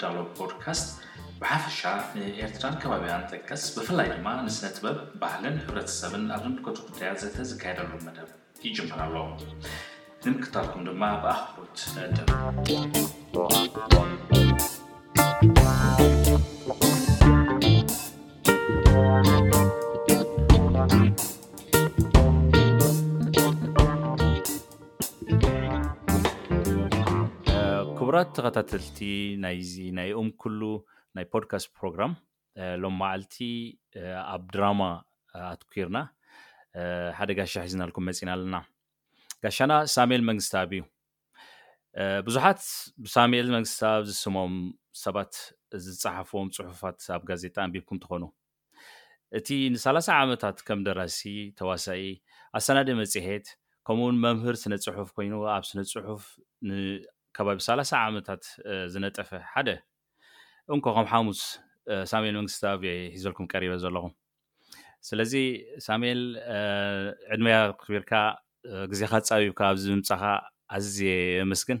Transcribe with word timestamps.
ዳ 0.00 0.08
ፖድካስት 0.38 0.88
ብሓፈሻ 1.40 1.80
ንኤርትራን 2.16 2.76
ከባቢያ 2.82 3.16
ጥቀስ 3.30 3.64
ብፍላይ 3.74 4.08
ድማ 4.14 4.28
ንስነ 4.46 4.68
ትበብ 4.76 4.98
ባህልን 5.20 5.56
ሕብረተሰብን 5.64 6.24
ኣብ 6.36 6.40
ዘንድኮት 6.46 6.78
ጉዳያ 6.88 7.10
ዘተዝካየደሉ 7.22 7.92
መደብ 8.08 8.28
ይጅመራ 8.66 9.00
ሎ 9.14 9.24
ንምክታትኩም 10.26 10.84
ድማ 10.90 11.14
ብኣክ 11.22 11.74
ተከታተልቲ 28.36 28.98
ናይዚ 29.42 29.72
ናይኦም 29.98 30.28
ኩሉ 30.42 30.60
ናይ 31.16 31.24
ፖድካስት 31.32 31.66
ፕሮግራም 31.78 32.12
ሎም 32.82 32.94
መዓልቲ 33.02 33.36
ኣብ 34.34 34.42
ድራማ 34.54 34.80
ኣትኩርና 35.50 35.98
ሓደ 37.18 37.30
ጋሻ 37.38 37.52
ሒዝናልኩም 37.66 38.04
መፂና 38.08 38.30
ኣለና 38.36 38.56
ጋሻና 39.44 39.72
ሳሜኤል 39.96 40.22
መንግስቲ 40.30 40.52
ኣብ 40.62 40.72
እዩ 40.78 40.82
ብዙሓት 42.26 42.62
ብሳሜል 43.04 43.46
መንግስቲ 43.56 43.78
ኣብ 43.92 44.02
ዝስሞም 44.10 44.54
ሰባት 45.04 45.34
ዝፃሓፍዎም 45.86 46.50
ፅሑፋት 46.56 46.98
ኣብ 47.16 47.22
ጋዜጣ 47.30 47.56
ንቢብኩም 47.68 48.00
ትኮኑ 48.04 48.24
እቲ 49.38 49.48
ንሳላ0 49.74 50.08
ዓመታት 50.24 50.58
ከም 50.68 50.80
ደራሲ 50.88 51.20
ተዋሳኢ 51.60 52.02
ኣሰናደ 52.58 52.88
መፅሄት 53.02 53.46
ከምኡውን 53.88 54.16
መምህር 54.24 54.56
ስነ 54.62 54.72
ፅሑፍ 54.98 55.08
ኮይኑ 55.16 55.34
ኣብ 55.56 55.64
ስነ 55.70 55.80
ፅሑፍን 55.92 56.70
ከባቢ 57.38 57.58
30 57.66 57.92
ዓመታት 58.10 58.44
ዝነጠፈ 58.92 59.28
ሓደ 59.52 59.68
እንኮከም 60.74 61.06
ሓሙስ 61.12 61.40
ሳሜኤል 62.10 62.34
መንግስቲብ 62.38 62.80
ሒዘልኩም 63.12 63.46
ቀሪበ 63.52 63.72
ዘለኹም 63.82 64.12
ስለዚ 65.08 65.34
ሳሜኤል 65.86 66.22
ዕድመያ 67.34 67.56
ክቢርካ 67.82 68.12
ግዜ 68.92 69.02
ካ 69.12 69.20
ዝፀቢብካ 69.28 69.60
ኣብዚ 69.70 69.84
ምምፃካ 69.98 70.22
ኣዝየ 70.76 71.12
መስግን 71.52 71.78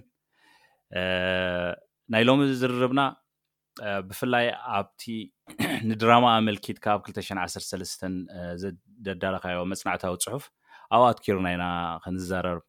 ናይ 2.14 2.22
ሎሚ 2.28 2.40
ዝርርብና 2.62 3.00
ብፍላይ 4.08 4.46
ኣብቲ 4.76 5.02
ንድራማ 5.88 6.26
መልኪት 6.46 6.78
ካብ 6.84 7.00
2013 7.18 8.04
ዘደዳረካዮ 8.62 9.58
መፅናዕታዊ 9.72 10.14
ፅሑፍ 10.24 10.44
ኣብኣትኪሩና 10.96 11.46
ኢና 11.54 11.64
ክንዘረርብ 12.04 12.62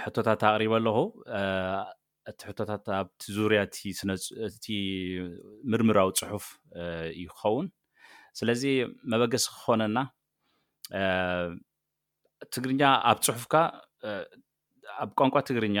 ሕቶታት 0.00 0.40
ኣቅሪበ 0.50 0.72
ኣለኹ 0.80 0.98
እቲ 2.30 2.40
ሕቶታት 2.48 2.84
ኣብቲ 2.98 3.22
ዙርያ 3.36 3.58
እቲ 4.48 4.66
ምርምራዊ 5.72 6.08
ፅሑፍ 6.20 6.44
ይኸውን 7.22 7.66
ስለዚ 8.38 8.62
መበገሲ 9.12 9.44
ክኮነና 9.54 9.98
ትግርኛ 12.54 12.82
ኣብ 13.10 13.18
ፅሑፍካ 13.26 13.54
ኣብ 15.02 15.10
ቋንቋ 15.20 15.34
ትግርኛ 15.50 15.78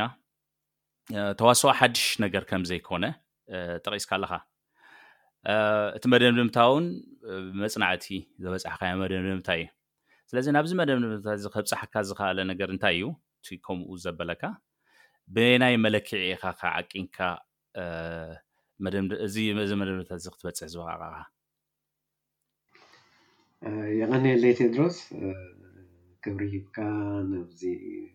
ተዋስኦ 1.38 1.70
ሓድሽ 1.78 2.04
ነገር 2.24 2.42
ከምዘይኮነ 2.50 3.04
ጠቂስካ 3.84 4.10
ኣለካ 4.18 4.34
እቲ 5.96 6.04
መደምድምታ 6.14 6.58
ውን 6.72 6.84
ብመፅናዕቲ 7.54 8.06
ዘበፃሕካ 8.44 8.82
መደምድምታ 9.02 9.48
እዩ 9.60 9.64
ስለዚ 10.30 10.46
ናብዚ 10.56 10.72
መደምድምታ 10.80 11.26
እዚ 11.38 11.46
ከብፃሓካ 11.54 11.94
ዝከኣለ 12.08 12.38
ነገር 12.52 12.68
እንታይ 12.74 12.94
እዩ 13.00 13.06
ከምኡ 13.66 13.88
ዘበለካ 14.04 14.42
ብናይ 15.34 15.74
መለክዒኢካ 15.84 16.42
ከ 16.60 16.72
ዓቂንካ 16.78 17.16
እእዚ 19.24 19.36
መደምድታ 19.80 20.10
እዚ 20.20 20.24
ክትበፅሕ 20.34 20.68
ዝበቃቀካ 20.74 21.04
የቀኒአለይ 24.00 24.52
ቴድሮስ 24.58 24.96
ክብሪይብካ 26.24 26.76
ናብዚ 27.30 27.62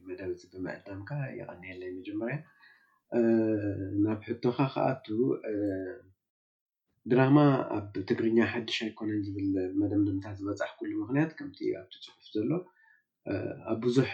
መደብዚ 0.07 0.41
ብምዕዳምካ 0.53 1.09
የቀኒአለይ 1.39 1.89
መጀመርያ 1.97 2.37
ናብ 4.03 4.19
ሕቶ 4.27 4.43
ካ 4.57 4.67
ከኣቱ 4.73 5.07
ድራማ 7.11 7.37
ኣብ 7.75 7.91
ትግርኛ 8.07 8.37
ሓዱሽ 8.53 8.77
ኣይኮነን 8.85 9.21
ዝብል 9.25 9.47
መደምድምታት 9.81 10.35
ዝበፃሕ 10.39 10.71
ኩሉ 10.79 10.91
ምኽንያት 11.01 11.31
ከም 11.37 11.49
ኣብቲ 11.81 11.93
ፅሑፍ 12.05 12.25
ዘሎ 12.35 12.51
ኣብ 13.73 13.77
ብዙሕ 13.85 14.09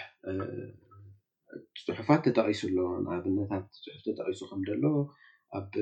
ፅሑፋት 1.85 2.21
ተጠቂሱሎ 2.27 2.77
ንኣብነታት 3.03 3.65
ፅሑፍ 3.83 4.01
ተጠቂሱ 4.07 4.39
ከምደሎ 4.51 4.83
ኣብ 5.57 5.73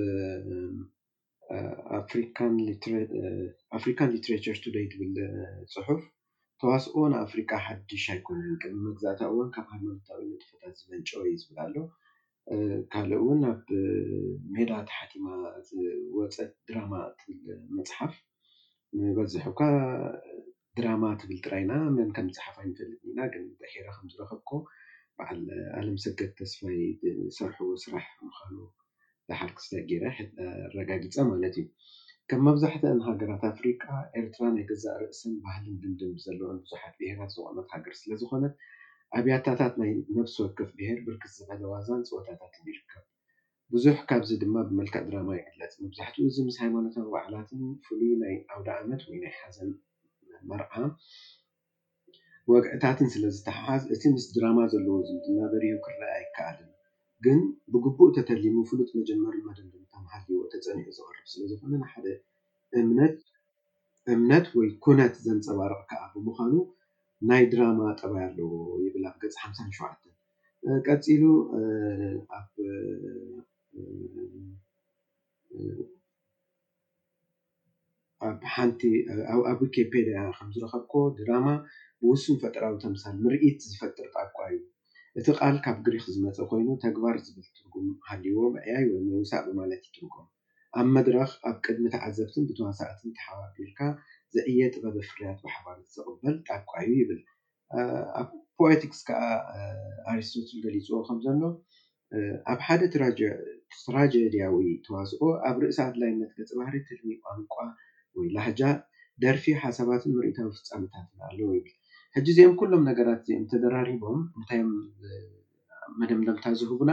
ኣፍሪካን 3.79 4.03
ሊትሬቸር 4.15 4.57
ቱደይ 4.65 4.85
ትብል 4.93 5.15
ፅሑፍ 5.73 6.01
ተዋስኦ 6.61 6.95
ንኣፍሪካ 7.13 7.51
ሓዱሽ 7.65 8.03
ኣይኮነን 8.13 8.55
ቅ 8.61 8.63
መግዛእታ 8.87 9.21
እውን 9.33 9.47
ካብ 9.55 9.67
ሃብተብጥፈታት 9.73 10.75
ዝመንጨ 10.81 11.09
እዩ 11.27 11.33
ዝብል 11.41 11.59
ኣሎ 11.65 11.77
ካልእ 12.93 13.19
እውን 13.23 13.41
ኣብ 13.53 13.65
ሜዳ 14.55 14.69
ተሓቲማ 14.89 15.25
ወፀ 16.17 16.35
ድራማ 16.69 16.93
ትብል 17.19 17.41
መፅሓፍ 17.77 18.13
ንበዝሑካ 18.99 19.61
ድራማ 20.77 21.03
ትብል 21.21 21.39
ጥራይና 21.45 21.73
መን 21.97 22.09
ከ 22.15 22.19
ፅሓፍ 22.37 22.55
ይንፈልጥ 22.67 22.99
ኢና 23.09 23.19
ግን 23.33 23.43
ሒራ 23.73 23.87
ከምዝረከብኮ 23.97 24.49
ል 25.37 25.41
ኣለም 25.79 25.97
ሰገት 26.03 26.31
ተስፋይ 26.39 26.79
ሰርሕዎ 27.37 27.71
ስራሕ 27.83 28.05
ምካሉ 28.27 28.55
ዳሓር 29.29 29.51
ክስተ 29.57 29.71
ጌራ 29.89 30.03
ኣረጋጊፀ 30.67 31.15
ማለት 31.31 31.55
እዩ 31.61 31.65
ከም 32.29 32.41
መብዛሕትአን 32.47 32.99
ሃገራት 33.07 33.43
ኣፍሪቃ 33.51 33.83
ኤርትራ 34.19 34.43
ናይ 34.55 34.65
ገዛእ 34.69 34.97
ርእስን 35.01 35.33
ባህልን 35.43 35.75
ድምድም 35.81 36.13
ዘለዎን 36.25 36.57
ብዙሓት 36.65 36.93
ብሄራት 36.99 37.31
ዝቀመት 37.35 37.67
ሃገር 37.75 37.93
ስለዝኮነት 38.01 38.53
ኣብያታታት 39.19 39.73
ናይ 39.81 39.91
ነብስ 40.17 40.35
ወክፍ 40.43 40.69
ብሄር 40.79 40.99
ብርክት 41.07 41.31
ዝተዘዋዛን 41.37 42.01
ፅወታታትን 42.09 42.65
ይርከብ 42.71 43.05
ብዙሕ 43.75 43.97
ካብዚ 44.11 44.29
ድማ 44.43 44.55
ብመልክዕ 44.69 45.01
ድራማ 45.09 45.29
ይገለፅ 45.39 45.73
መብዛሕትኡ 45.83 46.23
እዚ 46.31 46.37
ምስ 46.47 46.57
ሃይማኖታዊ 46.63 47.05
ባዕላትን 47.15 47.61
ፍሉይ 47.85 48.13
ናይ 48.23 48.35
ኣውዳ 48.53 48.69
ዓመት 48.81 49.03
ወይ 49.09 49.19
ናይ 49.25 49.33
ሓዘን 49.41 49.69
መርዓ 50.51 50.71
ወግዕታትን 52.53 53.09
ስለዝተሓሓዝ 53.13 53.81
እቲ 53.93 54.03
ምስ 54.13 54.25
ድራማ 54.35 54.59
ዘለዎ 54.73 54.93
ዝነበሪዩ 55.25 55.73
ክርኢ 55.85 56.03
ኣይከኣልን 56.17 56.69
ግን 57.25 57.39
ብግቡእ 57.73 58.11
ተተሊሙ 58.17 58.55
ፍሉጥ 58.69 58.89
መጀመር 58.99 59.35
መድ 59.47 59.57
ተባሃል 59.93 60.23
ዎ 60.37 60.41
ተፀኒዑ 60.53 60.87
ዝቐርብ 60.97 61.25
ስለዝኮነ 61.33 61.73
ንሓደ 61.83 62.05
እምነእምነት 62.79 64.45
ወይ 64.59 64.69
ኩነት 64.85 65.15
ዘንፀባርቕ 65.27 65.79
ከዓ 65.91 66.03
ብምኳኑ 66.13 66.53
ናይ 67.29 67.43
ድራማ 67.53 67.79
ጥባይ 67.99 68.23
ኣለዎ 68.29 68.51
ይብል 68.85 69.05
ኣብ 69.11 69.15
ገፂ 69.23 69.33
ሓ 69.41 69.51
ሸ 69.57 69.59
ቀፂሉ 70.87 71.23
ሓንቲ 78.55 78.81
ኣብ 79.49 79.59
ዊኬፔድያ 79.61 80.17
ከምዝረከብኮ 80.37 80.93
ድራማ 81.19 81.45
ብውሱም 82.01 82.37
ፈጥራዊ 82.43 82.75
ተምሳል 82.83 83.15
ንርኢት 83.23 83.57
ዝፈጥር 83.71 84.05
ጣብቋ 84.15 84.37
እዩ 84.53 84.59
እቲ 85.19 85.27
ቃል 85.39 85.55
ካብ 85.63 85.77
ግሪክ 85.85 86.03
ዝመፀ 86.13 86.37
ኮይኑ 86.51 86.67
ተግባር 86.85 87.15
ዝብል 87.25 87.43
ዝትርጉም 87.47 87.87
ሃልይዎ 88.09 88.37
ዕያዩ 88.65 88.87
ወይውሳቅ 88.99 89.43
ማለት 89.59 89.81
ይጥርጎም 89.87 90.27
ኣብ 90.79 90.87
መድረክ 90.97 91.31
ኣብ 91.49 91.55
ቅድሚ 91.65 91.85
ተዓዘብትን 91.95 92.43
ብተዋሳእትን 92.49 93.11
ተሓባቢርካ 93.17 93.79
ዝዕየጥበበ 94.35 94.95
ፍርያት 95.09 95.39
ባሕባር 95.45 95.77
ዝዝቅበል 95.87 96.35
ጣቋ 96.49 96.71
እዩ 96.85 96.91
ይብል 97.01 97.21
ኣብ 98.21 98.29
ፖለቲክስ 98.59 98.99
ከዓ 99.09 99.21
ኣሪሶት 100.11 100.49
ገሊፅዎ 100.65 100.97
ከምዘሎ 101.09 101.43
ኣብ 102.53 102.59
ሓደ 102.67 102.81
ትራጀድያዊ 102.93 104.63
ተዋስኦ 104.87 105.23
ኣብ 105.49 105.57
ርእሳ 105.65 105.79
ኣድላይነት 105.89 106.31
ገፂ 106.39 106.49
ባህሪ 106.59 106.75
ትድሚ 106.87 107.11
ቋንቋ 107.25 107.55
ወይ 108.19 108.27
ላሕጃ 108.37 108.61
ደርፊ 109.23 109.45
ሓሳባትን 109.65 110.11
ምርኢታዊ 110.17 110.49
ፍፃምታት 110.57 111.07
ኣለዎ 111.27 111.49
ይብል 111.57 111.75
ሕጂ 112.15 112.27
እዚኦም 112.33 112.55
ኩሎም 112.59 112.81
ነገራት 112.89 113.19
እዚኦም 113.23 113.43
ተደራሪቦም 113.51 114.17
ምታዮም 114.39 114.71
መደምደምታ 115.99 116.43
ዝህቡና 116.59 116.91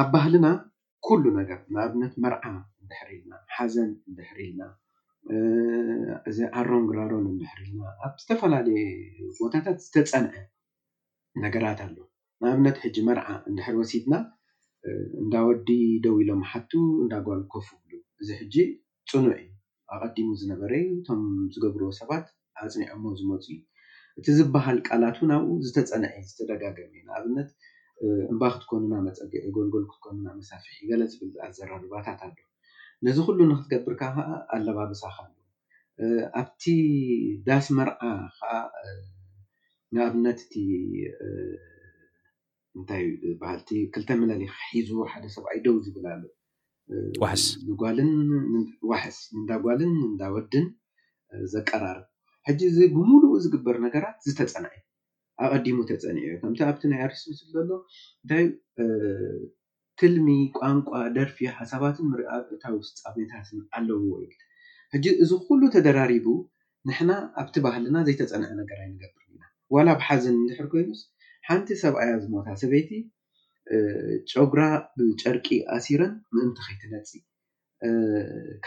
ኣብ 0.00 0.08
ባህልና 0.14 0.46
ኩሉ 1.06 1.24
ነገር 1.40 1.58
ንኣብነት 1.74 2.14
መርዓ 2.24 2.42
እንድሕር 2.82 3.08
ኢልና 3.16 3.32
ሓዘን 3.56 3.90
እንድሕር 4.08 4.38
ኢልና 4.46 4.62
እዚ 6.30 6.38
ኣሮን 6.60 6.84
ግራሮን 6.90 7.24
እንድሕር 7.34 7.60
ኢልና 7.66 7.84
ኣብ 8.06 8.14
ዝተፈላለዩ 8.22 8.74
ቦታታት 9.38 9.78
ዝተፀንዐ 9.86 10.34
ነገራት 11.44 11.80
ኣሎ 11.86 11.96
ንኣብነት 12.42 12.76
ሕጂ 12.84 12.96
መርዓ 13.10 13.28
እንድሕር 13.50 13.76
ወሲድና 13.82 14.14
እንዳወዲ 15.22 15.68
ደው 16.06 16.14
ኢሎም 16.24 16.42
ሓቱ 16.50 16.72
እንዳጓባልኮፍ 17.04 17.68
ሉ 17.92 18.02
እዚ 18.22 18.28
ሕጂ 18.42 18.54
ፅኑዕ 19.12 19.32
እዩ 19.44 19.50
ኣቀዲሙ 19.96 20.28
ዝነበረ 20.42 20.72
እዩ 20.84 20.90
እቶም 21.00 21.22
ዝገብርዎ 21.54 21.90
ሰባት 22.00 22.26
ኣፅኒዖሞ 22.58 23.02
ዝመፁ 23.18 23.42
እዩ 23.54 23.58
እቲ 24.18 24.26
ዝበሃል 24.38 24.78
ቃላት 24.88 25.16
ን 25.26 25.30
ኣብኡ 25.36 25.48
ዝተፀንዐ 25.66 26.06
ዝተደጋገመእዩ 26.28 27.02
ንኣብነት 27.08 27.50
እምባ 28.32 28.42
ክትኮኑና 28.54 28.94
መፀጊዒ 29.06 29.42
ጎልጎል 29.56 29.84
ክትኮኑና 29.90 30.28
መሳፍሒ 30.38 30.74
ገለ 30.90 31.02
ዝብል 31.12 31.34
ኣዘራርባታት 31.46 32.20
ኣዶ 32.26 32.36
ነዚ 33.06 33.16
ኩሉ 33.26 33.38
ንክትገብርካ 33.50 34.02
ከዓ 34.16 34.28
ኣለባበሳካ 34.56 35.16
ሉ 35.30 35.34
ኣብቲ 36.40 36.62
ዳስ 37.46 37.66
መርዓ 37.76 38.00
ከዓ 38.38 38.52
ንኣብነትእቲ 39.94 40.54
እንታዩ 42.78 43.08
ባሃልቲ 43.40 43.70
ክልተ 43.94 44.08
መለሊ 44.22 44.42
ሒዙ 44.72 44.90
ሓደ 45.12 45.24
ሰብኣይ 45.36 45.58
ደው 45.64 45.76
ዝብል 45.86 46.04
ኣሉስ 47.26 47.46
ንልንዋሕስ 47.68 49.18
እንዳጓልን 49.38 49.94
ንዳወድን 50.12 50.66
ዘቀራር 51.54 51.98
ሕጂ 52.48 52.60
እዚ 52.72 52.78
ብምሉእ 52.94 53.32
ዝግበር 53.44 53.76
ነገራት 53.86 54.16
ዝተፀንዐ 54.26 54.68
ኣቀዲሙ 55.54 55.76
ተፀኒዑ 55.88 56.24
እዩ 56.28 56.36
ከምቲ 56.42 56.58
ኣብቲ 56.68 56.82
ናይ 56.92 57.00
ኣርስብስ 57.06 57.38
ዘሎ 57.54 57.70
እንታዩ 58.22 58.46
ትልሚ 60.00 60.28
ቋንቋ 60.58 60.88
ደርፊያ 61.16 61.48
ሓሳባትን 61.58 62.06
ንርኣታ 62.12 62.64
ውስ 62.76 62.88
ፃብታትን 63.04 63.58
ኣለው 63.76 64.00
ወይ 64.12 64.26
ሕጂ 64.94 65.06
እዚ 65.22 65.30
ኩሉ 65.46 65.60
ተደራሪቡ 65.74 66.26
ንሕና 66.88 67.10
ኣብቲ 67.42 67.54
ባህልና 67.66 67.96
ዘይተፀንዐ 68.08 68.46
ነገር 68.60 68.78
ይ 68.84 68.88
ንገብርኢና 68.92 69.42
ዋላ 69.76 69.88
ብሓዘን 70.00 70.36
ድሕር 70.50 70.68
ኮይኑስ 70.74 71.00
ሓንቲ 71.48 71.68
ሰብኣያ 71.84 72.12
ዝሞታ 72.24 72.46
ሰበይቲ 72.62 72.90
ጨጉራ 74.30 74.60
ብጨርቂ 74.96 75.46
ኣሲረን 75.76 76.14
ምእንቲ 76.34 76.58
ከይትላፂ 76.68 77.10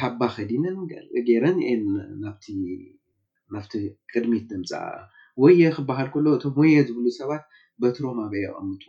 ካባከዲነን 0.01 0.77
ገይረን 1.29 1.57
እን 1.71 1.81
ናብቲ 2.23 2.45
ናብቲ 3.55 3.73
ቅድሚት 4.11 4.43
ድምፃ 4.51 4.71
ወየ 5.41 5.61
ክበሃል 5.75 6.07
ከሎ 6.13 6.25
እቶም 6.37 6.55
ወየ 6.61 6.75
ዝብሉ 6.87 7.05
ሰባት 7.19 7.43
በትሮም 7.81 8.17
ኣበይ 8.23 8.41
ይቀምጡ 8.47 8.83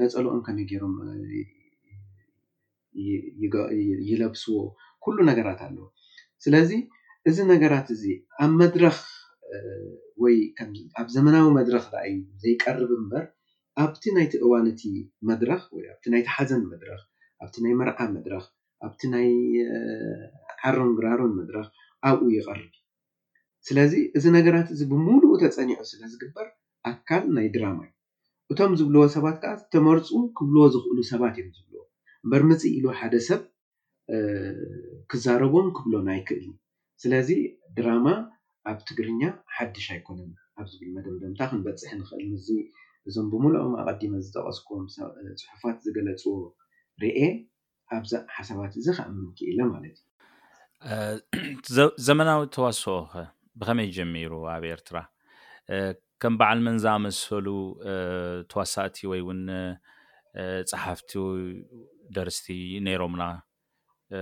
ነፀልኦም 0.00 0.40
ከመይ 0.46 0.64
ገይሮም 0.70 0.94
ይለብስዎ 4.10 4.56
ኩሉ 5.04 5.16
ነገራት 5.30 5.60
ኣለዎ 5.66 5.86
ስለዚ 6.44 6.70
እዚ 7.28 7.36
ነገራት 7.52 7.88
እዚ 7.94 8.04
ኣብ 8.44 8.52
መድረኽ 8.62 8.96
ወይ 10.22 10.36
ኣብ 11.00 11.06
ዘመናዊ 11.16 11.46
መድረክ 11.58 11.86
ኣእዩ 12.02 12.18
ዘይቀርብ 12.42 12.90
እምበር 12.98 13.24
ኣብቲ 13.82 14.02
ናይቲ 14.16 14.32
እዋንቲ 14.44 14.80
መድረ 15.30 15.50
ወ 15.76 15.82
ናይቲ 16.14 16.26
ሓዘን 16.36 16.62
መድረክ 16.72 17.02
ኣብቲ 17.42 17.56
ናይ 17.64 17.74
መርዓ 17.80 17.98
መድረክ 18.16 18.46
ኣብቲ 18.86 19.00
ናይ 19.14 19.28
ዓሮን 20.70 20.90
ግራሮን 20.98 21.32
መድረክ 21.40 21.68
ኣብኡ 22.08 22.20
ይቀርብ 22.36 22.72
ስለዚ 23.68 23.92
እዚ 24.18 24.24
ነገራት 24.38 24.68
እዚ 24.74 24.80
ብምሉኡ 24.90 25.32
ተፀኒዑ 25.42 25.80
ስለዝግበር 25.92 26.46
ኣካል 26.90 27.24
ናይ 27.36 27.46
ድራማ 27.54 27.78
እዩ 27.88 27.92
እቶም 28.52 28.72
ዝብለዎ 28.80 29.02
ሰባት 29.14 29.36
ከዓ 29.42 29.52
ዝተመርፁ 29.62 30.08
ክብልዎ 30.38 30.64
ዝክእሉ 30.74 30.98
ሰባት 31.12 31.34
እዮም 31.40 31.50
ዝብልዎ 31.56 31.82
እበር 32.24 32.42
ምፅ 32.48 32.62
ኢሉ 32.76 32.84
ሓደ 32.98 33.14
ሰብ 33.28 33.40
ክዛረቦም 35.10 35.66
ክብሎን 35.76 36.06
ኣይክእል 36.14 36.46
ስለዚ 37.02 37.28
ድራማ 37.78 38.06
ኣብ 38.70 38.78
ትግርኛ 38.88 39.22
ሓድሽ 39.56 39.86
ኣይኮነ 39.94 40.20
ኣብ 40.58 40.66
ዝብል 40.72 40.90
መደምደምታ 40.96 41.40
ክንበፅሕ 41.50 41.90
ንክእል 42.00 42.32
ዚ 42.46 42.56
እዞም 43.08 43.26
ብምሉኦም 43.32 43.74
ኣቀዲመ 43.84 44.12
ዝጠቀስክዎም 44.26 44.84
ፅሑፋት 45.48 45.76
ዝገለፅዎ 45.86 46.34
ርአ 47.02 47.20
ኣብዛ 47.98 48.12
ሓሳባት 48.36 48.72
እዚ 48.80 48.86
ከዓምምክኢለ 48.98 49.60
ማለት 49.74 49.98
እዩ 51.70 51.78
ዘመናዊ 52.06 52.40
ተዋስ 52.56 52.78
ኸ 52.86 53.22
ብከመይ 53.60 53.88
ጀሚሩ 53.98 54.32
ኣብ 54.54 54.64
ኤርትራ 54.72 54.96
ከም 56.22 56.34
በዓል 56.40 56.60
መንዝኣመስሉ 56.66 57.46
ተዋሳእቲ 58.50 58.96
ወይ 59.10 59.20
ውን 59.28 59.40
ፀሓፍቲ 60.70 61.10
ደርስቲ 62.16 62.46
ነይሮምና 62.86 63.24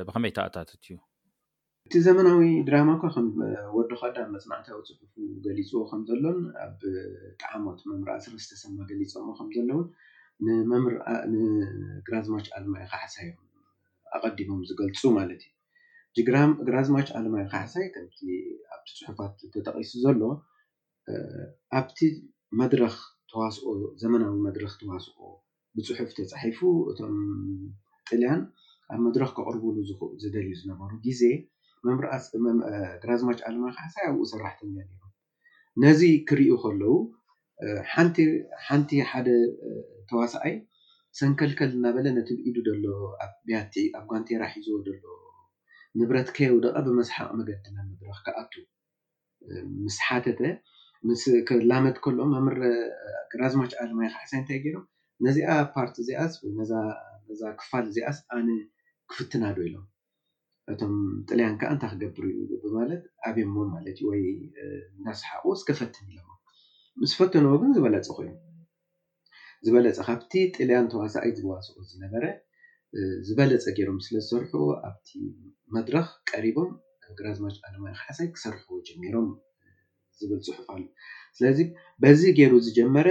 ብከመይ 0.09 0.33
ተኣታትት 0.37 0.83
እዩ 0.89 0.97
እቲ 1.87 1.95
ዘመናዊ 2.07 2.41
ድራማ 2.69 2.89
እኳ 2.97 3.07
ወዲ 3.77 3.91
ካዳብ 4.01 4.29
መፅናዕታዊ 4.37 4.77
ፅሑፉ 4.89 5.15
ገሊፅዎ 5.45 5.81
ከምዘሎን 5.91 6.39
ኣብ 6.65 6.81
ጣዓሞት 7.43 7.81
መምራኣ 7.91 8.19
ስርስተሰማ 8.27 8.77
ገሊፆሞ 8.91 9.27
ከምዘሎውን 9.39 9.89
ንግራዝማች 11.37 12.47
ኣልማይካሓሳእዮም 12.57 13.39
ኣቀዲሞም 14.17 14.61
ዝገልፁ 14.71 15.01
ማለት 15.19 15.41
እዩ 15.47 15.53
ግራዝማች 16.69 17.09
ኣለማይ 17.19 17.45
ካሕሳይ 17.53 17.87
ከምቲ 17.95 18.19
ቲ 18.19 18.37
ፅሑፋት 18.99 19.35
ተጠቂሱ 19.55 19.91
ዘሎ 20.05 20.21
ኣብቲ 21.79 21.99
መድረኽ 22.61 22.95
ተዋስኦ 23.31 23.67
ዘመናዊ 24.03 24.33
መድረክ 24.47 24.73
ተዋስኦ 24.83 25.19
ብፅሑፍ 25.79 26.11
ተፃሒፉ 26.19 26.59
እቶም 26.91 27.17
ጥልያን 28.11 28.41
ኣብ 28.93 29.01
መድረክ 29.07 29.31
ከቅርብሉ 29.39 29.75
ዝደልዩ 30.23 30.55
ዝነበሩ 30.61 30.91
ግዜ 31.07 31.23
ግራዝማ 33.03 33.31
ኣለማይ 33.49 33.73
ካሕሳይ 33.79 34.05
ኣብኡ 34.11 34.23
ሰራሕተኛ 34.33 34.75
ኒ 34.89 34.93
ነዚ 35.85 36.01
ክርኡ 36.29 36.51
ከለዉ 36.63 36.93
ሓንቲ 38.67 38.89
ሓደ 39.11 39.29
ተዋሳኣይ 40.11 40.55
ሰንከልከል 41.21 41.71
እናበለ 41.77 42.07
ነቲ 42.19 42.29
ብኢዱ 42.39 42.57
ዘሎ 42.69 42.85
ያ 43.55 43.61
ኣብ 43.99 44.05
ጓንቴራ 44.13 44.43
ሒዝዎ 44.55 44.77
ሎ 45.05 45.15
ንብረት 45.99 46.29
ከየው 46.37 46.57
ደቀ 46.65 46.77
ብመስሓቅ 46.87 47.29
መገድድና 47.41 47.77
ምድረክ 47.89 48.19
ካኣቱ 48.27 48.53
ምስ 49.85 49.97
ሓተተ 50.07 50.41
ስክላመት 51.23 51.97
ከሎኦም 52.05 52.33
ኣምረ 52.39 52.57
ራዝማች 53.41 53.73
ኣልማይ 53.83 54.09
ካ 54.13 54.17
ሕሳይ 54.23 54.39
እንታይ 54.41 54.59
ገይሮም 54.65 54.85
ነዚኣ 55.27 55.49
ፓርቲ 55.75 55.95
እዚኣስ 56.05 56.33
ወነዛ 56.45 57.43
ክፋል 57.61 57.85
እዚኣስ 57.91 58.19
ኣነ 58.37 58.49
ክፍትና 59.13 59.45
ዶ 59.57 59.59
ኢሎም 59.69 59.85
እቶም 60.73 60.95
ጥልያን 61.29 61.55
ከዓ 61.61 61.71
እንታይ 61.75 61.91
ክገብር 61.93 62.25
እዩ 62.57 62.65
ማለት 62.79 63.03
ኣብዮዎ 63.29 63.67
ማለት 63.75 63.93
እዩ 64.01 64.07
ወይ 64.11 64.23
መስሓቁ 65.07 65.45
ዝከፈትን 65.61 66.09
ኢሎማ 66.15 66.31
ምስ 67.03 67.13
ፈትንዎ 67.19 67.55
ግን 67.63 67.71
ዝበለፂ 67.77 68.09
ኮይኑ 68.19 68.35
ዝበለፅ 69.67 69.99
ካብቲ 70.09 70.33
ጥልያን 70.57 70.87
ተዋሳኣይ 70.95 71.33
ዝዋስኦ 71.39 71.77
ዝነበረ 71.93 72.25
ዝበለፀ 73.27 73.65
ገይሮም 73.77 73.99
ስለ 74.07 74.15
ዝሰርሑ 74.25 74.53
ኣብቲ 74.89 75.09
መድረኽ 75.75 76.07
ቀሪቦም 76.31 76.69
ግራዝማጭ 77.19 77.57
ኣለማኪ 77.69 77.95
ሓሳይ 78.05 78.29
ክሰርሕዎ 78.35 78.75
ጀሚሮም 78.89 79.29
ዝብል 80.21 80.41
ፅሑፍ 80.47 80.67
ኣሉ 80.73 80.83
ስለዚ 81.39 81.59
በዚ 82.03 82.21
ገይሩ 82.39 82.53
ዝጀመረ 82.67 83.09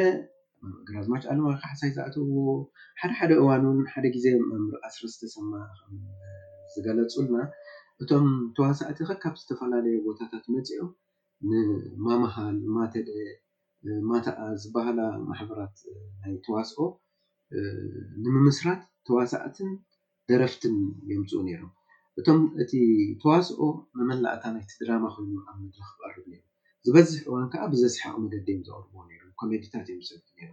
ግራዝማች 0.87 1.23
ኣለማኪ 1.31 1.57
ሓሳይ 1.71 1.89
ዝኣተውዎ 1.95 2.37
ሓደሓደ 3.01 3.31
እዋን 3.41 3.63
ውን 3.69 3.79
ሓደ 3.93 4.05
ግዜ 4.15 4.25
ኣምሪ 4.55 4.73
1ስረስተሰማዝገለፁልና 4.89 7.37
እቶም 8.03 8.25
ተዋሳእቲ 8.55 8.97
ኸ 9.09 9.11
ካብ 9.23 9.33
ዝተፈላለዩ 9.41 9.95
ቦታታት 10.07 10.45
መፂኦ 10.55 10.81
ንማምሃል 11.49 12.57
ማተደ 12.75 13.09
ማተኣ 14.09 14.39
ዝባሃላ 14.61 14.99
ማሕበራት 15.29 15.75
ናይ 16.21 16.33
ተዋስኦ 16.45 16.77
ንምምስራት 18.25 18.81
ተዋሳእትን 19.07 19.69
ደረፍትን 20.29 20.75
ዮምፅኡ 21.13 21.39
ነይሮም 21.47 21.71
እቶም 22.19 22.39
እቲ 22.63 22.71
ተዋስኦ 23.21 23.61
መመላእታ 23.97 24.43
ናይቲ 24.55 24.71
ድራማ 24.81 25.03
ኮይኑ 25.15 25.33
ኣብ 25.49 25.57
መድረክ 25.63 25.89
ክቀርብ 25.95 26.25
ዝበዝሕ 26.87 27.19
እዋን 27.27 27.45
ከዓ 27.53 27.63
ብዘስሓቅ 27.73 28.15
መገዲ 28.25 28.47
ዮም 28.55 28.61
ዘቅርብዎ 28.67 28.97
ም 29.27 29.31
ኮሜዲታት 29.41 29.85
እዮም 29.91 30.01
ሰ 30.07 30.17
ም 30.39 30.49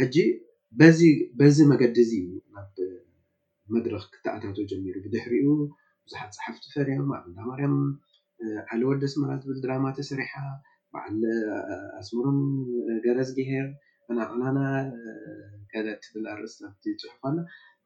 ሕጂ 0.00 0.16
በዚ 1.38 1.58
መገዲ 1.72 1.96
እዚ 2.04 2.12
ዩ 2.26 2.30
ናብ 2.56 2.76
መድረክ 3.74 4.04
ክተኣታት 4.14 4.58
ጀሚሩ 4.70 4.94
ብድሕሪኡ 5.04 5.46
ብዙሓት 6.06 6.30
ፅሓፍቲ 6.38 6.64
ፈርዮም 6.74 7.08
ኣእዳማርያም 7.18 7.76
ዓለ 8.72 8.80
ወደኣስመራ 8.90 9.30
ዝብል 9.42 9.58
ድራማ 9.64 9.84
ተሰሪሓ 9.98 10.32
ባዓል 10.94 11.20
ኣስምሮም 12.00 12.38
ገረዝ 13.04 13.30
ጊሄር 13.38 13.66
እናዕናና 14.12 14.58
ርእስቲፅሑና 15.76 17.38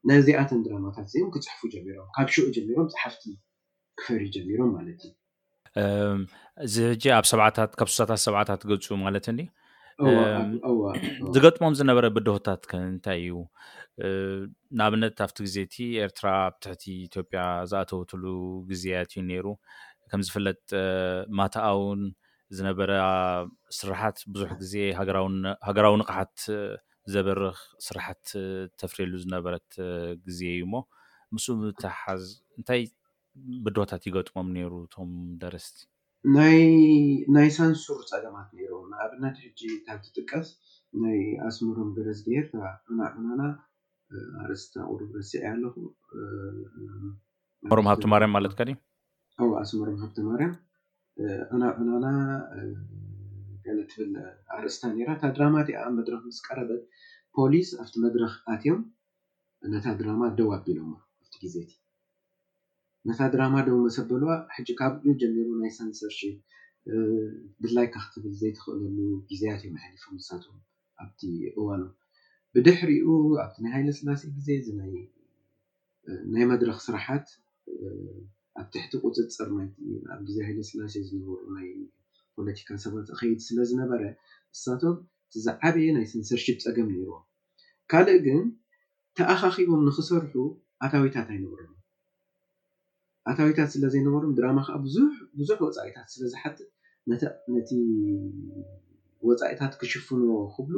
ናዚኣቶም 0.09 0.61
ድራማታት 0.66 1.07
እዚኦም 1.09 1.31
ክፅሑፉ 1.35 1.61
ጀሮም 1.75 2.09
ካብ 2.16 2.28
ሽዑ 2.35 2.47
ጀሚሮም 2.57 2.88
ፅሓፍቲ 2.95 3.25
ክፈር 4.00 4.23
ጀሚሮም 4.35 4.71
ማለት 4.78 5.00
እዩእዚ 6.66 6.75
ሕጂ 6.90 7.05
ኣብ 7.19 7.25
ሰታት 7.31 7.71
ካብ 7.78 7.88
ስሳታት 7.93 8.21
ሰብዓታት 8.26 8.61
ገልፁ 8.71 8.87
ማለት 9.07 9.26
ዋ 10.81 10.87
ዝገጥሞም 11.35 11.75
ዝነበረ 11.78 12.07
ብደሆታት 12.16 12.62
ከንታይ 12.71 13.21
እዩ 13.25 13.35
ንኣብነት 14.78 15.19
ኣብቲ 15.26 15.37
ግዜ 15.47 15.57
እቲ 15.66 15.76
ኤርትራ 16.07 16.26
ኣብትሕቲ 16.49 16.85
ኢትዮጵያ 17.07 17.40
ዝኣተወትሉ 17.71 18.25
ግዜያት 18.71 19.11
እዩ 19.14 19.23
ነይሩ 19.31 19.47
ከም 20.11 20.23
ዝፍለጥ 20.26 20.61
ማታኣውን 21.40 22.02
ዝነበረ 22.57 22.90
ስራሓት 23.78 24.19
ብዙሕ 24.33 24.50
ግዜ 24.62 24.75
ሃገራዊ 25.66 25.95
ንቕሓት 26.02 26.37
ዘበርኽ 27.15 27.59
ስራሓት 27.87 28.25
ተፍርሉ 28.81 29.13
ዝነበረት 29.25 29.69
ግዜ 30.27 30.41
እዩ 30.55 30.59
እሞ 30.67 30.75
ምስኡ 31.35 31.59
ተሓዝ 31.83 32.25
እንታይ 32.59 32.83
ብድዋታት 33.65 34.03
ይገጥሞም 34.09 34.49
ነይሩ 34.57 34.73
ቶም 34.95 35.11
ደረስቲ 35.43 35.77
ናይ 37.37 37.49
ሳንሱር 37.59 37.99
ፀገማት 38.11 38.49
ነሩ 38.59 38.73
ንኣብነት 38.93 39.37
ሕጂ 39.45 39.61
ብ 39.95 39.99
ትጥቀስ 40.05 40.49
ናይ 41.03 41.19
ኣስምሮም 41.49 41.91
ደረስ 41.99 42.21
ር 42.45 42.47
ዕናዑናና 42.91 43.43
ኣስቲ 44.53 44.73
ቁስ 45.13 45.31
ኣለኹ 45.53 45.77
ኣሮም 47.73 47.89
ሃብቲ 47.91 48.05
ማርያም 48.13 48.35
ማለት 48.37 48.53
ካ 48.59 48.63
ኣስሮም 49.63 49.97
ሃብማርያም 50.03 50.55
ዕና 51.55 51.63
ዑናና 51.81 52.07
ትብል 53.67 54.13
ኣርእስታ 54.57 54.83
ራ 55.09 55.11
እታ 55.17 55.23
ድራማቲ 55.37 55.69
ኣብ 55.81 55.89
መድረክ 55.99 56.21
ምስቀረበት 56.29 56.83
ፖሊስ 57.35 57.69
ኣብቲ 57.83 57.95
መድረኽ 58.05 58.33
ኣትዮም 58.53 58.81
ነታ 59.73 59.87
ድራማ 60.01 60.23
ደው 60.39 60.49
ኣቢሎማ 60.57 60.93
ኣቲ 61.25 61.35
ግዜቲ 61.45 61.71
ነታ 63.09 63.21
ድራማ 63.35 63.55
ደው 63.69 63.77
መሰበልዋ 63.87 64.31
ሕጂ 64.55 64.69
ካብዩ 64.81 65.09
ጀሚሩ 65.23 65.49
ናይ 65.63 65.73
ሰንሰር 65.79 66.15
ብላይካ 67.63 67.95
ክትብል 68.05 68.35
ዘይትክእለሉ 68.41 68.99
ግዜ 69.31 69.43
ትዮ 69.63 69.71
ማሊፎም 69.77 70.15
ንሳትም 70.21 70.57
ኣብቲ 71.03 71.21
እዋሎ 71.59 71.83
ብድሕሪኡ 72.55 73.07
ኣብቲ 73.45 73.57
ናይ 73.65 73.73
ሃይለ 73.77 73.89
ስላሴ 73.99 74.23
ግዜ 74.37 74.49
እ 74.61 74.73
ናይ 76.35 76.45
መድረክ 76.53 76.79
ስራሓት 76.89 77.27
ኣብ 78.61 78.67
ትሕቲ 78.75 78.93
ቁፅፅር 79.05 79.49
ኣብ 80.13 80.21
ግዜ 80.29 80.37
ሃይለ 80.49 80.59
ስላሴ 80.71 80.95
ዝነብሩ 81.09 81.53
ይ 81.69 81.73
ፖለቲካ 82.37 82.69
ሰባት 82.85 83.09
ከይድ 83.19 83.38
ስለዝነበረ 83.49 84.02
ንሳቶም 84.16 84.97
ዝዓበየ 85.45 85.87
ናይ 85.97 86.07
ሰንሰርሽፕ 86.12 86.57
ፀገም 86.66 86.88
ነይርዎም 86.95 87.25
ካልእ 87.90 88.19
ግን 88.26 88.43
ተኣኻኺቦም 89.19 89.81
ንክሰርሑ 89.88 90.35
ኣታዊታት 90.87 91.28
ኣይነብሮም 91.35 91.75
ኣታዊታት 93.31 93.69
ስለ 93.75 93.85
ዘይነበሩም 93.95 94.35
ድራማ 94.38 94.59
ከዓ 94.66 94.76
ዙሕብዙሕ 94.95 95.59
ወፃኢታት 95.66 96.09
ስለዝሓ 96.14 96.43
ነቲ 97.57 97.71
ወፃኢታት 99.28 99.73
ክሽፍንዎ 99.81 100.33
ክብሉ 100.57 100.76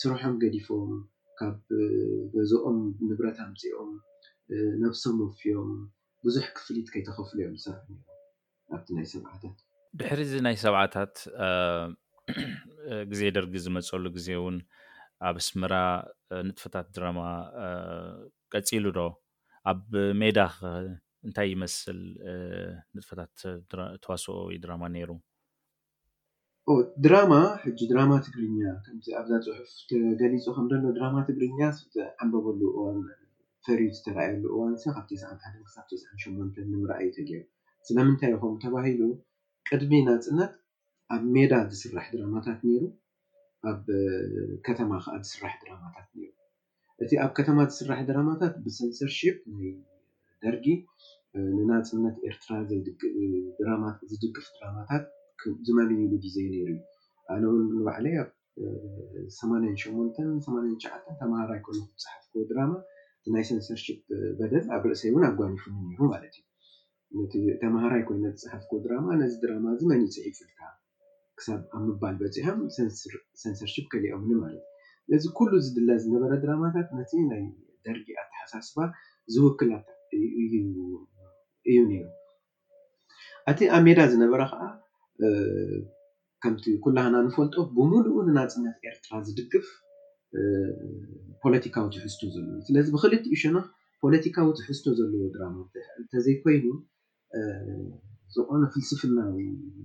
ስርሖም 0.00 0.34
ገዲፎም 0.42 0.90
ካብ 1.38 1.56
በዝኦም 2.32 2.78
ንብረት 3.08 3.38
ኣምፂኦም 3.46 3.90
ነብሶም 4.84 5.16
ወፍዮም 5.24 5.70
ብዙሕ 6.26 6.44
ክፍሊት 6.58 6.88
ከይተከፍሉ 6.94 7.36
እዮም 7.44 7.54
ዝሰርሑ 7.62 7.88
ኣብቲ 8.76 8.88
ናይ 8.98 9.06
ሰብዓታትእ 9.14 9.62
ድሕሪ 10.00 10.20
እዚ 10.28 10.32
ናይ 10.46 10.56
ሰብዓታት 10.62 11.14
ግዜ 13.10 13.22
ደርጊ 13.36 13.54
ዝመፀሉ 13.64 14.04
ግዜ 14.16 14.28
እውን 14.38 14.56
ኣብ 15.28 15.36
እስምራ 15.42 15.74
ንጥፈታት 16.46 16.86
ድራማ 16.96 17.20
ቀፂሉ 18.52 18.84
ዶ 18.98 19.02
ኣብ 19.72 19.82
ሜዳ 20.20 20.38
እንታይ 21.26 21.48
ይመስል 21.52 22.00
ንጥፈታት 22.96 23.34
ተዋስኦ 24.02 24.36
ወይ 24.48 24.58
ድራማ 24.64 24.82
ነይሩ 24.94 25.10
ድራማ 27.04 27.32
ሕጂ 27.62 27.78
ድራማ 27.92 28.12
ትግርኛ 28.26 28.58
ከምዚ 28.84 29.06
ኣብዛ 29.20 29.32
ፅሑፍ 29.46 29.70
ገሊፁ 30.22 30.44
ከምዘሎ 30.58 30.84
ድራማ 30.98 31.16
ትግርኛ 31.28 31.60
ዓንበበሉ 32.22 32.60
እዋን 32.76 32.98
ፈሪዩ 33.68 33.88
ዝተረኣየሉ 33.98 34.42
እዋን 34.54 34.74
ሰ 34.82 34.94
ካብቲ 34.96 35.10
ስ 35.20 35.24
ሓን 35.28 35.38
ክሳብተስ 35.68 36.02
8 36.26 36.60
ንምርኣዩ 36.72 37.06
ተ 37.16 37.20
ስነምንታይ 37.88 38.30
ይኹም 38.34 38.54
ተባሂሉ 38.64 39.00
ቅድሜ 39.74 39.92
ናፅነት 40.08 40.52
ኣብ 41.14 41.22
ሜዳ 41.34 41.52
ዝስራሕ 41.70 42.06
ድራማታት 42.14 42.58
ነይሩ 42.66 42.82
ኣብ 43.70 43.80
ከተማ 44.66 44.90
ከዓ 45.04 45.14
ዝስራሕ 45.26 45.54
ድራማታት 45.62 46.06
እቲ 47.04 47.10
ኣብ 47.24 47.30
ከተማ 47.38 47.58
ዝስራሕ 47.70 47.98
ድራማታት 48.08 48.54
ብሰንሰርሽፕ 48.64 49.36
ናይ 49.54 49.70
ደርጊ 50.44 50.66
ንናፅነት 51.56 52.16
ኤርትራ 52.28 52.52
ዝድቅፍ 54.12 54.46
ድራማታት 54.58 55.04
ዝመንእድዘይ 55.68 56.46
ነሩ 56.54 56.68
እዩ 56.78 56.80
ኣነ 57.34 57.42
ውን 57.54 57.64
ንባዕለይ 57.80 58.16
ኣብ 58.22 58.30
8ሸ8ሸዓ 59.38 60.94
ተማሃራ 61.22 61.50
ኣይኮኑክፅሓፍክዎ 61.58 62.42
ድራማ 62.52 62.72
እቲናይ 63.20 63.44
ሰንሰርሽፕ 63.50 63.98
በደል 64.40 64.64
ኣብ 64.76 64.82
ርእሰይ 64.92 65.10
እውን 65.12 65.24
ኣጓኒፉን 65.30 65.74
ነሩ 65.90 66.00
ማለት 66.14 66.32
እዩ 66.40 66.44
ተምሃራይ 67.60 68.02
ኮይነት 68.08 68.36
ፅሓፍኮ 68.44 68.70
ድራማ 68.84 69.06
ነዚ 69.20 69.32
ድራማ 69.42 69.66
ዚመን 69.80 70.00
እዩ 70.04 70.08
ፅዒፅልካ 70.24 70.60
ክሳብ 71.38 71.60
ኣብ 71.76 71.82
ምባል 71.88 72.14
በፂሖም 72.20 72.60
ሰንሰርሽፕ 73.42 73.86
ከሊኦምኒ 73.92 74.30
ማለት 74.44 74.64
እዩ 74.66 75.12
ለዚ 75.12 75.24
ኩሉ 75.38 75.50
ዝድለ 75.64 75.90
ዝነበረ 76.04 76.32
ድራማታት 76.44 76.88
ነቲ 76.98 77.12
ናይ 77.30 77.42
ደርጊ 77.86 78.06
ኣተሓሳስባ 78.22 78.78
ዝውክላት 79.34 79.86
እ 80.20 80.22
እዩ 80.42 80.54
ኒዮ 81.90 82.04
ኣቲ 83.52 83.60
ኣብ 83.76 83.82
ሜዳ 83.86 84.00
ዝነበረ 84.12 84.40
ከዓ 84.52 84.62
ከምቲ 86.44 86.64
ኩላሃና 86.84 87.16
ንፈልጦ 87.26 87.56
ብምሉኡ 87.76 88.16
ንናፅነት 88.28 88.76
ኤርትራ 88.90 89.12
ዝድግፍ 89.26 89.66
ፖለቲካዊ 91.44 91.86
ትሕዝቶ 91.94 92.22
ዘለዎ 92.34 92.56
ስለዚ 92.66 92.86
ብክልቲኡ 92.94 93.34
ሽና 93.42 93.56
ፖለቲካዊ 94.04 94.48
ትሕዝቶ 94.58 94.86
ዘለዎ 94.98 95.22
ድራማ 95.34 95.56
ንተዘይኮይኑ 96.02 96.64
ዝኮነ 98.34 98.62
ፍልስፍናዊ 98.72 99.34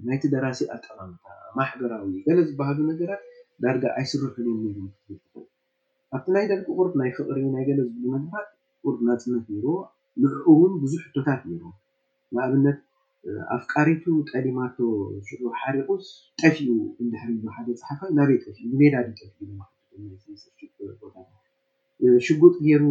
ናይቲ 0.08 0.24
ደራሲኣ 0.34 0.72
ቀባምታ 0.86 1.25
ማሕበራዊ 1.58 2.08
ገለ 2.27 2.38
ዝበሃሉ 2.50 2.79
ነገራት 2.91 3.24
ዳርጋ 3.63 3.84
ኣይስርሕሉዮ 4.00 4.53
ዩም 4.75 4.88
ልትእ 5.12 5.46
ኣብቲ 6.15 6.25
ናይ 6.36 6.46
ደርጊ 6.51 6.67
ቁር 6.77 6.88
ናይ 7.01 7.12
ፍቅሪ 7.17 7.38
ናይ 7.55 7.65
ገለ 7.70 7.79
ዝሉ 7.91 8.03
ነግባት 8.15 8.48
ቁር 8.86 8.96
ናፅነት 9.10 9.46
ይርዎ 9.55 9.74
ንዕኡ 10.22 10.38
እውን 10.53 10.74
ብዙሕ 10.84 11.01
ህቶታት 11.08 11.41
ይር 11.51 11.62
ንኣብነት 12.36 12.79
ኣፍቃሪቱ 13.58 14.03
ቀሊማቶ 14.31 14.77
ሽዑር 15.27 15.53
ሓሪቁስ 15.63 16.05
ጠፍኡ 16.41 16.65
እንዳሕርሉ 17.03 17.43
ሓደ 17.55 17.67
ፅሓፋዊ 17.81 18.12
ናበት 18.20 18.46
ኡ 18.55 18.67
ንሜዳዲ 18.74 19.08
ታ 19.20 19.29
ሽጉጥ 22.25 22.55
ገይሩ 22.65 22.84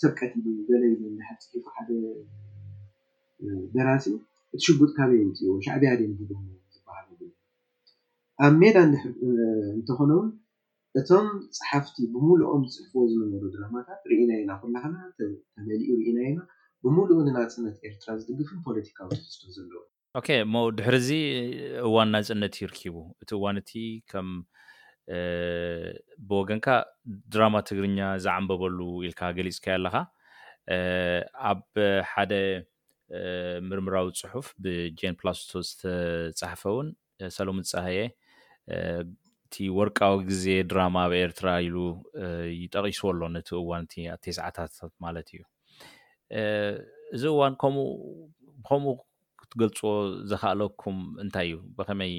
ሰብቀት 0.00 0.32
ዩ 0.46 0.78
ለ 0.80 0.82
ዳሓፅፉ 1.18 1.52
ደራሲ 3.76 4.04
እቲ 4.56 4.60
ሽጉጥ 4.72 4.90
ካበ 4.98 5.12
ሻዕብያደ 5.66 6.00
ዝባሃ 6.74 6.98
ኣብ 8.44 8.52
ሜዳ 8.62 8.76
ድ 8.92 8.94
እንተኾነውን 9.78 10.28
እቶም 11.00 11.26
ፀሓፍቲ 11.58 11.96
ብምሉኦም 12.12 12.62
ዝፅሕፍዎ 12.72 13.00
ዝመገሉ 13.10 13.44
ድራማታት 13.54 14.00
ርኢና 14.10 14.30
ኢና 14.42 14.50
ኩላካተመሊ 14.62 15.80
ርኢና 15.98 16.18
ኢና 16.30 16.40
ብምሉእ 16.84 17.20
ንናፅነት 17.26 17.76
ኤርትራ 17.88 18.10
ዝድግፍን 18.20 18.60
ፖለቲካዊ 18.66 19.10
ዘ 19.56 19.60
ሞ 20.54 20.62
ድሕር 20.78 20.94
እዚ 21.00 21.10
እዋን 21.88 22.08
ናፅነት 22.14 22.54
ይርኪቡ 22.62 22.96
እቲ 23.22 23.30
እዋንእቲ 23.38 23.70
ከም 24.10 24.30
ብወገንካ 26.28 26.66
ድራማ 27.34 27.54
ትግርኛ 27.68 28.00
ዝዓንበበሉ 28.24 28.78
ኢልካ 29.06 29.22
ገሊፅ 29.36 29.58
ካ 29.64 29.68
ኣለካ 29.76 29.96
ኣብ 31.50 31.60
ሓደ 32.10 32.32
ምርምራዊ 33.68 34.06
ፅሑፍ 34.20 34.46
ብጀን 34.64 35.14
ፕላስቶ 35.20 35.50
ዝተፃሓፈ 35.68 36.62
እውን 36.72 36.88
ሰሎሙን 37.36 37.66
ፀሃየ 37.70 38.00
እቲ 39.44 39.54
ወርቃዊ 39.78 40.14
ግዜ 40.30 40.44
ድራማ 40.70 40.96
ኣብ 41.06 41.12
ኤርትራ 41.22 41.48
ኢሉ 41.68 41.76
ይጠቂስዎ 42.62 43.06
ኣሎ 43.14 43.22
ነቲ 43.36 43.48
እዋን 43.62 43.86
ቲ 43.92 44.06
ኣተስዓታት 44.16 44.74
ማለት 45.04 45.28
እዩ 45.34 45.40
እዚ 47.16 47.22
እዋን 47.34 47.54
ከምኡ 47.62 47.88
ከምኡ 48.68 48.94
ክትገልፅዎ 49.40 49.92
ዝኽኣለኩም 50.32 50.98
እንታይ 51.24 51.48
እዩ 51.50 51.56
ብኸመይ 51.78 52.14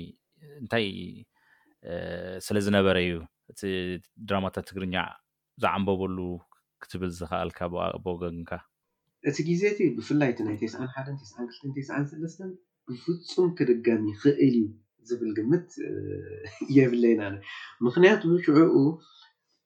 እንታይ 0.61 0.87
ስለ 2.47 2.55
ዝነበረ 2.65 2.97
እዩ 3.07 3.13
እቲ 3.53 3.59
ድራማታት 4.31 4.67
ትግርኛ 4.71 4.95
ዝዓንበበሉ 5.63 6.17
ክትብል 6.83 7.11
ዝኽኣልካ 7.21 7.59
ብቦንካ 8.05 8.51
እቲ 9.29 9.37
ግዜቲ 9.49 9.77
ብፍላይቲ 9.97 10.37
ናይ 10.47 10.55
ተስዓን 10.61 10.87
ሓደን 10.93 11.17
ስን 11.31 11.43
2ልተን 11.57 12.05
ስሰለስተ 12.09 12.39
ብፍፁም 12.87 13.49
ክድጋን 13.57 14.03
ይክእል 14.11 14.37
እዩ 14.45 14.55
ዝብል 15.09 15.31
ግምት 15.37 15.67
የብለና 16.77 17.21
ምክንያቱ 17.87 18.21
ሽዑኡ 18.45 18.73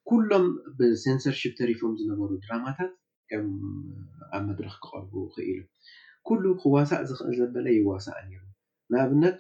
ኩሎም 0.10 0.48
ብሰንሰርሽፕ 0.80 1.54
ተሪፎም 1.60 1.94
ዝነበሩ 2.02 2.32
ድራማታት 2.46 2.92
ከም 3.32 3.48
ኣብ 4.36 4.42
መድረክ 4.50 4.74
ክቀርቡ 4.84 5.12
ክኢሉ 5.36 5.60
ኩሉ 6.28 6.44
ክዋሳእ 6.62 7.04
ዝኽእል 7.10 7.36
ዘበለ 7.40 7.68
ይዋሳእ 7.80 8.20
እዮ 8.26 8.38
ንኣብነት 8.92 9.38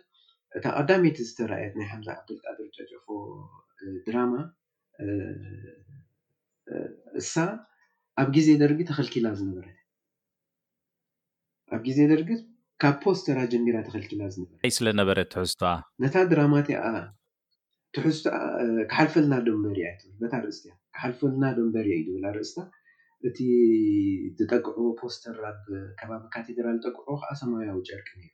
እታ 0.57 0.65
ቀዳሚቲ 0.79 1.17
ዝተረኣየት 1.29 1.73
ናይ 1.79 1.87
ሓምዚ 1.91 2.07
ዓልቃ 2.19 2.43
ድርጫ 2.59 2.77
ጨፎ 2.91 3.07
ድራማ 4.05 4.33
እሳ 7.21 7.33
ኣብ 8.21 8.29
ግዜ 8.37 8.47
ደርጊ 8.63 8.79
ተከልኪላ 8.91 9.27
ዝነበረእዩ 9.39 9.79
ኣብ 11.75 11.81
ግዜ 11.87 11.99
ደርግዝ 12.11 12.41
ካብ 12.81 12.95
ፖስተር 13.03 13.37
ጀሚራ 13.51 13.75
ተክልክላ 13.87 14.21
ዝነበር 14.33 14.59
ይ 14.67 14.71
ስለነበረ 14.77 15.19
ትሕዝቶ 15.33 15.61
ነታ 16.03 16.15
ድራማት 16.31 16.67
ኣ 16.89 16.91
ትሕዝት 17.95 18.25
ካሓልፈልና 18.91 19.33
ዶንበሪእ 19.47 19.85
ኣይ 19.89 19.95
ታ 20.33 20.39
ርእስትያ 20.45 20.73
ካሓልፈልና 20.95 21.43
ደንበርእ 21.57 21.95
ዩብል 22.07 22.25
ርእስታ 22.37 22.59
እቲ 23.29 23.39
ዝጠቅዕዎ 24.39 24.87
ፖስተር 25.01 25.37
ኣብ 25.51 25.61
ከባቢ 25.99 26.23
ካቴድራል 26.35 26.77
ዝጠቅዕዎ 26.81 27.15
ከዓ 27.21 27.31
ሰማያዊ 27.41 27.77
ጨርቅን 27.89 28.21
እዩ 28.25 28.31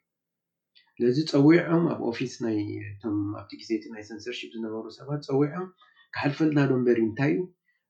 ለዚ 1.04 1.18
ፀዊዖም 1.34 1.84
ኣብ 1.94 2.00
ኦፊስ 2.12 2.34
ኣብቲ 3.42 3.52
ግዜ 3.62 3.70
ናይ 3.96 4.06
ሰንሰርሽ 4.12 4.42
ዝነበሩ 4.56 4.86
ሰባት 5.00 5.22
ፀዊዖም 5.30 5.66
ካሓልፈልና 6.18 6.60
ዶንበሪ 6.72 7.00
እንታይ 7.10 7.32
እዩ 7.40 7.44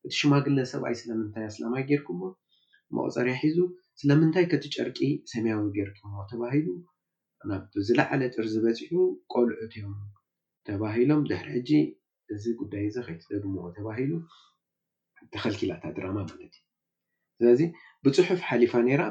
እቲ 0.07 0.13
ሽማግለ 0.21 0.57
ሰብኣይ 0.73 0.95
ስለምንታይ 1.03 1.45
ኣስላማይ 1.51 1.83
ጌርኩ 1.91 2.09
ሞ 2.21 2.33
መቅፀርያ 2.97 3.35
ሒዙ 3.43 3.57
ስለምንታይ 4.01 4.45
ከቲጨርቂ 4.51 4.99
ሰማያዊ 5.31 5.63
ጌይርክም 5.75 6.11
ተባሂሉ 6.31 6.67
ናብ 7.49 7.63
ዝለዓለ 7.87 8.21
ጥር 8.33 8.45
ዝበፅሑ 8.53 8.93
ቆልዑት 9.33 9.73
ዮም 9.81 9.93
ተባሂሎም 10.67 11.21
ድሕሪ 11.29 11.49
ሕጂ 11.57 11.71
እዚ 12.35 12.43
ጉዳይ 12.61 12.83
እዚ 12.89 12.97
ከይትደድምኦ 13.07 13.63
ተባሂሉ 13.77 14.11
ተከልኪላታ 15.33 15.83
ድራማ 15.97 16.17
ማለት 16.31 16.53
እዩ 16.59 16.63
ስለዚ 17.37 17.61
ብፅሑፍ 18.05 18.39
ሓሊፋ 18.47 18.73
ነራ 18.87 19.01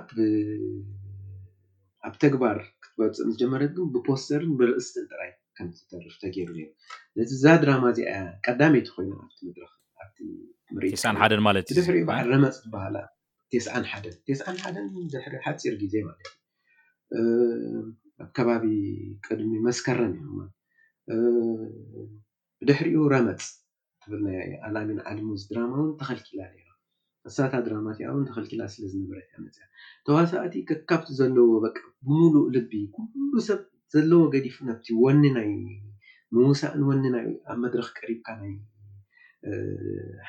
ኣብ 2.09 2.15
ተግባር 2.25 2.59
ክትበፅ 2.83 3.15
ዝጀመረት 3.31 3.73
ግን 3.79 3.87
ብፖስተርን 3.95 4.53
ብርእስትን 4.61 5.07
ጥራይ 5.13 5.31
ከምዝተርፍ 5.57 6.15
ተገይሩ 6.25 6.51
ነዚ 7.21 7.31
እዛ 7.39 7.47
ድራማ 7.63 7.85
እዚኣ 7.95 8.13
ቀዳመይቲ 8.47 8.89
ኮይኑ 8.97 9.13
ድረ 9.57 9.65
ምትን 10.77 11.19
ሓደን 11.23 11.43
ማለት 11.49 11.71
እዩድሕሪ 11.73 11.99
በዓል 12.11 12.27
ረመፅ 12.35 12.57
ትባሃላ 12.65 12.97
ቴስን 13.53 13.85
ሓደን 13.91 14.15
ቴስን 14.27 14.57
ሓደን 14.65 14.85
ድሕሪ 15.13 15.33
ሓፂር 15.45 15.75
ግዜ 15.83 15.95
ማለት 16.09 16.29
ዩ 17.13 17.23
ኣብ 18.23 18.29
ከባቢ 18.37 18.65
ቅድሚ 19.27 19.53
መስከረን 19.69 20.15
እን 20.23 20.37
ድሕሪኡ 22.69 23.03
ረመፅ 23.13 23.43
ብል 24.11 24.21
ና 24.25 24.29
ኣልኣምን 24.67 24.99
ዓልም 25.11 25.29
ድራማ 25.51 25.73
እውን 25.81 25.91
ተከልኪላ 26.01 26.41
ኣሳታ 27.29 27.53
ድራማቲ 27.67 27.99
ውን 28.17 28.25
ተከልኪላ 28.29 28.61
ስለዝንበረ 28.75 29.19
ያፅ 29.33 29.57
ተዋሳባቲ 30.07 30.55
ከካብቲ 30.69 31.09
ዘለዎ 31.21 31.51
በ 31.65 31.67
ብምሉእ 32.07 32.47
ልቢ 32.57 32.73
ኩሉ 32.95 33.33
ሰብ 33.49 33.61
ዘለዎ 33.95 34.21
ገዲፉ 34.35 34.57
ቲ 34.85 34.97
ወኒናይ 35.05 35.51
ንውሳእን 36.35 36.83
ወኒናዩ 36.91 37.27
ኣብ 37.51 37.59
መድረክ 37.65 37.89
ቀሪብካ 38.01 38.29
ይ 38.51 38.55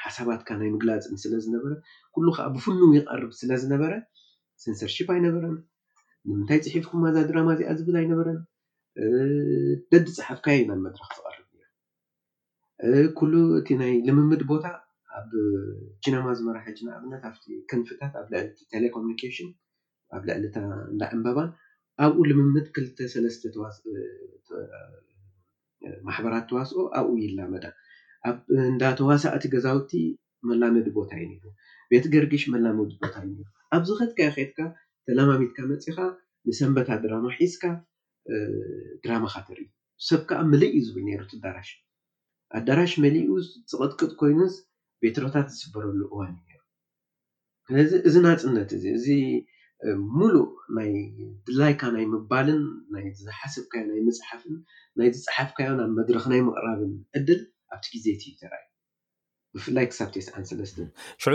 ሓሳባትካ 0.03 0.49
ናይ 0.59 0.69
ምግላፅን 0.73 1.15
ስለዝነበረ 1.23 1.71
ኩሉ 2.15 2.27
ከዓ 2.35 2.45
ብፍኑው 2.55 2.91
ይቀርብ 2.97 3.31
ስለዝነበረ 3.39 3.93
ሰንሰርሽፕ 4.63 5.07
ኣይነበረን 5.15 5.55
ንምንታይ 6.29 6.59
ፅሒፍኩምማዛ 6.65 7.15
ድራማ 7.29 7.49
እዚኣ 7.55 7.71
ዝብል 7.79 7.95
ኣይነበረን 8.01 8.39
ደዲ 9.91 10.07
ፀሓፍካየየ 10.17 10.63
ናብ 10.69 10.79
መድረክ 10.85 11.11
ዝቀርብ 11.17 11.47
እያ 11.57 13.11
ኩሉ 13.19 13.33
እቲ 13.59 13.67
ናይ 13.81 13.93
ልምምድ 14.07 14.41
ቦታ 14.51 14.65
ኣብ 15.19 15.31
ቺነማ 16.03 16.25
ዝመራሕጂን 16.39 16.89
ኣብነት 16.97 17.41
ክንፍታት 17.69 18.13
ኣብ 18.21 18.27
ልዕሊቲ 18.33 18.59
ቴሌኮሚኒኬሽን 18.73 19.49
ኣብ 20.15 20.23
ልዕሊታ 20.29 20.55
እዳዕንበባን 20.93 21.49
ኣብኡ 22.03 22.19
ልምምድ 22.29 22.67
2 23.21 23.55
ማሕበራት 26.07 26.45
ተዋስኦ 26.49 26.81
ኣብኡ 26.97 27.13
ኢላ 27.25 27.39
መዳ 27.53 27.65
ኣብ 28.29 28.37
እንዳተዋሳእቲ 28.71 29.43
ገዛውቲ 29.53 29.91
መላመዲ 30.49 30.87
ቦታ 30.97 31.11
እዩ 31.25 31.43
ቤት 31.91 32.05
ገርግሽ 32.13 32.43
መላመዲ 32.53 32.91
ቦታ 33.01 33.15
እዩ 33.27 33.37
ኣብዚ 33.75 33.89
ከትካዮ 33.99 34.29
ከትካ 34.35 34.57
ተላማሚትካ 35.07 35.57
መፂካ 35.71 35.97
ንሰንበታ 36.47 36.89
ድራማ 37.03 37.25
ሒዝካ 37.37 37.63
ግራማካ 39.03 39.35
ተርኢ 39.47 39.67
ሰብ 40.07 40.21
ከዓ 40.29 40.39
መልኢ 40.51 40.69
እዩ 40.77 40.81
ዝብል 40.87 41.05
ሩት 41.21 41.31
ዳራሽ 41.43 41.69
ኣዳራሽ 42.59 42.93
መሊኡ 43.05 43.27
ዝቐጥቅጥ 43.71 44.11
ኮይኑስ 44.21 44.55
ቤትሮታት 45.03 45.47
ዝስበረሉ 45.55 45.99
እዋን 46.13 46.31
እዩ 47.81 47.85
ዚ 47.91 47.99
እዚናፅነት 48.09 48.69
እዚ 48.77 48.85
እዚ 48.99 49.07
ሙሉእ 50.19 50.49
ናይ 50.77 50.91
ድላይካ 51.47 51.81
ናይ 51.95 52.03
ምባልን 52.13 52.61
ናይ 52.93 53.05
ዝሓሰብካዮናይ 53.23 53.99
መፅሓፍን 54.09 54.55
ናይ 54.99 55.09
ዝፅሓፍካዮ 55.17 55.69
ናብ 55.81 55.89
መድረክ 55.99 56.25
ናይ 56.33 56.41
ምቅራብን 56.47 56.91
ዕድል 57.19 57.39
ኣብቲ 57.73 57.85
ግዜ 57.95 58.05
ቲ 58.21 58.23
ዝተርኣዩ 58.39 58.65
ብፍላይ 59.55 59.85
ክሳብ 59.91 60.09
ተስዓን 60.15 60.43
ሰለስተን 60.49 60.89
ሽዑ 61.23 61.33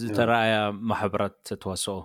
ዝተረኣያ 0.00 0.54
ማሕበራት 0.90 1.34
ተተዋስኦ 1.48 1.96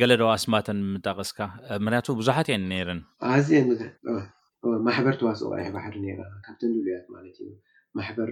ገለ 0.00 0.10
ዶዋ 0.20 0.30
ኣስማተን 0.38 0.78
ምጠቀስካ 0.94 1.38
ምክንያቱ 1.84 2.06
ብዙሓት 2.20 2.46
እየን 2.50 2.64
ነረን 2.72 3.00
ዚ 3.46 3.58
ማሕበር 4.86 5.14
ተዋስኦ 5.20 5.48
ይ 5.62 5.68
ባሕሪ 5.76 5.96
ራ 6.18 6.22
ካብተን 6.46 6.70
ልብልያት 6.74 7.06
ማለት 7.14 7.36
እዩ 7.42 7.50
ማሕበር 7.98 8.30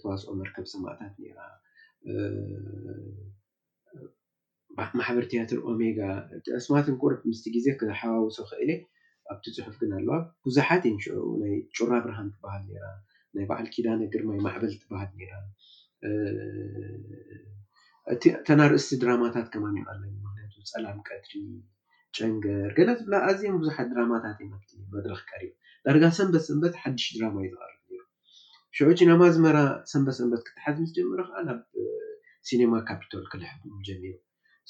ተዋስኦ 0.00 0.30
መርከብ 0.40 0.66
ሰማእታት 0.72 1.14
ራ 1.38 1.40
ማሕበር 5.00 5.24
ያትር 5.40 5.58
ኦሜጋ 5.72 5.98
ኣስማትን 6.60 6.94
ቁር 7.02 7.12
ምስ 7.28 7.40
ግዜ 7.56 7.66
ክሓዋውሶ 7.80 8.38
ክእለ 8.50 8.70
ኣብቲ 9.32 9.44
ፅሑፍ 9.64 9.76
ግን 9.82 9.90
ኣለዋ 9.98 10.16
ብዙሓት 10.46 10.82
እዩን 10.88 10.98
ሽ 11.04 11.10
ናይ 11.42 11.54
ጩራ 11.76 11.90
ብርሃን 12.04 12.28
ትበሃል 12.36 12.64
ራ 12.84 12.88
ናይ 13.36 13.46
በዓል 13.50 13.66
ኪዳነግርማይ 13.74 14.38
ማዕበል 14.46 14.72
ትበሃል 14.82 15.10
ራ 15.32 15.38
እተናርእስቲ 18.40 18.94
ድራማታት 19.02 19.46
ከማኣለ 19.52 20.00
ፀላም 20.70 20.98
ቀድሪ 21.08 21.32
ጨንገር 22.16 22.70
ገለ 22.78 22.88
ዝብላ 22.98 23.14
ኣዝዮም 23.28 23.56
ብዙሓት 23.62 23.86
ድራማታት 23.92 24.38
እዩ 24.44 24.80
መድረክ 24.94 25.22
ከሪዮ 25.30 25.50
ዳርጋ 25.86 26.04
ሰንበት 26.18 26.42
ሰንበት 26.48 26.74
ሓዱሽ 26.82 27.06
ድራማ 27.16 27.36
እዩ 27.44 27.50
ዝቀርብ 27.54 27.82
ሽዑጭ 28.76 28.98
ናማዝመራ 29.10 29.58
ሰንበት 29.92 30.16
ሰንበት 30.20 30.42
ክትሓዝሚ 30.48 30.84
ዝጀምሩ 30.90 31.18
ከዓ 31.28 31.40
ናብ 31.48 31.60
ሲኒማ 32.48 32.72
ካፒቶል 32.90 33.24
ክልሕ 33.32 33.50
ጀሚሩ 33.88 34.14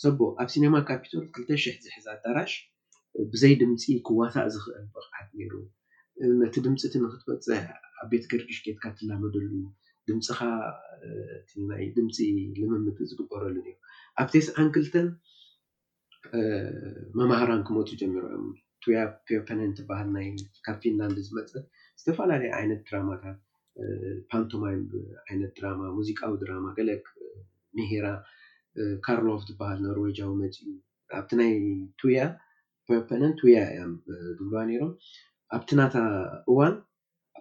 ሰቦ 0.03 0.19
ኣብ 0.43 0.49
ሲኒማ 0.55 0.75
ካፒቶል 0.91 1.25
2ልተ 1.39 1.49
ሽሕ 1.65 1.77
ዝሕዚ 1.87 2.07
ኣዳራሽ 2.17 2.53
ብዘይ 3.33 3.55
ድምፂ 3.63 3.83
ክዋሳእ 4.09 4.49
ዝክእል 4.55 4.85
ብቕዓት 4.97 5.29
ነይሩ 5.39 5.53
ነቲ 6.43 6.55
ድምፅቲ 6.67 6.95
ንክትበፅሕ 7.05 7.63
ቤት 8.11 8.25
ገርግሽ 8.33 8.59
ጌትካ 8.65 8.85
ትላመደሉ 8.99 9.53
ድምፅካ 10.09 10.41
ድምፂ 11.97 12.17
ልምምት 12.61 12.99
ዝግበረሉእዮም 13.11 13.79
ኣብተ 14.23 14.35
ስዓን 14.47 14.69
ክልተን 14.75 15.09
መማሃራን 17.19 17.63
ክመፁ 17.69 17.89
ጀምሩ 18.03 18.23
ዮም 18.35 18.47
ቱያ 18.85 18.99
ፔዮፐነን 19.29 19.73
ትሃል 19.79 20.09
ካብ 20.67 20.79
ፊንላንድ 20.83 21.19
ዝመፅት 21.27 21.57
ዝተፈላለዩ 22.01 22.51
ዓይነት 22.61 22.81
ድራማታት 22.89 23.39
ፓንቶማይ 24.31 24.77
ዓይነት 25.29 25.53
ድራማ 25.59 25.81
ሙዚቃዊ 25.99 26.33
ድራማ 26.43 26.65
ገለቅ 26.79 27.05
ምሄራ 27.79 28.07
ካርሎቭ 29.07 29.43
ትባሃል 29.49 29.79
ንርዌጃዊ 29.87 30.31
መፂዩ 30.43 30.71
ኣብቲ 31.21 31.31
ናይ 31.41 31.53
ያ 32.17 32.21
ዮን 33.23 33.35
ቱያ 33.41 33.59
እያም 33.73 33.93
ድብልዋ 34.39 34.61
ነይሮም 34.71 34.93
ኣብቲናታ 35.57 35.97
እዋን 36.51 36.75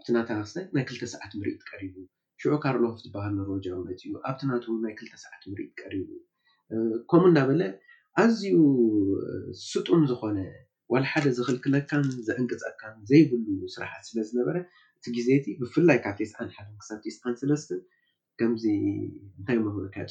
ኣቲናታክስ 0.04 0.54
ናይ 0.76 0.84
ክልተ 0.88 1.04
ሰዓት 1.12 1.32
ምርኢት 1.40 1.62
ቀሪቡ 1.70 1.94
ሽዑ 2.42 2.54
ካርሎ 2.64 2.84
ትባሃል 3.04 3.34
ንረወጃ 3.40 3.66
ውነት 3.80 4.00
እዩ 4.06 4.12
ኣብቲ 4.30 4.40
ናት 4.50 4.64
ናይ 4.84 4.94
2ልተ 5.00 5.14
ሰዓት 5.24 5.44
ምርኢት 5.52 5.72
ቀሪቡ 5.82 6.10
ከምኡ 7.12 7.28
እናበለ 7.32 7.62
ኣዝዩ 8.22 8.44
ስጡም 9.70 10.02
ዝኮነ 10.10 10.40
ዋላሓደ 10.94 11.26
ዝክልክለካን 11.38 12.04
ዘዕንቅፀካን 12.30 12.96
ዘይብሉ 13.10 13.46
ስራሓት 13.76 14.04
ስለዝነበረ 14.10 14.56
እቲ 14.98 15.06
ግዜ 15.18 15.30
ቲ 15.46 15.56
ብፍላይ 15.62 16.00
ካብ 16.06 16.18
የስዓን 16.24 16.50
ሓ 16.56 16.66
ክሳስን 16.82 17.38
ሰለስተን 17.42 17.82
ከምዚ 18.42 18.66
እንታይ 19.38 19.58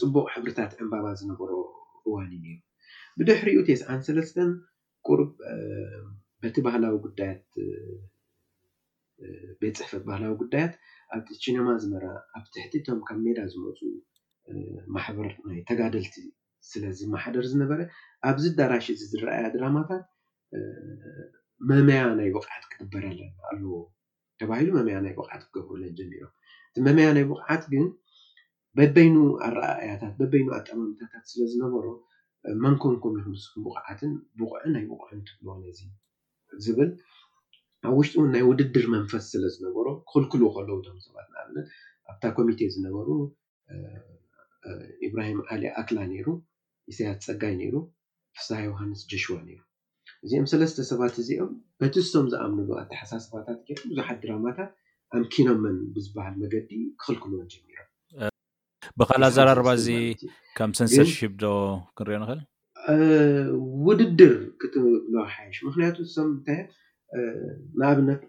ፅቡቅ 0.04 0.26
ሕብርታት 0.36 0.72
ዕምባባ 0.84 1.06
ዝነበሮ 1.20 1.50
እዋን 2.06 2.30
ዩ 2.36 2.40
ኒ 2.46 2.56
ብድሕሪኡ 3.18 3.58
ትየስዓን 3.68 4.00
ሰለስተን 4.08 4.50
ቁርብ 5.08 5.30
በቲ 6.42 6.56
ባህላዊ 6.66 6.94
ጉዳያት 7.06 7.46
ቤት 9.60 9.76
ፅሕፈት 9.80 10.02
ባህላዊ 10.08 10.32
ጉዳያት 10.42 10.74
ኣብቲ 11.14 11.28
ቺነማ 11.44 11.68
ዝመረ 11.82 12.04
ኣብ 12.36 12.44
ትሕቲቶም 12.54 12.98
ካብ 13.08 13.18
ሜዳ 13.24 13.38
ዝመፁ 13.52 13.78
ማሕበር 14.94 15.30
ናይ 15.48 15.58
ተጋደልቲ 15.70 16.14
ስለዚ 16.70 17.00
ማሓደር 17.14 17.44
ዝነበረ 17.52 17.80
ኣብዚ 18.28 18.44
ዳራሽ 18.58 18.86
እዚ 18.94 19.02
ዝረኣያ 19.12 19.46
ድራማታት 19.54 20.04
መመያ 21.70 22.00
ናይ 22.20 22.28
ቡቕዓት 22.36 22.64
ክግበረኣለን 22.72 23.32
ኣለዎ 23.48 23.74
ተባሂሉ 24.40 24.70
መመያ 24.78 24.96
ናይ 25.06 25.12
ቡቅዓት 25.18 25.42
ክገብሩለን 25.46 25.92
ጀሚሮም 25.98 26.32
እቲ 26.68 26.76
መመያ 26.88 27.08
ናይ 27.16 27.24
ቡቕዓት 27.30 27.64
ግን 27.72 27.86
በበይኑ 28.78 29.16
ኣረኣኣያታት 29.46 30.12
በበይኑ 30.20 30.48
ኣጠማምታታት 30.58 31.24
ስለዝነበሮ 31.32 31.86
መንኮንከም 32.64 33.16
ይክምስኩም 33.20 33.62
ቡቕዓትን 33.66 34.12
ብቑዕ 34.38 34.62
ናይ 34.76 34.84
ቡቑዕንለ 34.90 35.74
ዝብል 36.64 36.90
ኣብ 37.86 37.92
ውሽጡ 38.00 38.14
እውን 38.20 38.30
ናይ 38.34 38.42
ውድድር 38.48 38.84
መንፈስ 38.94 39.24
ስለ 39.32 39.44
ዝነበሮ 39.54 39.86
ክክልክል 40.08 40.42
ከለዉ 40.56 40.76
ቶም 40.86 40.98
ሰባት 41.06 41.26
ንኣብነት 41.32 41.66
ኣብታ 42.10 42.24
ኮሚቴ 42.36 42.60
ዝነበሩ 42.74 43.08
ኢብራሂም 45.06 45.40
ዓሊ 45.54 45.62
ኣክላ 45.80 45.98
ነይሩ 46.12 46.26
ኢስያ 46.92 47.08
ፀጋይ 47.26 47.54
ነይሩ 47.62 47.74
ፍሳሃይ 48.38 48.64
ዮሃንስ 48.70 49.00
ጀሽዋ 49.12 49.34
ነይሩ 49.48 49.60
እዚኦም 50.24 50.46
ሰለስተ 50.52 50.84
ሰባት 50.90 51.16
እዚኦም 51.22 51.50
በቲሶም 51.80 52.26
ዝኣምንዶ 52.32 52.70
ኣተሓሳስባታት 52.82 53.58
ብዙሓት 53.88 54.18
ድራማታት 54.24 54.70
ኣምኪኖመን 55.16 55.76
ብዝበሃል 55.96 56.36
መገዲ 56.42 56.70
ክክልክልዎን 57.00 57.48
ጀሚሮም 57.54 57.88
ብካል 59.00 59.22
ኣዘራርባ 59.30 59.68
እዚ 59.80 59.88
ከም 60.56 60.70
ሰንሰርሽፕ 60.80 61.32
ዶ 61.44 61.50
ክንሪኦ 61.98 62.18
ንክእል 62.22 62.40
ውድድር 63.88 64.32
ሓይሽ 65.34 65.58
ምክንያቱ 65.68 65.96
ሶም 66.16 66.28
እንታ 66.34 66.50
ንኣብነት 67.78 68.20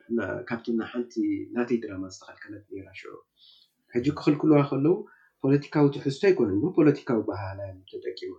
ካብቲም 0.49 0.75
ናሓንቲ 0.81 1.13
ናተይ 1.55 1.77
ድራማ 1.83 2.03
ዝተከልከለት 2.13 2.63
ራሽዑ 2.87 3.13
ሕጂ 3.93 4.05
ክክልክልዋ 4.17 4.57
ከለው 4.69 4.95
ፖለቲካዊ 5.43 5.85
ትሕዝቶ 5.95 6.21
ኣይኮነን 6.29 6.57
ግን 6.61 6.71
ፖለቲካዊ 6.79 7.19
ባህላዮም 7.29 7.79
ተጠቂሙ 7.91 8.31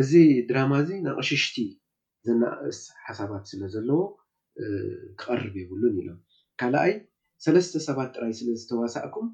እዚ 0.00 0.10
ድራማ 0.50 0.72
እዚ 0.82 0.90
ናቅሸሽቲ 1.06 1.56
ዘናእስ 2.26 2.80
ሓሳባት 3.06 3.44
ስለ 3.50 3.62
ዘለዎ 3.74 4.00
ክቀርብ 5.20 5.54
የብሉን 5.60 5.94
ኢሎም 6.02 6.18
ካልኣይ 6.62 6.92
ሰለስተ 7.44 7.74
ሰባት 7.88 8.10
ጥራይ 8.16 8.32
ስለዝተዋሳእኩም 8.40 9.28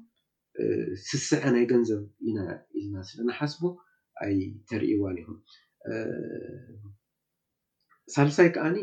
ስስሐ 1.07 1.43
ናይ 1.55 1.65
ገንዘብ 1.71 2.01
ኢና 2.29 2.37
ኢልና 2.77 2.95
ስለናሓስቦ 3.09 3.61
ኣይ 4.25 4.33
ተርእዋን 4.69 5.17
ኢኹም 5.21 5.37
ሳልሳይ 8.15 8.49
ከዓኒ 8.55 8.77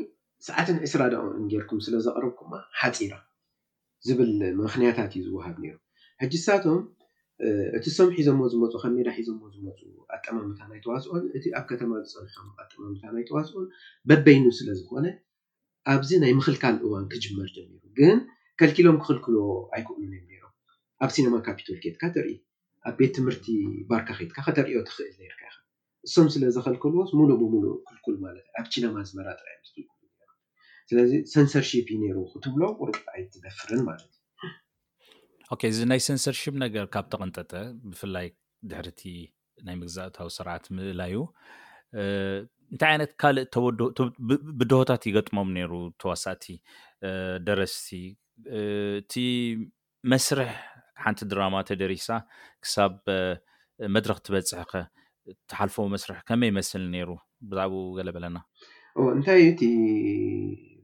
ሰዓትን 0.49 0.79
ዕስራ 0.87 1.03
ዳን 1.13 1.45
ጌርኩም 1.53 1.79
ስለዘቅርብኩማ 1.87 2.53
ሓፂራ 2.81 3.13
ዝብል 4.07 4.31
ምክንያታት 4.63 5.13
እዩ 5.17 5.21
ዝውሃብ 5.29 5.57
እኒም 5.61 5.79
ሕጂ 6.23 6.35
ሳቶም 6.47 6.81
እቲ 7.77 7.85
ሶም 7.97 8.09
ሒዞምዎ 8.17 8.45
ዝመፁ 8.53 8.73
ከሜዳ 8.83 9.09
ሒዞም 9.17 9.39
ዝመፁ 9.55 9.79
ኣጠማምታናይተዋስኦን 10.15 11.25
እቲ 11.39 11.45
ኣብ 11.59 11.65
ከተማ 11.71 11.91
ዝፀሪ 12.13 12.49
ኣጠማምታናይተዋስኦን 12.63 13.67
በበይኒ 14.09 14.45
ስለዝኮነ 14.59 15.07
ኣብዚ 15.95 16.11
ናይ 16.23 16.33
ምክልካል 16.41 16.77
እዋን 16.87 17.05
ክጅመር 17.13 17.49
ጀሚሩ 17.57 17.83
ግን 17.99 18.17
ከልኪሎም 18.61 18.97
ክክልክልዎ 19.03 19.45
ኣይክእኑን 19.77 20.13
እዮም 20.19 20.37
ሮም 20.45 20.55
ኣብ 21.05 21.11
ሲነማ 21.17 21.37
ካፒቶል 21.49 21.79
ኬጥካ 21.85 22.03
ተርኢ 22.15 22.37
ኣብ 22.89 22.95
ቤት 23.01 23.13
ትምህርቲ 23.19 23.47
ባርካ 23.91 24.09
ኬድካ 24.21 24.37
ከተሪዮ 24.49 24.79
ትክእል 24.89 25.21
ርካ 25.35 25.43
እሶም 26.07 26.29
ስለዘከልከልዎ 26.37 27.01
ሙሉ 27.21 27.31
ብምሉእ 27.43 27.77
ክልኩልማለትእዩ 27.89 28.55
ኣብ 28.61 28.67
ቺነማ 28.75 28.97
ዝመራጥ 29.11 29.41
ስለዚ 30.91 31.13
ሰንሰርሽፕ 31.35 31.87
እዩ 31.93 31.97
ነይሩ 32.03 32.19
ክትብሎ 32.33 32.63
ቁሩዓይ 32.81 33.23
ትደፍርን 33.35 33.81
ማለት 33.89 34.13
እዩ 35.55 35.67
እዚ 35.75 35.79
ናይ 35.93 36.01
ሰንሰርሽፕ 36.09 36.55
ነገር 36.65 36.85
ካብ 36.95 37.07
ተቐንጠጠ 37.13 37.53
ብፍላይ 37.91 38.27
ድሕርቲ 38.73 39.03
ናይ 39.69 39.77
ምግዛእታዊ 39.81 40.29
ስርዓት 40.37 40.65
ምእላዩ 40.77 41.15
እንታይ 42.75 42.91
ዓይነት 42.93 43.11
ካልእ 43.21 43.49
ብድሆታት 44.61 45.03
ይገጥሞም 45.09 45.51
ነይሩ 45.59 45.73
ተዋሳእቲ 46.03 46.45
ደረስቲ 47.49 47.89
እቲ 49.03 49.13
መስርሕ 50.15 50.49
ሓንቲ 51.05 51.21
ድራማ 51.33 51.57
ተደሪሳ 51.69 52.09
ክሳብ 52.65 52.95
መድረክ 53.97 54.19
ትበፅሕ 54.27 54.61
ኸ 54.71 54.85
ተሓልፎ 55.51 55.77
መስርሕ 55.95 56.19
ከመይ 56.31 56.49
ይመስል 56.53 56.85
ነይሩ 56.97 57.11
ብዛዕኡ 57.51 57.83
ገለ 57.99 58.09
በለና 58.17 58.37
እንታይ 59.15 59.45
ቲ 59.61 59.65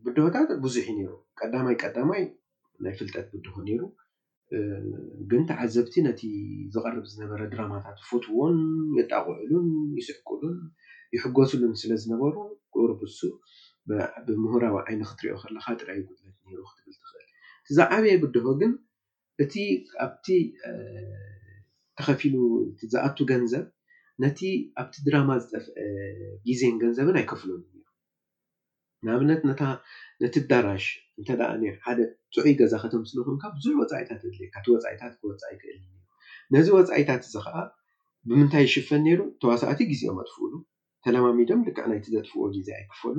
ቡድሆታት 0.07 0.51
ብዙሕዩ 0.65 0.89
ነሩ 0.99 1.09
ቀዳማይ 1.41 1.75
ቀዳማይ 1.85 2.23
ናይ 2.85 2.95
ፍልጠት 2.99 3.27
ብድሆ 3.33 3.55
ነይሩ 3.67 3.83
ግን 5.31 5.43
ተዓዘብቲ 5.51 5.95
ነቲ 6.07 6.21
ዝቀርብ 6.75 7.05
ዝነበረ 7.11 7.41
ድራማታት 7.53 7.99
ፉትዎን 8.09 8.57
ይጣቑዕሉን 9.01 9.69
ይስዕቅሉን 9.99 10.57
ይሕገስሉን 11.17 11.75
ስለዝነበሩ 11.83 12.35
ቆርብሱ 12.77 13.21
ብምሁራዊ 14.27 14.75
ዓይነ 14.87 15.01
ክትሪኦ 15.11 15.37
ከለካ 15.43 15.67
ጥራእይ 15.81 16.01
ጉድለት 16.09 16.37
ሩ 16.59 16.63
ክትብል 16.71 16.95
ትኽእል 17.01 17.29
እቲዝዓበየ 17.65 18.15
ብድሆ 18.23 18.47
ግን 18.61 18.73
እቲ 19.45 19.55
ኣብቲ 20.07 20.27
ተከፊሉ 21.99 22.35
ቲዝኣቱ 22.81 23.17
ገንዘብ 23.33 23.65
ነቲ 24.25 24.41
ኣብቲ 24.81 24.95
ድራማ 25.07 25.31
ዝጠፍአ 25.43 25.73
ግዜን 26.49 26.75
ገንዘብን 26.83 27.17
ኣይከፍሎም 27.21 27.63
ንኣብነት 29.07 29.41
ነቲ 30.23 30.35
ዳራሽ 30.51 30.85
እንተደ 31.21 31.41
ሓደ 31.87 31.99
ፅዑይ 32.35 32.53
ገዛ 32.61 32.73
ከቶምስለኹምካ 32.83 33.45
ብዙሕ 33.57 33.73
ወፃኢታት 33.81 34.21
ድልካቲ 34.35 34.65
ወፃኢታት 34.75 35.13
ክወፃኢ 35.21 35.55
ክእል 35.61 35.79
ነዚ 36.55 36.67
ወፃኢታት 36.77 37.23
እዚ 37.29 37.35
ከዓ 37.47 37.57
ብምንታይ 38.29 38.63
ይሽፈን 38.69 39.03
ነይሩ 39.07 39.21
ተዋሳእቲ 39.43 39.81
ግዜኦም 39.93 40.19
ኣጥፍእሉ 40.23 40.53
ተላማሚዶም 41.05 41.61
ልካዓ 41.67 41.85
ናይቲ 41.93 42.07
ዘጥፍዎ 42.15 42.43
ግዜ 42.57 42.69
ኣይክፈሉ 42.79 43.17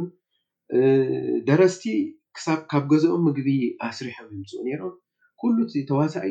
ደረስቲ 1.49 1.83
ክሳብ 2.37 2.59
ካብ 2.71 2.83
ገዝኦም 2.91 3.21
ምግቢ 3.27 3.49
ኣስሪሖም 3.87 4.27
ይምፅኡ 4.35 4.59
ነይሮም 4.69 4.93
ኩሉ 5.41 5.57
እ 5.81 5.83
ተዋሳኢ 5.89 6.29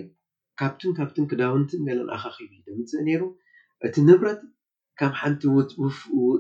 ካብትን 0.61 0.93
ካብትን 0.99 1.27
ክዳውንትን 1.31 1.81
ዘለና 1.89 2.11
ኣካኪቡ 2.19 2.51
ዩ 2.67 2.71
ምፅእ 2.81 3.03
ነይሩ 3.09 3.23
እቲ 3.87 3.95
ንብረት 4.09 4.41
ካብ 5.01 5.13
ሓንቲ 5.21 5.43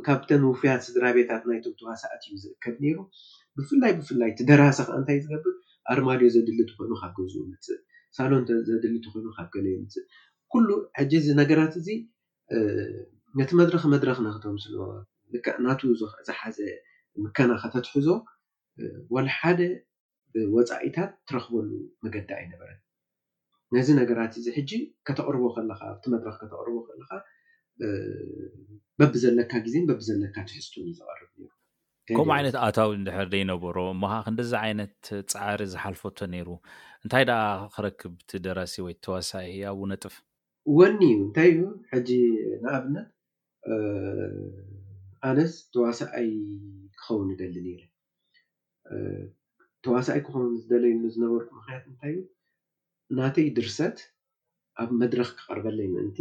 ካብተን 0.07 0.43
ውፍያት 0.49 0.81
ስድራቤታት 0.88 1.43
ናይተዋሳዓት 1.51 2.23
እዩ 2.27 2.33
ዝእከብ 2.43 2.75
ነይሩ 2.85 2.97
ብፍላይ 3.59 3.93
ብፍላይ 3.99 4.31
ትደራሰ 4.38 4.79
ከዓ 4.88 4.97
እንታይ 5.01 5.19
ዝገብር 5.25 5.55
ኣርማድዮ 5.93 6.27
ዘድሊ 6.35 6.59
ትኮይኑ 6.71 6.93
ካብ 7.03 7.12
ገዝኡፅእ 7.19 8.27
ሎን 8.33 8.45
ዘድሊ 8.69 8.95
ኮይኑ 9.15 9.27
ካብ 9.38 9.49
ገዩ 9.55 9.67
ምፅእ 9.85 10.05
ኩሉ 10.53 10.69
ሕጂ 10.99 11.12
እዚ 11.23 11.29
ነገራት 11.41 11.75
እዚ 11.81 11.88
ነቲ 13.41 13.51
መድረኪ 13.61 13.85
መድረክ 13.95 14.19
ንክተምስለ 14.27 14.77
ናቱ 15.67 15.81
ዝሓዘ 16.29 16.59
ምከና 17.25 17.51
ከተትሕዞ 17.62 18.09
ወላሓደ 19.15 19.61
ወፃኢታት 20.55 21.11
ትረክበሉ 21.29 21.71
መገዲ 22.05 22.29
ኣይነበረን 22.38 22.81
ነዚ 23.75 23.88
ነገራት 24.01 24.33
እዚ 24.41 24.47
ሕጂ 24.57 24.71
ከተቅርቦ 25.09 25.45
ከለካ 25.57 25.81
ኣብቲ 25.93 26.05
መድረክ 26.15 26.37
ከተቅርቦ 26.43 26.77
ከለካ 26.88 27.11
በቢ 29.01 29.13
ዘለካ 29.25 29.53
ግዜን 29.67 29.85
በቢ 29.91 30.01
ዘለካ 30.11 30.35
ትሕዝት 30.49 30.75
ዝቀርብ 30.99 31.29
ከምኡ 32.09 32.29
ዓይነት 32.37 32.57
ኣታዊ 32.67 32.91
ንድሕር 33.03 33.27
ደይነበሮ 33.33 33.77
ሞካ 34.03 34.15
ክንደዚ 34.27 34.53
ዓይነት 34.65 34.95
ፃዕሪ 35.33 35.61
ዝሓልፈቶ 35.73 36.19
ነይሩ 36.35 36.49
እንታይ 37.05 37.25
ደኣ 37.31 37.41
ክረክብ 37.75 38.15
ቲ 38.29 38.41
ደራሲ 38.47 38.75
ወይ 38.87 38.95
ተዋሳኢ 39.05 39.53
ኣው 39.71 39.81
ነጥፍ 39.93 40.15
ወኒ 40.79 41.01
እዩ 41.13 41.17
እንታይ 41.27 41.49
እዩ 41.55 41.61
ሕጂ 41.93 42.11
ንኣብነት 42.63 43.09
ኣነስ 45.29 45.55
ተዋሳኣይ 45.75 46.29
ክኸውን 47.01 47.29
ይገሊ 47.35 47.57
ነሩ 47.67 47.81
ተዋሳኣይ 49.87 50.21
ክኸውን 50.27 50.53
ዝደለየሉ 50.63 51.03
ዝነበሩ 51.17 51.43
ምክት 51.59 51.87
እንታይ 51.93 52.13
እዩ 52.17 52.21
ናተይ 53.19 53.49
ድርሰት 53.59 53.99
ኣብ 54.83 54.91
መድረክ 55.03 55.31
ክቀርበለይ 55.39 55.89
ምእንቲ 55.97 56.19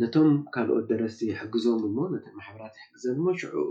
ነቶም 0.00 0.30
ካልኦት 0.54 0.84
ደረሲ 0.90 1.18
ሕግዞም 1.40 1.80
እሞ 1.88 1.96
ማሕበራት 2.38 2.74
ይሕግዘን 2.80 3.16
ሞ 3.24 3.26
ሽዑኡ 3.40 3.70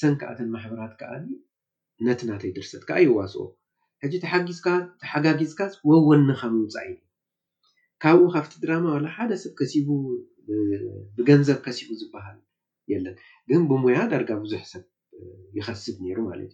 ሰንካኣተን 0.00 0.48
ማሕበራት 0.54 0.92
ከዓ 1.00 1.10
ዩ 1.24 1.28
ነቲ 2.06 2.20
ናተይ 2.30 2.50
ድርሰት 2.56 2.82
ካዓ 2.88 2.98
ይዋስኦ 3.06 3.44
ሕጂ 4.02 4.12
ተሓጋጊዝካ 4.22 5.58
ወወኒካ 5.90 6.40
ምምፃእ 6.54 6.88
ኢዩ 6.92 6.98
ካብኡ 8.02 8.22
ካፍቲ 8.36 8.52
ድራማ 8.64 8.84
ሓደ 9.16 9.30
ሰብ 9.42 9.88
ብገንዘብ 11.16 11.58
ከሲቡ 11.66 11.88
ዝበሃል 12.00 12.38
የለን 12.92 13.16
ግን 13.50 13.60
ብሙያ 13.70 13.98
ዳርጋ 14.12 14.30
ብዙሕ 14.44 14.62
ሰብ 14.72 14.84
ይከስብ 15.58 15.96
ነይሩ 16.04 16.18
ማለት 16.30 16.52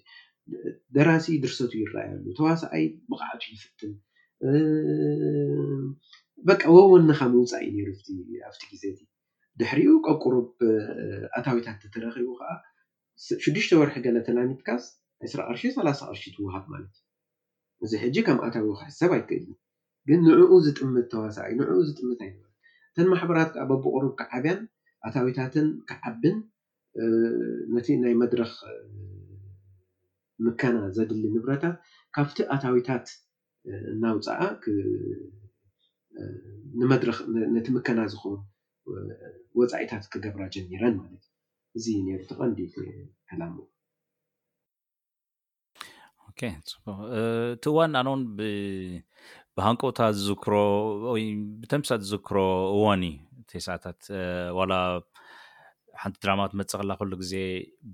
እዩ 0.49 0.55
ደራሲ 0.97 1.27
ድርሰቱ 1.45 1.73
ይረኣየሉ 1.83 2.25
ተዋሳኣይ 2.39 2.85
ብቅዕቱ 3.11 3.43
ይፍትም 3.55 3.93
በቃ 6.49 6.63
ወወኒካ 6.75 7.21
ምውፃእ 7.33 7.63
እዩ 7.69 7.71
ነሩ 7.77 7.87
ኣብቲ 8.49 8.61
ግዜ 8.73 8.83
እቲ 8.93 9.01
ድሕሪኡ 9.61 9.93
ቆብ 10.07 10.17
ቅሩብ 10.25 10.47
ኣታዊታት 11.39 11.81
ተረኪቡ 11.95 12.29
ከዓ 12.39 12.51
ሽዱሽተ 13.45 13.73
ወርሒ 13.81 13.97
ገለ 14.07 14.17
ተላኒትካስ 14.29 14.85
2ስራ 15.25 15.39
ቅርሺ 15.49 15.63
ሳላሳ 15.77 16.01
ቅርሺ 16.11 16.23
ትውሃብ 16.37 16.65
ማለት 16.75 16.95
እዩ 17.83 17.87
እዚ 17.89 17.93
ሕጂ 18.05 18.17
ከም 18.27 18.39
ኣታዊ 18.47 18.67
ክሕ 18.81 18.89
ሰብ 19.01 19.11
ኣይትክእል 19.17 19.53
ግን 20.09 20.21
ንዕኡ 20.29 20.53
ዝጥምት 20.67 21.07
ተዋሳ 21.15 21.37
እዩ 21.51 21.55
ንዕኡ 21.61 21.77
ዝጥምት 21.89 22.21
ኣይነበር 22.27 22.51
እተን 22.91 23.09
ማሕበራት 23.13 23.51
ከዓ 23.57 23.65
በቢቅሩብ 23.73 24.13
ክዓብያን 24.21 24.61
ኣታዊታትን 25.09 25.69
ክዓብን 25.91 26.37
ነቲ 27.75 27.89
ናይ 28.05 28.15
መድረክ 28.23 28.55
ምከና 30.45 30.77
ዘድሊ 30.97 31.23
ንብረታት 31.37 31.77
ካብቲ 32.17 32.39
ኣታዊታት 32.57 33.07
እናውፃኣ 33.95 34.41
ንመድረኽ 36.81 37.19
ነቲ 37.55 37.67
ምከና 37.75 38.01
ዝኮኑ 38.13 38.35
ወፃኢታት 39.59 40.05
ክገብራ 40.13 40.43
ጀሚረን 40.55 40.95
ማለት 41.01 41.23
እዩ 41.79 41.81
እዚዩ 41.81 41.97
ነሩ 42.07 42.21
ቲቀንዲ 42.31 42.59
ዕላም 43.35 43.53
እቲ 46.29 46.41
እዋን 47.71 47.95
ኣነን 48.01 48.23
ብሃንቆታ 49.57 50.01
ዝዝክሮ 50.19 50.55
ወብተምሳ 51.15 51.89
ዝዝክሮ 52.03 52.39
እዋንዩ 52.75 53.13
ተሳታት 53.51 54.03
ዋላ 54.59 54.73
ሓንቲ 56.01 56.17
ድራማ 56.23 56.41
ትመፀእ 56.51 56.79
ከላ 56.81 56.93
ከሉ 56.99 57.13
ግዜ 57.23 57.35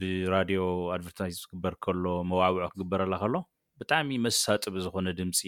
ብራድዮ 0.00 0.60
ኣድቨርታይዝ 0.96 1.36
ዝግበር 1.42 1.74
ከሎ 1.84 2.04
መዋዕብዖ 2.30 2.64
ክግበርኣላ 2.74 3.14
ከሎ 3.22 3.34
ብጣዕሚ 3.80 4.10
መስሳጥብ 4.26 4.74
ዝኮነ 4.84 5.08
ድምፂ 5.20 5.40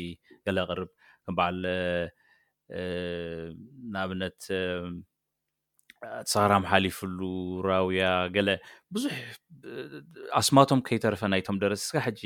ገለ 0.47 0.59
ቅርብ 0.71 0.89
ክበዓል 1.27 1.59
ንኣብነት 3.93 4.41
ተሰራምሓሊፉሉ 6.29 7.21
ራውያ 7.69 8.07
ገለ 8.35 8.49
ብዙሕ 8.95 9.15
ኣስማቶም 10.41 10.81
ከይተረፈ 10.89 11.23
ናይቶም 11.33 11.57
ደረሰ 11.65 11.81
ስካ 11.91 11.97
ሕጂ 12.07 12.21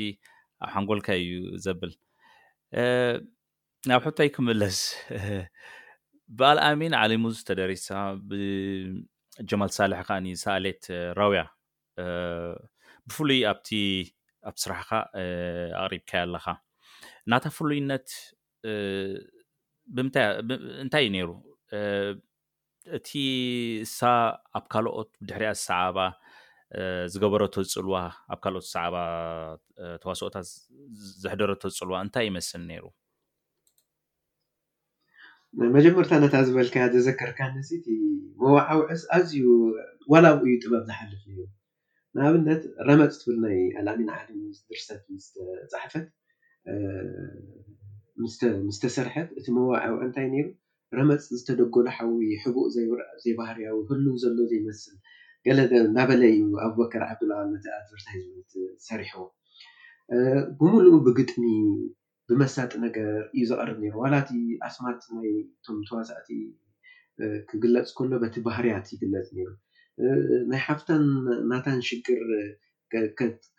ኣብ 0.65 0.69
ሓንጎልካ 0.73 1.07
እዩ 1.21 1.31
ዘብል 1.65 1.93
ናብ 3.89 4.03
ሑታይ 4.07 4.29
ክምለስ 4.35 4.79
ብኣልኣሚን 6.37 6.93
ዓሊሙዝ 7.03 7.37
ተደሪሳ 7.47 7.87
ብጀማል 8.29 9.71
ሳልሕ 9.77 9.99
ካ 10.09 10.19
ሳኣሌት 10.43 10.83
ራውያ 11.19 11.41
ብፍሉይ 13.07 13.41
ኣብቲ 13.53 13.69
ኣብ 14.49 14.55
ስራሕካ 14.63 14.91
ኣቅሪብካ 15.83 16.11
ኣለካ 16.25 16.45
እናታ 17.25 17.45
ፍሉይነት 17.57 18.07
ብምታእንታይእዩ 19.95 21.09
ነይሩ 21.15 21.29
እቲ 22.97 23.07
እሳ 23.85 23.99
ኣብ 24.57 24.65
ካልኦት 24.73 25.09
ብድሕርያ 25.21 25.49
ሰዓባ 25.67 25.97
ዝገበረቶ 27.13 27.55
ዝፅልዋ 27.69 27.95
ኣብ 28.33 28.39
ካልኦት 28.43 28.67
ሰዕባ 28.73 28.95
ተዋስኦታት 30.01 30.47
ዘሕደረቶ 31.23 31.61
ዝፅልዋ 31.75 31.95
እንታይ 32.05 32.25
ይመስሊ 32.29 32.61
ነይሩ 32.69 32.85
መጀመርታ 35.75 36.11
እናታ 36.19 36.35
ዝበልካ 36.47 36.75
ዘዘከርካ 36.93 37.39
ነስቲ 37.55 37.85
መዋዓዊዕስ 38.41 39.01
ኣዝዩ 39.17 39.43
ወላዊ 40.11 40.39
እዩ 40.49 40.55
ጥበብ 40.63 40.83
ዝሓልፍ 40.89 41.23
እዩ 41.31 41.37
ንኣብነት 42.17 42.61
ረመፅ 42.87 43.13
ትብል 43.21 43.37
ናይ 43.43 43.59
ኣላሚን 43.79 44.09
ዓ 44.15 44.17
ድርሰት 44.69 45.03
ምስፃሕፈት 45.15 46.07
ምስተሰርሐት 48.69 49.29
እቲ 49.39 49.45
መዋዕዊዕ 49.57 50.01
እንታይ 50.07 50.25
ነይሩ 50.33 50.45
ረመፅ 50.97 51.23
ዝተደጎሉሓዊ 51.37 52.17
ሕቡቅ 52.43 52.65
ዘይ 53.23 53.33
ባህርያዊ 53.39 53.77
ህሉ 53.89 54.05
ዘሎ 54.23 54.37
ዘይመስል 54.51 54.97
ገለ 55.47 55.59
እናበለይ 55.87 56.31
እዩ 56.35 56.45
ኣብበከር 56.65 57.03
ዓብድላል 57.09 57.47
መ 57.53 57.57
ኣቨርታይዝት 57.79 58.51
ሰሪሑዎ 58.89 59.25
ብምሉእ 60.59 60.97
ብግጥሚ 61.07 61.43
ብመሳጢ 62.29 62.71
ነገር 62.85 63.09
እዩ 63.37 63.41
ዝቀርብ 63.51 63.77
ነሩ 63.83 63.93
ዋላቲ 64.03 64.29
ኣስማት 64.67 65.01
ይ 65.27 65.31
እቶም 65.41 65.79
ተዋሳዕቲ 65.87 66.29
ክግለፅ 67.49 67.87
ከሎ 67.97 68.11
በቲ 68.23 68.35
ባህርያት 68.47 68.85
ይግለፅ 68.95 69.27
ነሩ 69.37 69.49
ናይ 70.51 70.61
ሓፍታን 70.67 71.03
ናታን 71.49 71.81
ሽግር 71.89 72.23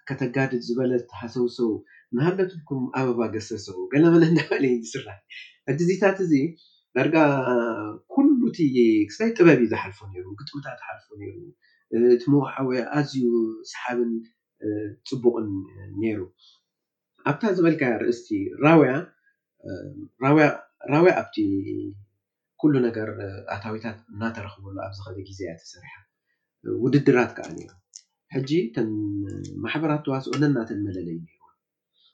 ከተጋድድ 0.08 0.62
ዝበለት 0.68 1.08
ሃሰውሰው 1.20 1.72
ንሃለትኩም 2.16 2.82
ኣበባ 2.98 3.20
ገሰሰቡ 3.34 3.78
ገላመና 3.92 4.24
እናመለዩ 4.32 4.78
ስራሕ 4.94 5.16
እቲዚታት 5.72 6.18
እዚ 6.26 6.32
ዳርጋ 6.96 7.16
ኩሉ 8.14 8.40
ቲ 8.56 8.66
ክስይ 9.08 9.30
ጥበብ 9.38 9.60
ዝሓልፎ 9.72 9.98
ሩ 10.24 10.26
ግጥምታ 10.40 10.66
ዝሓልፎ 10.80 11.06
ሩ 11.20 11.22
እቲ 12.16 12.24
ምዋዓዊ 12.34 12.70
ኣዝዩ 12.98 13.14
ሰሓብን 13.72 14.12
ፅቡቅን 15.08 15.48
ነይሩ 16.02 16.20
ኣብታ 17.30 17.42
ዝበልካ 17.56 17.82
ርእስቲ 18.02 18.28
ራያራውያ 18.64 20.48
ኣብቲ 21.20 21.36
ኩሉ 22.62 22.74
ነገር 22.88 23.08
ኣታዊታት 23.54 23.98
እናተረክብሉ 24.14 24.74
ኣብዝከለ 24.88 25.16
ግዜያ 25.30 25.50
ተሰሪሓ 25.62 25.94
ውድድራት 26.84 27.32
ከኣል 27.38 27.56
ዩ 27.64 27.70
ሕጂ 28.36 28.50
ን 28.88 28.92
ማሕበራት 29.64 30.02
ተዋስኦ 30.06 30.32
ነናተን 30.42 30.78
መለለዩ 30.88 31.18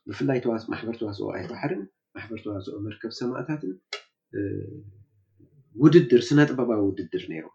ብፍላይ 0.08 0.38
ማሕበር 0.72 0.96
ተዋስኦ 1.00 1.24
ኣቅሕ 1.32 1.46
ባሕሪን 1.52 1.82
ማሕበር 2.16 2.38
ተዋስኦ 2.44 2.76
መርከብ 2.86 3.12
ሰማእታትን 3.20 3.72
ውድድር 5.82 6.22
ስነ 6.28 6.40
ጥበባዊ 6.50 6.80
ውድድር 6.90 7.24
ነይሩ 7.32 7.46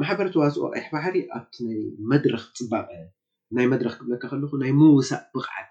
ማሕበር 0.00 0.28
ተዋስኦ 0.34 0.62
ኣቅሕ 0.72 0.86
ባሕሪ 0.94 1.16
ኣብቲ 1.38 1.54
ናይ 1.70 1.78
መድረክ 2.12 2.44
ፅባቐ 2.58 2.90
ናይ 3.56 3.66
መድረክ 3.72 3.94
ክብለካ 4.00 4.22
ከለኩ 4.32 4.52
ናይ 4.62 4.72
ምዉሳእ 4.80 5.22
ብቕዓት 5.34 5.70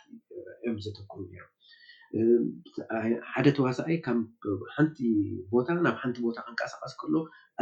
እዮም 0.56 0.78
ዘተክሩ 0.86 1.20
ነም 1.36 1.46
ሓደ 3.32 3.48
ተዋሳ 3.58 3.78
ካ 4.06 4.10
ሓንቲ 4.76 4.98
ቦታ 5.54 5.68
ናብ 5.86 5.98
ሓንቲ 6.04 6.18
ቦታ 6.28 6.38
ክንቀሳቀስ 6.46 6.94
ከሎ 7.02 7.14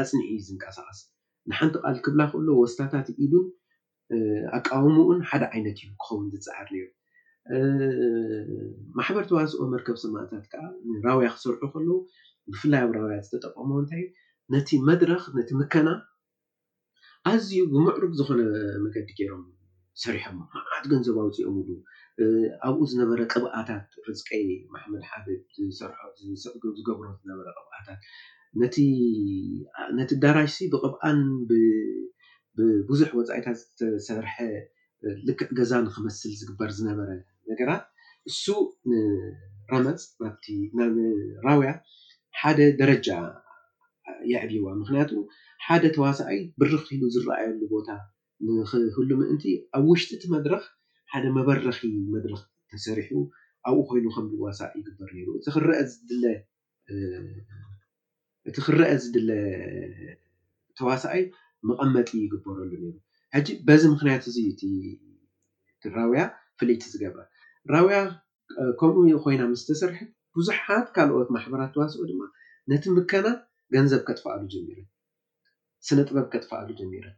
ኣፅኒዒ 0.01 0.31
ዝንቀሳቀስ 0.47 0.99
ንሓንቲ 1.49 1.75
ቃል 1.85 1.97
ክብላ 2.05 2.21
ክእሎ 2.31 2.47
ወስታታት 2.63 3.07
ኢሉ 3.23 3.33
ኣቃዊሙእኡን 4.57 5.19
ሓደ 5.29 5.43
ዓይነት 5.53 5.77
እዩ 5.83 5.91
ክኸውን 6.01 6.25
ዝፃዓር 6.45 6.67
ማሕበር 8.97 9.23
ተዋስኦ 9.29 9.63
መርከብ 9.73 9.97
ሰማእትታት 10.03 10.45
ከዓ 10.51 10.63
ራውያ 11.08 11.27
ክሰርሑ 11.34 11.63
ከለው 11.73 11.97
ብፍላይ 12.51 12.81
ኣብ 12.86 12.91
ራውያ 12.97 13.17
ዝተጠቀመ 13.25 13.69
እንታይ 13.81 14.01
እዩ 14.05 14.13
ነቲ 14.53 14.69
መድረኽ 14.88 15.23
ነቲ 15.38 15.49
ምከና 15.60 15.89
ኣዝዩ 17.31 17.58
ብምዕሩግ 17.73 18.13
ዝኮነ 18.19 18.41
መገዲ 18.86 19.10
ገይሮም 19.19 19.43
ሰሪሖ 20.03 20.23
ማዓት 20.38 20.86
ገንዘብ 20.91 21.15
ኣውፅኦም 21.23 21.58
ሉ 21.67 21.77
ኣብኡ 22.67 22.79
ዝነበረ 22.91 23.19
ቅብኣታት 23.34 23.88
ርፅቀይ 24.08 24.45
ማሕመድ 24.73 25.03
ሓደ 25.12 25.27
ዝሰርሖ 25.75 25.99
ዝ 26.23 26.36
ዝገብሮ 26.77 27.08
ዝነበረ 27.21 27.47
ቅብኣታት 27.60 28.01
ነቲ 29.99 30.10
ዳራሽሲ 30.25 30.60
ብቅብኣን 30.73 31.21
ብዙሕ 32.89 33.10
ወፃኢይታት 33.19 33.58
ዝተሰርሐ 33.62 34.36
ልክዕ 35.27 35.49
ገዛ 35.60 35.71
ንክመስል 35.86 36.31
ዝግበር 36.41 36.69
ዝነበረ 36.79 37.10
ነገራት 37.51 37.84
እሱ 38.29 38.45
ንረመፅ 38.91 40.03
ራውያ 41.47 41.71
ሓደ 42.41 42.60
ደረጃ 42.81 43.08
የዕብዋ 44.31 44.65
ምክንያቱ 44.81 45.12
ሓደ 45.65 45.84
ተዋሳኣይ 45.95 46.39
ብርክ 46.62 46.81
ኪሉ 46.89 47.01
ዝረኣየሉ 47.15 47.62
ቦታ 47.73 47.89
ንክህሉ 48.47 49.10
ምእንቲ 49.21 49.43
ኣብ 49.77 49.84
ውሽጢቲ 49.91 50.23
መድረኽ 50.36 50.63
ሓደ 51.12 51.25
መበረኪ 51.38 51.79
መድረክ 52.15 52.41
ተሰሪሑ 52.71 53.12
ኣብኡ 53.69 53.79
ኮይኑ 53.89 54.05
ከም 54.15 54.25
ዝዋሳእ 54.34 54.71
ይግበር 54.79 55.10
ነይሩ 55.17 55.27
እቲ 58.49 58.58
ክረአ 58.65 58.89
ዝድለ 59.03 59.29
ተዋሳኣይ 60.79 61.23
መቐመጢ 61.67 62.10
ይግበረሉ 62.23 62.71
ነሩ 62.86 62.93
ሕጂ 63.36 63.47
በዚ 63.67 63.84
ምክንያት 63.93 64.23
እዙ 64.29 64.38
እቲራውያ 65.77 66.21
ፍለይቲ 66.60 66.84
ዝገብአ 66.93 67.23
ራውያ 67.73 67.99
ከምኡ 68.80 69.08
ኮይና 69.25 69.41
ምስተሰርሕት 69.51 70.10
ብዙሓት 70.38 70.88
ካልኦት 70.95 71.30
ማሕበራት 71.36 71.71
ተዋስኦ 71.75 72.01
ድማ 72.10 72.21
ነቲ 72.71 72.84
ምከና 72.95 73.28
ገንዘብ 73.75 74.01
ከተፈኣሉ 74.08 74.41
ጀሚረን 74.54 74.88
ስነ 75.88 75.99
ጥበብ 76.10 76.28
ከተፈኣሉ 76.34 76.67
ጀሚረን 76.80 77.15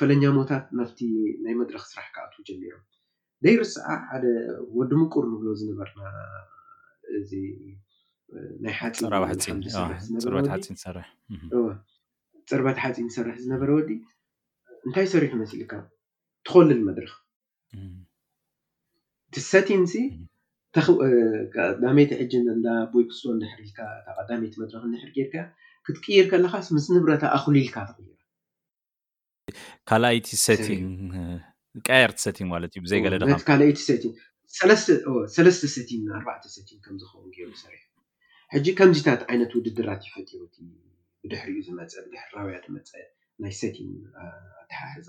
ፈለኛሞታት 0.00 0.64
ናፍቲ 0.78 1.00
ናይ 1.44 1.54
መድረክ 1.60 1.84
ስራሕ 1.92 2.08
ካኣት 2.16 2.34
ጀሚሮም 2.48 2.84
ናይ 3.44 3.54
ርስ 3.62 3.74
ሓደ 4.10 4.24
ወዲ 4.78 4.92
ምቁር 5.00 5.24
ንብሎ 5.32 5.46
ዝነበርና 5.60 6.02
እዚ 7.18 7.32
ናይ 8.64 8.74
ሓፂ 8.80 8.94
ፅርበት 12.52 12.78
ሓፂን 12.82 13.08
ዝሰርሕ 13.14 13.36
ዝነበረ 13.42 13.68
ወዲ 13.80 13.90
እንታይ 14.86 15.06
ሰሪሑ 15.12 15.30
ይመስሊ 15.36 15.60
ካ 15.70 15.74
ትኮልል 16.46 16.80
መድረክ 16.88 17.12
እቲ 19.32 19.40
ሰቲን 19.52 19.82
ቀዳመይቲ 21.54 22.10
ሕጂ 22.20 22.32
እዳ 22.54 22.66
ቦይ 22.92 23.04
ክስሶ 23.08 23.22
እድሕሪልካ 23.36 23.78
ቀዳሜይቲ 24.16 24.54
መድረክ 24.62 24.84
ንሕር 24.92 25.10
ጌርካ 25.16 25.34
ክትቅይር 25.86 26.26
ከለካስ 26.32 26.66
ምስ 26.74 26.86
ንብረታ 26.94 27.22
ኣኽሊኢልካ 27.36 27.76
ትራ 27.88 27.96
ካልኣይቲ 29.88 30.28
ቀየርቲ 31.88 32.20
ቲን 32.36 32.46
ማለት 32.52 32.72
እዩ 32.76 32.80
ብዘይ 32.84 33.00
ገለ 33.04 33.14
ድ 33.20 33.22
ካኣይቲሰለስተ 33.48 35.62
ሴቲ 35.74 35.90
ኣርባዕተ 36.18 36.44
ቲን 36.68 36.78
ከምዝከው 36.84 37.20
ሩ 37.48 37.50
ሰርሕ 37.64 37.82
ሕጂ 38.54 38.66
ከምዚታት 38.80 39.20
ዓይነት 39.32 39.50
ውድድራት 39.58 40.00
ይፈወ 40.08 40.42
ብድሕር 41.24 41.48
ዩ 41.56 41.58
ዝመፀ 41.68 41.90
ብድሪ 42.06 42.22
ራብያ 42.36 42.56
ዝመፀ 42.66 42.88
ናይ 43.42 43.52
ሴቲንግ 43.62 43.94
ተሓሕዛ 44.72 45.08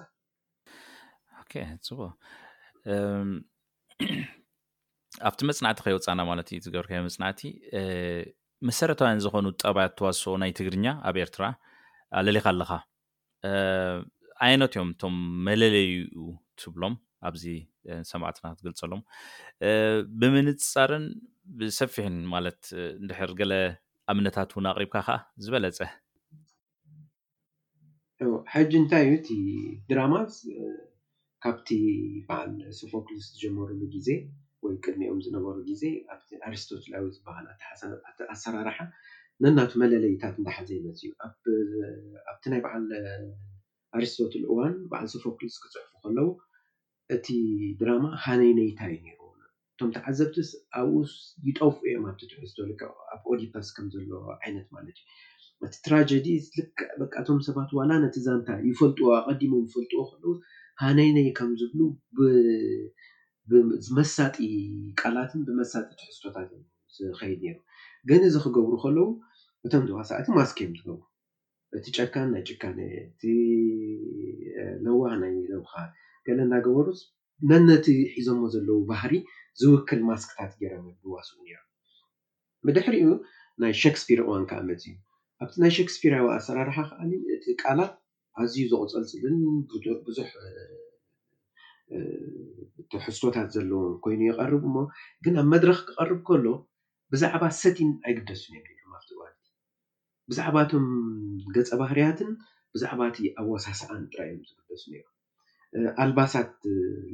ኣብቲ 5.29 5.39
መፅናዕቲ 5.49 5.79
ከየወፃና 5.85 6.19
ማለት 6.29 6.47
እዩ 6.53 6.59
ዝገብርከዮ 6.65 7.01
መፅናዕቲ 7.07 7.41
መሰረታውያን 8.69 9.21
ዝኮኑ 9.25 9.45
ጠባያ 9.63 9.87
ተዋስኦ 9.97 10.33
ናይ 10.41 10.51
ትግርኛ 10.59 10.85
ኣብ 11.09 11.15
ኤርትራ 11.23 11.43
ኣለሊካ 12.19 12.45
ኣለካ 12.53 12.71
ዓይነት 14.45 14.73
እዮም 14.75 14.89
እቶም 14.93 15.15
መለለይኡ 15.47 16.19
ትብሎም 16.61 16.95
ኣብዚ 17.27 17.43
ሰማዕትና 18.11 18.45
ክትገልፀሎም 18.53 19.01
ብምንፅፃርን 20.19 21.05
ብሰፊሕን 21.59 22.15
ማለት 22.33 22.61
ንድሕር 23.03 23.31
ገለ 23.41 23.53
ኣብነታት 24.11 24.49
እውን 24.53 24.69
ኣቅሪብካ 24.71 24.95
ከዓ 25.07 25.17
ዝበለፀ 25.43 25.79
ሕጂ 28.53 28.71
እንታይ 28.81 29.03
እዩ 29.09 29.13
እቲ 29.19 29.29
ድራማ 29.89 30.13
ካብቲ 31.43 31.69
በዓል 32.27 32.51
ሶፎክልስ 32.79 33.25
ዝጀመሩሉ 33.33 33.79
ግዜ 33.95 34.09
ወይ 34.65 34.75
ቅድሚኦም 34.83 35.17
ዝነበሩ 35.25 35.55
ግዜ 35.69 35.81
ኣብቲ 36.13 36.29
ኣሪስቶትላዊ 36.47 37.05
ዝበሃል 37.15 37.47
ሓ 37.61 37.63
ኣሰራርሓ 38.33 38.77
ነናቱ 39.43 39.71
መለለይታት 39.83 40.35
እንዳሓዘይነስ 40.41 40.99
እዩ 41.03 41.09
ኣብቲ 42.31 42.43
ናይ 42.53 42.61
በዓል 42.65 42.85
ኣሪስቶትል 43.97 44.43
እዋን 44.53 44.75
በዓል 44.93 45.07
ሶፎክልስ 45.15 45.57
ክፅዕፉ 45.65 45.91
ከለው 46.05 46.29
እቲ 47.17 47.27
ድራማ 47.81 48.05
ሃነይነይታ 48.25 48.79
ዩ 48.93 48.97
ሩዎ 49.19 49.29
እቶም 49.75 49.89
ቲ 49.95 49.99
ዓዘብቲስ 50.11 50.49
ኣብኡስ 50.81 51.13
ይጠፍ 51.49 51.75
እዮም 51.89 52.03
ኣቲ 52.13 52.21
ትዕዝከ 52.31 52.81
ኣብ 53.15 53.21
ኦዲፓስ 53.33 53.69
ከምዘሎ 53.77 54.11
ዓይነት 54.45 54.67
ማለት 54.77 54.95
እዩ 55.03 55.07
እቲ 55.67 55.75
ትራጀዲ 55.87 56.27
ል 56.59 56.67
በቃቶም 57.01 57.39
ሰባት 57.49 57.69
ዋላ 57.79 57.91
ነቲ 58.05 58.15
ዛንታ 58.27 58.49
ይፈልጥዎ 58.71 59.05
ኣቀዲሞም 59.21 59.65
ይፈልጥዎ 59.67 60.01
ከለው 60.11 60.33
ሃነይነይ 60.83 61.27
ከም 61.37 61.51
ዝብሉ 61.59 61.81
መሳጢ 63.97 64.37
ቃላትን 64.99 65.41
ብመሳጢት 65.47 65.99
ሕዝቶታት 66.07 66.49
ዝከይድ 66.95 67.41
ነሩ 67.47 67.57
ግን 68.09 68.21
እዚ 68.29 68.35
ክገብሩ 68.45 68.73
ከለው 68.83 69.07
እቶም 69.65 69.83
ዚዋሰዓቲ 69.89 70.27
ማስኪ 70.37 70.57
እዮም 70.65 70.77
ትገብሩ 70.77 70.97
እቲ 71.77 71.85
ጨካን 71.97 72.27
ናይ 72.33 72.43
ጨካነ 72.49 72.79
እቲ 73.03 73.21
ለዋሃናይሎም 74.85 75.63
ከ 75.71 75.75
ከነ 76.25 76.39
እናገበሩስ 76.47 76.99
ነነቲ 77.51 77.87
ሒዘሞ 78.17 78.41
ዘለው 78.55 78.79
ባህሪ 78.91 79.13
ዝውክል 79.61 80.01
ማስክታት 80.09 80.51
ገረም 80.61 80.85
ብዋስ 81.03 81.29
ብድሕሪኡ 82.67 83.07
ናይ 83.61 83.73
ሸክስፒር 83.83 84.19
እዋን 84.25 84.43
ከኣመፅ 84.49 84.83
እዩ 84.89 84.93
ኣብቲ 85.43 85.55
ናይ 85.63 85.71
ሸክስፒራዊ 85.77 86.25
ኣሰራርሓ 86.35 86.77
ከዓ 86.89 87.01
ቃላት 87.61 87.91
ኣዝዩ 88.41 88.59
ዘቁፀልፅልን 88.71 89.35
ብዙሕ 90.07 90.29
ሕዝቶታት 93.05 93.47
ዘለዎ 93.55 93.81
ኮይኑ 94.03 94.21
ይቀርቡ 94.29 94.63
ሞ 94.75 94.77
ግን 95.23 95.33
ኣብ 95.41 95.47
መድረኽ 95.53 95.77
ክቀርብ 95.87 96.19
ከሎ 96.27 96.45
ብዛዕባ 97.13 97.43
ሰቲን 97.61 97.89
ኣይግደሱንዮ 98.07 98.61
ኣብቲባልት 98.97 99.41
ብዛዕባቶም 100.29 100.85
ገፀ 101.55 101.69
ባህርያትን 101.81 102.29
ብዛዕባ 102.75 102.99
እቲ 103.11 103.17
ኣብ 103.39 103.47
ወሳሳዓን 103.55 104.03
ጥራይ 104.13 104.29
እዮም 104.33 104.45
ዝግደሱ 104.57 104.83
ኒ 104.93 105.01
ኣልባሳት 106.03 106.53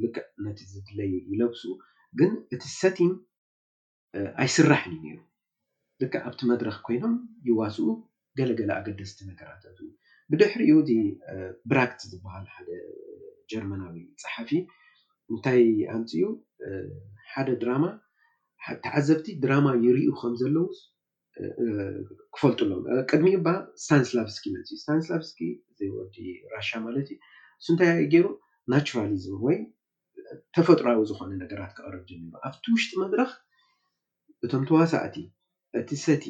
ልክዕ 0.02 0.24
ነቲ 0.46 0.60
ዝድለይ 0.72 1.12
ይለብሱ 1.32 1.62
ግን 2.20 2.32
እቲ 2.54 2.62
ሰቲን 2.80 3.12
ኣይስራሕን 4.44 4.92
እኒ 4.98 5.06
ልክዕ 6.02 6.20
ኣብቲ 6.28 6.40
መድረክ 6.52 6.76
ኮይኖም 6.86 7.14
ይዋስኡ 7.50 7.88
ገለገለ 8.38 8.70
ኣገደስቲ 8.80 9.18
መከራተት 9.30 9.76
ብድሕሪኡ 10.30 10.72
እዚ 10.82 10.90
ብራክቲ 11.70 12.00
ዝበሃል 12.12 12.44
ሓደ 12.56 12.68
ጀርማናዊ 13.50 13.96
ፀሓፊ 14.22 14.50
እንታይ 15.32 15.62
ኣንፂኡ 15.94 16.22
ሓደ 17.32 17.48
ድራማ 17.62 17.84
ሓቲ 18.66 18.84
ዓዘብቲ 19.00 19.26
ድራማ 19.44 19.66
ይርዩ 19.84 20.06
ከምዘለው 20.20 20.66
ክፈልጡሎም 22.34 22.82
ቅድሚባ 23.10 23.46
ሳንስላቭስኪ 23.88 24.44
መፅ 24.56 24.70
ሳንስላቭስኪ 24.86 25.40
ዘይወዲ 25.80 26.16
ራሽ 26.54 26.70
ማለት 26.86 27.08
እዩ 27.12 27.18
እሱ 27.60 27.66
እንታይ 27.74 28.00
ገይሩ 28.14 28.26
ናቸራሊዝም 28.72 29.36
ወይ 29.48 29.58
ተፈጥሮዊ 30.56 30.96
ዝኮነ 31.10 31.30
ነገራት 31.42 31.72
ክቐረብ 31.78 32.02
ዘን 32.10 32.24
ኣብቲ 32.48 32.64
ውሽጢ 32.74 32.92
መድረኽ 33.02 33.30
እቶም 34.44 34.62
ተዋሳእቲ 34.70 35.16
እቲ 35.80 35.88
ሰቲ 36.04 36.24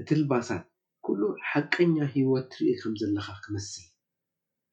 እቲ 0.00 0.08
ልባሳት 0.20 0.64
ኩሉ 1.06 1.22
ሓቀኛ 1.50 1.94
ሂወት 2.14 2.46
ትርኢ 2.52 2.68
ከም 2.80 2.92
ዘለካ 3.00 3.28
ክመስል 3.44 3.86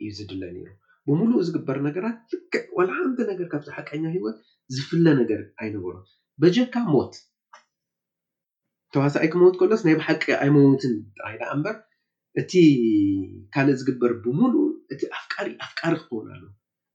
እዩ 0.04 0.10
ዝድለ 0.18 0.42
ነሩ 0.56 0.68
ብሙሉእ 1.08 1.44
ዝግበር 1.48 1.78
ነገራት 1.88 2.18
ልክዕ 2.32 2.64
ዋላ 2.78 2.90
ዓን 3.02 3.14
ነገር 3.32 3.46
ካብዚ 3.52 3.68
ሓቀኛ 3.78 4.04
ሂወት 4.16 4.38
ዝፍለ 4.76 5.06
ነገር 5.22 5.42
ኣይነበሩ 5.62 5.96
በጀካ 6.42 6.74
ሞት 6.94 7.14
ተዋሳይ 8.94 9.28
ክመት 9.34 9.56
ኮሎስ 9.62 9.82
ናይ 9.86 9.96
ብሓቂ 10.00 10.24
ኣይ 10.44 10.50
መውትን 10.56 10.94
ጥራይዳ 11.18 11.42
እምበር 11.56 11.76
እቲ 12.42 12.52
ካልእ 13.54 13.76
ዝግበር 13.80 14.12
ብሙሉ 14.26 14.54
እቲ 14.94 15.02
ኣፍቃሪኣፍቃሪ 15.18 15.94
ክኽን 16.02 16.28
ኣለ 16.34 16.44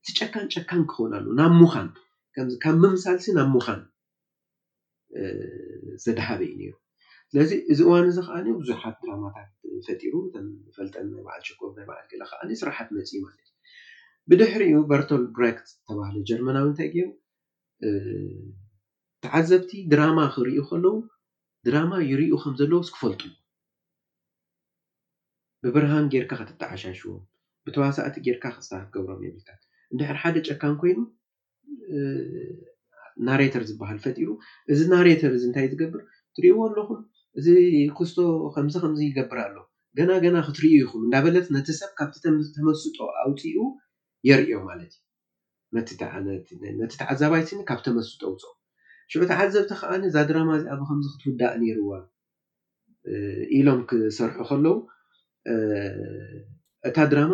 እቲ 0.01 0.07
ጨካን 0.19 0.45
ጨካን 0.53 0.81
ክኸውን 0.89 1.13
ኣለ 1.17 1.25
ናብ 1.39 1.53
ሙኻን 1.61 1.89
ካብ 2.63 2.75
ምምሳል 2.81 3.17
ሲ 3.25 3.35
ናብ 3.37 3.49
ሙኻን 3.55 3.81
ዘዳሃበ 6.03 6.41
እዩ 6.47 6.55
ነሩ 6.61 6.71
ስለዚ 7.31 7.51
እዚ 7.71 7.79
እዋን 7.85 8.03
እዚ 8.11 8.17
ከዓኒ 8.27 8.47
ቡዙሓት 8.59 8.95
ድራማታት 9.03 9.49
ፈጢሩ 9.87 10.13
ንፈልጠ 10.65 10.95
ናይ 11.11 11.23
ባዓል 11.27 11.41
ሸኮ 11.47 11.59
ናይ 11.77 11.85
ባዓል 11.89 12.05
ከዓ 12.11 12.27
ስራሓት 12.61 12.89
መፂ 12.95 13.09
ማለት 13.25 13.41
እዩ 13.51 13.55
ብድሕሪ 14.29 14.61
እዩ 14.71 14.77
በርቶል 14.91 15.23
ብራክት 15.37 15.65
ዝተባሃሉ 15.71 16.15
ጀርመናዊ 16.29 16.65
እንታይ 16.71 16.89
ገይ 16.95 17.07
ተዓዘብቲ 19.23 19.71
ድራማ 19.91 20.19
ክርዩ 20.35 20.57
ከለው 20.69 20.95
ድራማ 21.67 21.93
ይርዩ 22.11 22.31
ከም 22.43 22.53
ዘለዎ 22.59 22.81
ስክፈልጡ 22.89 23.21
ብብርሃን 25.63 26.09
ጌይርካ 26.13 26.31
ክትተዓሻሽዎም 26.41 27.23
ብተዋሳእቲ 27.65 28.15
ጌርካ 28.25 28.45
ክስታ 28.55 28.71
ክገብሮም 28.87 29.21
የብልት 29.25 29.47
ንድሕሪ 29.93 30.17
ሓደ 30.23 30.35
ጨካን 30.47 30.73
ኮይኑ 30.81 30.99
ናሬተር 33.27 33.63
ዝበሃል 33.69 33.99
ፈጢሩ 34.05 34.29
እዚ 34.73 34.79
ናሬተር 34.93 35.31
እዚ 35.37 35.43
እንታይ 35.49 35.67
ዝገብር 35.71 36.01
ትሪእዎ 36.37 36.57
ኣለኹን 36.67 36.99
እዚ 37.39 37.47
ክስቶ 37.97 38.17
ከምዚ 38.55 38.75
ከምዚ 38.83 38.99
ይገብር 39.07 39.39
ኣሎ 39.45 39.55
ገናገና 39.97 40.37
ክትርዩ 40.45 40.71
ይኹም 40.81 41.01
እንዳበለት 41.07 41.47
ነቲ 41.55 41.67
ሰብ 41.79 41.91
ካብቲ 41.99 42.15
ተመስጦ 42.57 42.97
ኣውፅኡ 43.23 43.55
የርዮ 44.29 44.51
ማለት 44.69 44.93
እዩ 45.77 46.65
ነቲ 46.81 46.91
ተዓዘባይስኒ 47.01 47.59
ካብ 47.69 47.79
ተመስጦ 47.87 48.19
ኣውፅኦ 48.29 48.51
ሽዑ 49.11 49.21
ቲ 49.29 49.31
ዓዘብቲ 49.39 49.71
ከዓኒ 49.81 50.01
እዛ 50.09 50.17
ድራማ 50.29 50.49
እዚ 50.59 50.65
ብ 50.81 50.83
ከምዚ 50.89 51.07
ክትውዳእ 51.13 51.55
ነይርዋ 51.63 51.91
ኢሎም 53.57 53.79
ክሰርሑ 53.89 54.37
ከለዉ 54.49 54.73
እታ 56.89 56.97
ድራማ 57.11 57.33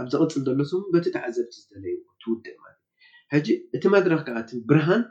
ኣብ 0.00 0.06
ዝቅፅል 0.12 0.42
ዘሎሰሙ 0.48 0.80
በቲ 0.94 1.06
ተዓዘብቲ 1.16 1.52
ዝተለይ 1.62 1.94
ትውድእለትእዩ 2.20 2.78
ሕጂ 3.34 3.46
እቲ 3.76 3.84
መድረክ 3.94 4.22
ከዓት 4.28 4.48
ብርሃን 4.70 5.02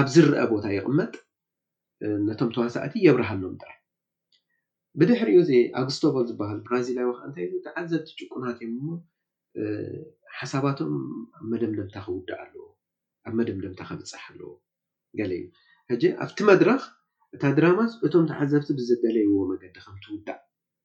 ኣብዝረአ 0.00 0.42
ቦታ 0.52 0.64
ይቅመጥ 0.76 1.12
ነቶም 2.28 2.48
ተዋሳእቲ 2.54 2.94
የብርሃሎም 3.06 3.54
ጥራይ 3.62 3.78
ብድሕሪኡ 5.00 5.36
እዚ 5.44 5.50
ኣግስቶበል 5.80 6.24
ዝበሃሉ 6.30 6.58
ብራዚላዊ 6.66 7.08
ከዓ 7.16 7.24
እንታይ 7.28 7.46
ተዓዘብቲ 7.66 8.08
ጭቁናት 8.20 8.58
እዮም 8.66 8.76
ሞ 8.86 8.96
ሓሳባቶም 10.38 10.92
ኣብ 11.38 11.44
መደምደምታ 11.52 11.96
ክውዳእ 12.06 12.38
ኣለዎ 12.44 12.64
ኣብ 13.26 13.34
መደምደምታ 13.40 13.80
ክብፅሕ 13.88 14.22
ኣለዎ 14.32 14.50
ገ 15.18 15.20
እዩ 15.38 15.42
ሕጂ 15.90 16.02
ኣብቲ 16.24 16.38
መድረኽ 16.50 16.82
እታ 17.34 17.42
ድራማ 17.58 17.78
እቶም 18.06 18.24
ተዓዘብቲ 18.30 18.68
ብዝደለይዎ 18.78 19.34
መገዲ 19.52 19.76
ከምትውዳእ 19.86 20.40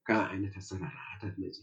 ካዓ 0.08 0.20
ዓይነት 0.32 0.56
ኣሰራርታት 0.62 1.36
ነፅ 1.44 1.58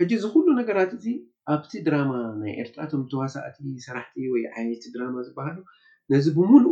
ሕጂ 0.00 0.10
ዝኩሉ 0.24 0.46
ነገራት 0.60 0.90
እዚ 0.98 1.06
ኣብቲ 1.54 1.72
ድራማ 1.86 2.10
ናይ 2.42 2.52
ኤርትራ 2.62 2.80
ቶም 2.90 3.02
ተዋሳእቲ 3.12 3.58
ስራሕቲ 3.86 4.16
ወይ 4.34 4.42
ዓየልቲ 4.56 4.84
ድራማ 4.94 5.14
ዝባሃሉ 5.26 5.58
ነዚ 6.12 6.26
ብምሉኡ 6.36 6.68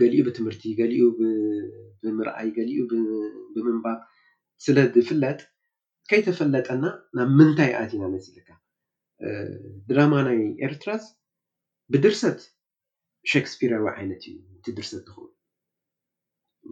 ገሊኡ 0.00 0.20
ብትምህርቲ 0.26 0.62
ገሊኡ 0.80 1.04
ብምርኣይ 2.02 2.48
ገሊኡ 2.58 2.80
ብምንባብ 3.54 3.98
ስለ 4.64 4.76
ዝፍለጥ 4.94 5.40
ከይተፈለጠና 6.10 6.84
ናብ 7.16 7.28
ምንታይ 7.38 7.72
ኣትና 7.80 8.02
ለት 8.12 8.22
ዘለካ 8.28 8.48
ድራማ 9.90 10.14
ናይ 10.28 10.40
ኤርትራት 10.66 11.04
ብድርሰት 11.92 12.40
ሸክስፒራ 13.32 13.72
ዊ 13.84 13.86
ዓይነት 13.96 14.22
እዩ 14.30 14.36
እቲ 14.58 14.66
ድርሰት 14.76 15.00
ዝኽእኑ 15.04 15.26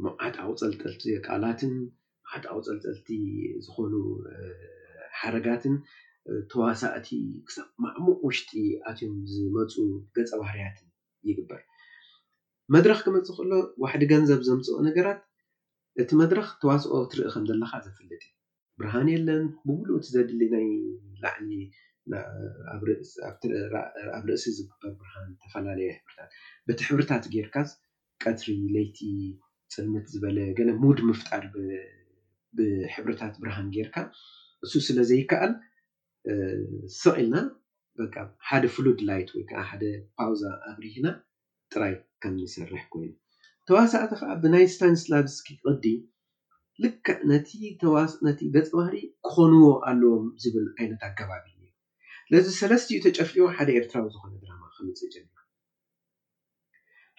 መዓጣዊ 0.04 0.50
ፀልጠልቲ 0.62 1.02
ቃላትን 1.28 1.74
ዓጣው 2.34 2.58
ፀልፀልቲ 2.66 3.08
ዝኮኑ 3.64 3.92
ሓረጋትን 5.20 5.74
ተዋሳእቲ 6.52 7.08
ክሳብ 7.46 7.68
ማዕሙቅ 7.84 8.18
ውሽጢ 8.26 8.50
ኣትዮም 8.90 9.14
ዝመፁ 9.34 9.74
ገፀ 10.16 10.30
ባህርያትን 10.40 10.88
ይግበር 11.28 11.62
መድረክ 12.74 12.98
ክመፅእ 13.04 13.34
ክእሎ 13.36 13.52
ዋሕደ 13.82 14.02
ገንዘብ 14.12 14.40
ዘምፅኦ 14.48 14.76
ነገራት 14.88 15.20
እቲ 16.02 16.10
መድረኽ 16.22 16.48
ተዋስኦ 16.62 16.92
እትርኢ 17.04 17.28
ከምዘለካ 17.34 17.72
ዘፍልጥ 17.84 18.18
እዩ 18.24 18.32
ብርሃን 18.78 19.08
የለን 19.12 19.44
ብውሉእቲ 19.66 20.06
ዘድሊ 20.14 20.40
ናይ 20.54 20.66
ላዕሊ 21.22 21.50
ኣብ 24.16 24.24
ርእሲ 24.28 24.44
ዝበር 24.56 24.82
ብርሃን 25.00 25.30
ዝተፈላለዩ 25.38 25.86
ሕብርታት 26.02 26.30
በቲ 26.68 26.80
ሕብርታት 26.88 27.24
ጌይርካስ 27.34 27.70
ቀትሪ 28.24 28.48
ለይቲ 28.74 28.98
ፅምት 29.74 30.06
ዝበለ 30.14 30.38
ገለ 30.58 30.70
ሙድ 30.82 31.00
ምፍጣር 31.10 31.44
ብሕብርታት 32.58 33.34
ብርሃን 33.44 33.68
ጌይርካ 33.76 33.96
እሱ 34.66 34.72
ስለ 34.88 34.98
ዘይከኣል 35.12 35.54
ሰቅልና 37.00 37.36
ሓደ 38.50 38.64
ፍሉድ 38.74 39.00
ላይት 39.10 39.30
ወይከዓ 39.36 39.60
ሓደ 39.70 39.82
ፓውዛ 40.18 40.42
ኣብሪህና 40.72 41.06
ጥራይ 41.72 41.94
ከም 42.22 42.34
ዝሰርሕ 42.42 42.82
ኮይኑ 42.92 43.12
ተዋሳእቲ 43.68 44.12
ከዓ 44.20 44.30
ብናይ 44.42 44.64
ስታንስላድስኪ 44.74 45.46
ቅዲ 45.64 45.84
ልክዕ 46.82 47.18
ነቲ 47.32 48.40
በፅባህሪ 48.54 48.94
ክኮንዎ 49.26 49.62
ኣለዎም 49.90 50.26
ዝብል 50.42 50.66
ዓይነት 50.78 51.02
ኣከባቢ 51.08 51.44
ነዚ 52.32 52.46
ሰለስቲኡ 52.60 52.96
ተጨፍሊዎ 53.06 53.44
ሓደ 53.56 53.68
ኤርትራዊ 53.80 54.06
ዝኮነ 54.14 54.32
ድራማ 54.44 54.62
ክምፅእ 54.76 55.10
ጀሚ 55.12 55.28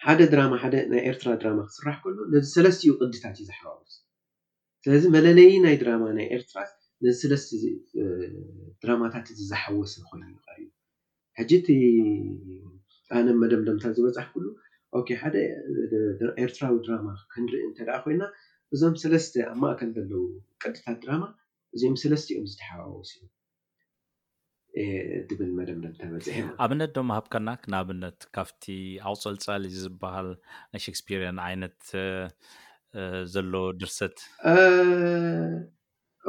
ሓደ 0.04 0.20
ድራማ 0.32 0.52
ደ 0.72 0.76
ናይ 0.92 1.00
ኤርትራ 1.10 1.28
ድራማ 1.40 1.58
ክስራሕ 1.70 1.96
ከሎ 2.02 2.16
ነዚ 2.34 2.44
ሰለስትኡ 2.56 2.92
ቅዲታት 3.00 3.34
እዩ 3.40 3.44
ዝሓዋወስ 3.48 3.94
ስለዚ 4.84 5.04
መለለዪ 5.16 5.50
ናይ 5.66 5.74
ድራማ 5.82 6.02
ናይ 6.18 6.26
ኤርትራ 6.36 6.56
ነዚ 7.06 7.20
ሰለ 7.42 7.62
ድራማታት 8.82 9.26
ዝዝሓወስ 9.38 9.92
ዝኮይኑ 10.02 10.30
እዩ 10.58 10.64
ሕጂ 11.38 11.50
ቲ 11.66 11.68
ኣነ 13.18 13.26
መደምደምታት 13.42 13.92
ዝበፃሕ 13.98 14.26
ኩሉ 14.34 14.44
ሓደ 15.22 15.36
ኤርትራዊ 16.44 16.72
ድራማ 16.86 17.06
ክንርኢ 17.32 17.60
እንተደኣ 17.66 17.96
ኮይና 18.04 18.22
እዞም 18.74 18.94
ሰለስተ 19.02 19.34
ኣብ 19.50 19.56
ማእከል 19.62 19.90
ዘለው 19.98 20.22
ቀድታት 20.62 20.96
ድራማ 21.04 21.24
እዚኦም 21.74 21.96
ሰለስተእዮም 22.02 22.46
ዝተሓዋወስ 22.52 23.10
ዩ 23.18 23.22
ትብል 25.28 25.50
መደምደም 25.58 25.94
ተበፅሐ 26.00 26.38
ኣብነት 26.64 26.90
ድማ 26.96 27.10
ሃብከና 27.18 27.48
ክንኣብነት 27.62 28.18
ካብቲ 28.36 28.64
ኣቁፀልፃሊ 29.12 29.62
ዝበሃል 29.84 30.28
ናይ 30.74 30.80
ሸክስፒርን 30.86 31.38
ዓይነት 31.46 31.80
ዘሎ 33.34 33.52
ድርሰት 33.80 34.18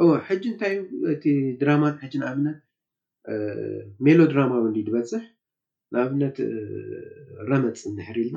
እወ 0.02 0.08
ሕጂ 0.28 0.42
እንታይዩ 0.52 0.80
እቲ 1.14 1.24
ድራማ 1.62 1.84
ሕጂ 2.04 2.14
ንኣብነት 2.22 2.60
ሜሎ 4.06 4.18
ድራማ 4.32 4.52
እው 4.62 4.68
ዝበፅሕ 4.86 5.24
ንኣብነት 5.92 6.36
ረመፅ 7.48 7.80
ንሕርኢልና 7.96 8.36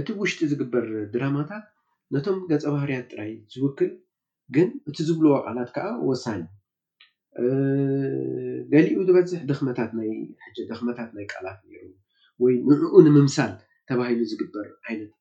እቲ 0.00 0.06
ውሽጢ 0.20 0.40
ዝግበር 0.50 0.86
ድራማታት 1.14 1.64
ነቶም 2.14 2.38
ገፀ 2.50 2.64
ባህርያት 2.74 3.06
ጥራይ 3.12 3.32
ዝውክል 3.54 3.90
ግን 4.54 4.68
እቲ 4.90 4.96
ዝብልዎ 5.08 5.32
ቃላት 5.46 5.70
ከዓ 5.76 5.86
ወሳኒ 6.10 6.42
ገሊኡ 8.72 8.96
ዝበዝሕ 9.08 9.40
ደመታት 9.50 9.90
ደኽመታት 10.70 11.10
ናይ 11.16 11.26
ቃላት 11.32 11.58
ወይ 12.44 12.54
ንዕኡ 12.70 12.94
ንምምሳል 13.06 13.52
ተባሂሉ 13.90 14.20
ዝግበር 14.32 14.66
ዓይነት 14.86 15.12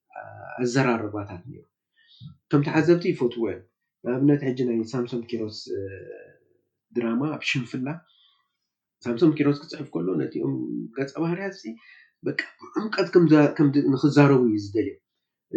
ኣዘራርባታት 0.62 1.44
ሄ 1.50 1.54
እከም 2.46 2.62
ተዓዘብቲ 2.68 3.04
ፎትወዕድ 3.20 3.62
ንኣብነት 4.06 4.42
ሕጂ 4.48 4.60
ናይ 4.70 4.80
ሳምሶን 4.94 5.22
ኪሎስ 5.32 5.58
ድራማ 6.96 7.22
ኣብ 7.36 7.44
ሽምፍላ 7.52 7.88
ሳምሶም 9.06 9.32
ኪሮት 9.38 9.58
ክፅሕፍ 9.64 9.88
ከሎ 9.93 10.08
ነትኦም 10.22 10.56
ገፀ 10.95 11.12
ባህርያ 11.24 11.45
በ 12.26 12.30
ብዑምቀት 12.62 13.08
ንክዛረቡ 13.93 14.41
እዩ 14.50 14.58
ዝደልዮ 14.64 14.95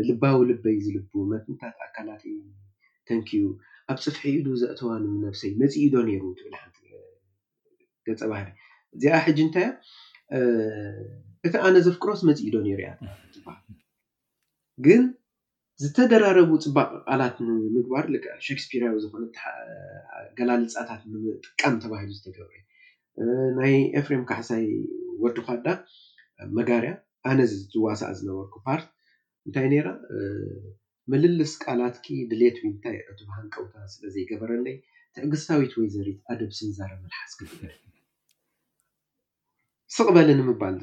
ልባዊ 0.08 0.36
ልበይ 0.50 0.76
ዝልብ 0.84 1.08
መትንታት 1.32 1.76
ኣካላት 1.86 2.22
ተንኪዩ 3.08 3.44
ኣብ 3.92 3.98
ፅፍሒ 4.04 4.22
ኢሉ 4.38 4.46
ዘእተዋኑ 4.60 5.02
ነብሰይ 5.24 5.52
መፂኢዶ 5.62 5.94
ነይሩ 6.08 6.22
ል 6.52 6.54
ገፀ 8.06 8.20
ባህሪ 8.32 8.48
እዚኣ 8.96 9.14
ሕጂ 9.26 9.38
እንታይያ 9.46 9.68
እቲ 11.46 11.54
ኣነ 11.66 11.74
ዘፍቅሮስ 11.86 12.20
መፂኢዶ 12.30 12.54
ነይሩ 12.66 12.80
እያ 12.84 12.92
ሃል 13.46 13.60
ግን 14.86 15.02
ዝተደራረቡ 15.82 16.50
ፅባቅ 16.66 16.90
ቃላት 17.08 17.36
ንምግባር 17.46 18.04
ሸክስፒራዊ 18.48 18.96
ዝኮነ 19.04 19.24
ገላልፃታት 20.38 21.02
ንምጥቃም 21.12 21.74
ተባሂሉ 21.84 22.10
ዝተገብርእ 22.18 22.62
Eh, 23.20 23.48
ናይ 23.56 23.72
ኤፍሬም 23.98 24.20
ካሓሳይ 24.28 24.66
ወድ 25.22 25.36
ካዳ 25.46 25.66
መጋርያ 26.56 26.92
ኣነዝዋሳእ 27.30 28.12
ዝነበርኩ 28.18 28.54
ፓርት 28.66 28.86
እንታይ 29.46 29.66
ነይራ 29.72 29.88
መልልስ 31.14 31.52
ቃላትኪ 31.64 32.06
ድሌት 32.30 32.56
ወ 32.62 32.66
እንታይ 32.70 32.96
እቲ 33.10 33.18
ሃን 33.34 33.46
ቀውታ 33.54 33.74
ስለዘይገበረለይ 33.94 34.76
ትዕግዝታዊት 35.16 35.72
ወይ 35.80 35.88
ዘርኢት 35.96 36.18
ኣደብ 36.34 36.50
ስንዛረ 36.58 36.90
መልሓስ 37.02 37.32
ስቕበሊ 39.96 40.28
ንምባል 40.40 40.76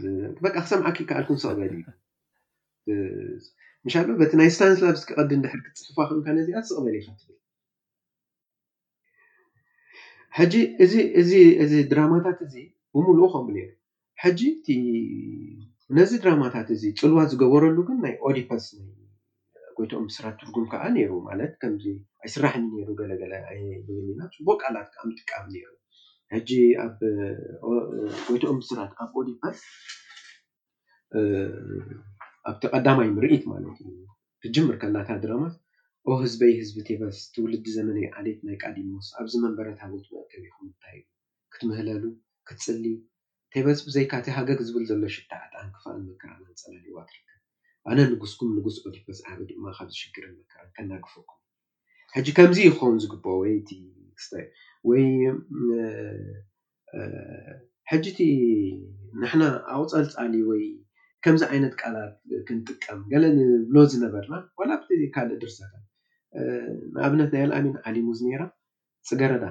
በ 0.46 0.54
ክሰምዓክ 0.56 0.98
ካኣልኩም 1.10 1.38
ስቅበል 1.44 1.74
እዩ 1.80 1.86
ንሻ 3.88 3.96
በቲ 4.22 4.32
ናይ 4.40 4.50
ስታንስ 4.56 4.80
ብስክቀዲን 4.90 5.42
ድሕርክ 5.46 5.66
ትፅሕፋ 5.76 5.98
ክምካነዚኣት 6.10 6.66
ስቅበል 6.72 6.96
ኢካ 7.00 7.10
ትብልዩ 7.20 7.39
ሕጂ 10.38 10.54
እዚእዚ 10.84 11.74
ድራማታት 11.92 12.40
እዚ 12.46 12.56
ብምሉኡ 12.94 13.26
ከምኡ 13.34 13.48
ነሩዩ 13.56 13.72
ሕጂ 14.24 14.42
ነዚ 15.98 16.12
ድራማታት 16.24 16.68
እዚ 16.76 16.84
ፅልዋ 17.02 17.20
ዝገበረሉ 17.32 17.78
ግን 17.88 17.98
ናይ 18.06 18.14
ኦዲፓስ 18.30 18.66
ጎይቶኦም 19.78 20.06
ምስራት 20.10 20.36
ትርጉም 20.40 20.66
ከዓ 20.72 20.84
ነይሩ 20.96 21.12
ማለት 21.30 21.52
ከምዚ 21.62 21.86
ኣይስራሕኒ 22.24 22.66
ሩ 22.88 22.90
ገለገለብሊና 23.00 24.22
ጭቡቅ 24.36 24.58
ቃላት 24.64 24.92
ዓ 25.02 25.04
ምጥቃም 25.10 25.46
ሩ 25.54 25.74
ሕጂ 26.34 26.50
ኣ 26.84 26.86
ጎይቶኦም 28.28 28.58
ምስራት 28.62 28.92
ኣብ 29.04 29.14
ኦዲፓስ 29.22 29.60
ኣብቲ 32.50 32.62
ቀዳማይ 32.74 33.08
ንርኢት 33.16 33.44
ማለት 33.54 33.78
እዩ 33.86 33.94
ክጅምር 34.44 34.76
ከናታ 34.82 35.10
ድራማ 35.24 35.44
ኦ 36.08 36.12
ህዝበይ 36.24 36.52
ህዝቢ 36.60 36.76
ቴበስ 36.88 37.18
ትውልዲ 37.34 37.66
ዘመነዩ 37.78 38.06
ዓዴት 38.20 38.40
ናይ 38.48 38.56
ቃዲሞስ 38.64 39.08
ኣብዚ 39.20 39.34
መንበረታውትብኩም 39.46 40.64
እንታይ 40.70 40.98
እዩ 41.00 41.04
ክትምህለሉ 41.54 42.04
ክትፅልዩ 42.48 42.94
ቴበስ 43.54 43.80
ብዘይካ 43.88 44.12
እቲ 44.22 44.28
ሃገግ 44.38 44.60
ዝብል 44.68 44.84
ዘሎ 44.90 45.02
ሽካዓጣን 45.16 45.68
ክፍእንመክራንፀለዋ 45.76 46.98
ትርከብ 47.10 47.42
ኣነ 47.90 47.98
ንጉስኩም 48.14 48.50
ንጉስ 48.58 48.78
ኦዲፈስ 48.88 49.20
ዓ 49.30 49.36
ድማ 49.50 49.66
ካብ 49.78 49.90
ዝሽግርን 49.94 50.34
መክራ 50.40 50.60
ከናግፈኩም 50.78 51.40
ሕጂ 52.16 52.28
ከምዚ 52.38 52.58
ይኮን 52.70 52.96
ዝግብኦ 53.04 53.34
ወይ 53.44 53.54
ወይ 54.90 55.06
ሕጂቲ 57.92 58.20
ንሕና 59.22 59.44
ኣቁፀልፃሊ 59.76 60.34
ወይ 60.50 60.64
ከምዚ 61.26 61.42
ዓይነት 61.52 61.74
ቃላት 61.82 62.16
ክንጥቀም 62.48 63.00
ገለ 63.14 63.24
ዝብሎ 63.38 63.78
ዝነበርና 63.94 64.36
ዋላ 64.60 64.72
ካልእ 65.16 65.38
ድርሰታ 65.44 65.74
ንኣብነት 66.94 67.30
ናይ 67.34 67.42
ኣልኣሚን 67.48 67.78
ዓሊሙ 67.90 68.08
ዝኔራ 68.20 68.42
ፅገረዳ 69.10 69.46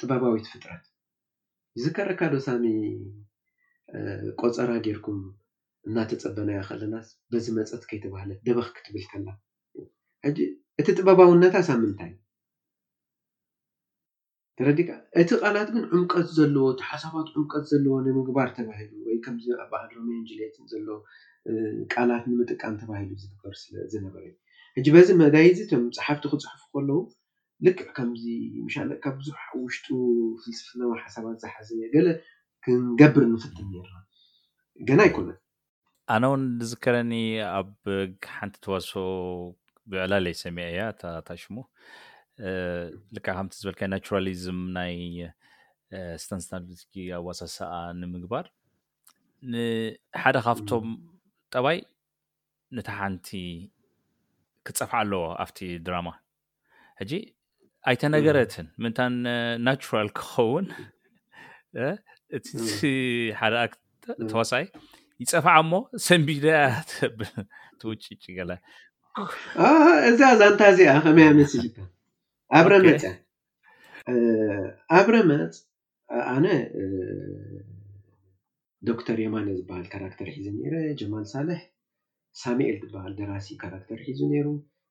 ጥበባዊት 0.00 0.46
ፍጥረት 0.52 0.84
ዝከረካ 1.82 2.20
ዶሳሚ 2.34 2.64
ቆፀራ 4.40 4.70
ጌይርኩም 4.86 5.20
እናተፀበናያ 5.88 6.60
ከእለናስ 6.68 7.08
በዚ 7.32 7.46
መፀት 7.58 7.82
ከይተባሃለት 7.88 8.38
ደበክ 8.46 8.68
ክትብል 8.76 9.04
ከላ 9.12 9.26
ሕጂ 10.26 10.38
እቲ 10.80 10.88
ጥበባውነታ 10.98 11.56
ሳብ 11.68 11.78
ምንታይ 11.82 12.10
እዩ 12.12 12.16
ተረዲቃ 14.58 14.90
እቲ 15.20 15.28
ቃላት 15.42 15.68
ግን 15.74 15.84
ዑምቀት 15.96 16.28
ዘለዎ 16.38 16.66
እቲ 16.74 16.80
ሓሳባት 16.90 17.28
ዑምቀት 17.38 17.64
ዘለዎ 17.72 17.94
ንምግባር 18.06 18.48
ተባሂሉ 18.58 18.92
ወይ 19.06 19.16
ከምድሮንሌትን 19.24 20.66
ዘሎ 20.72 20.88
ቃላት 21.94 22.24
ንምጥቃም 22.32 22.74
ተባሂሉ 22.82 23.10
ዝነበረ 23.92 24.22
እዩ 24.30 24.34
ሕጂ 24.76 24.86
በዚ 24.94 25.08
መዳይ 25.20 25.46
ዚ 25.56 25.60
ቶም 25.70 25.82
ፅሓፍቲ 25.96 26.22
ክፅሑፍ 26.30 26.62
ከለው 26.74 27.00
ልክዕ 27.66 27.86
ከምዚ 27.96 28.24
ሻለካ 28.74 29.04
ብዙሕ 29.18 29.42
ውሽጡ 29.64 29.86
ልስትናዊ 30.46 30.90
ሓሳባት 31.02 31.36
ዝሓዘ 31.42 31.68
እ 31.86 31.90
ገለ 31.94 32.06
ክንገብር 32.64 33.24
ንክትን 33.34 33.68
የ 33.76 33.82
ገና 34.88 35.00
ኣይኮነን 35.06 35.36
ኣነ 36.14 36.22
ውን 36.32 36.42
ንዝከረኒ 36.62 37.12
ኣብ 37.58 37.70
ሓንቲ 38.38 38.54
ተዋስሶ 38.66 38.94
ብዕላለይ 39.90 40.34
ሰሚዐ 40.42 40.64
እያ 40.72 40.82
ታታሽሙ 41.02 41.54
ልክዕ 43.16 43.28
ከምቲ 43.36 43.52
ዝበልካ 43.60 43.80
ናቸራሊዝም 43.94 44.60
ናይ 44.78 44.94
ስተንስና 46.22 46.58
ኣዋሳሳኣ 47.20 47.72
ንምግባር 48.00 48.46
ንሓደ 49.52 50.36
ካብቶም 50.48 50.88
ጠባይ 51.56 51.78
ንታ 52.78 52.88
ሓንቲ 52.98 53.30
ክፀፍዓ 54.68 54.92
ኣለዎ 55.00 55.22
ኣብቲ 55.44 55.58
ድራማ 55.86 56.08
ሕጂ 57.00 57.12
ኣይተነገረትን 57.90 58.66
ምንታን 58.82 59.14
ናራል 59.66 60.08
ክኸውን 60.18 60.66
እ 61.86 61.88
ሓደ 63.40 63.54
ተዋሳይ 64.30 64.64
ይፀፋዓ 65.22 65.56
ሞ 65.70 65.74
ሰንቢደያ 66.06 66.56
ብ 67.18 67.20
ተውጪጭ 67.80 68.24
ገላ 68.38 68.52
እዛ 70.10 70.20
እዛ 70.34 70.42
ንታይ 70.54 70.70
እዚኣ 70.74 70.92
ከመይ 71.04 71.26
ኣመስል 71.32 71.64
ኣብረመፅ 72.58 73.02
ኣብረመፅ 74.96 75.54
ኣነ 76.34 76.46
ዶክተር 78.88 79.18
የማለ 79.24 79.46
ዝበሃል 79.58 79.86
ካራክተር 79.92 80.26
ሒዘ 80.36 80.46
እኒረ 80.54 80.74
ጀማል 81.00 81.24
ሳሌሕ 81.34 81.60
ሳሜኤል 82.42 82.76
ትበሃል 82.82 83.12
ደራሲ 83.20 83.46
ካራክተር 83.62 83.98
ሒዙ 84.06 84.20
ነይሩ 84.32 84.46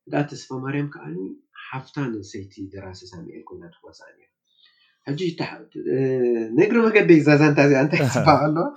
ህድኣት 0.06 0.30
ስፋ 0.42 0.50
ማርያም 0.64 0.88
ክዓ 0.94 1.06
ሓፍታ 1.68 1.96
ንሰይቲ 2.14 2.54
ደራሲ 2.74 3.00
ሳሚኤል 3.14 3.44
ኮይና 3.50 3.64
ክወሳ 3.78 4.00
ሕጂ 5.08 5.22
ንግሪ 6.58 6.78
መገዲ 6.88 7.10
ዛዛንታ 7.28 7.60
እዚኣ 7.68 7.80
እንታይ 7.86 8.02
በ 8.28 8.32
ኣለዋ 8.46 8.68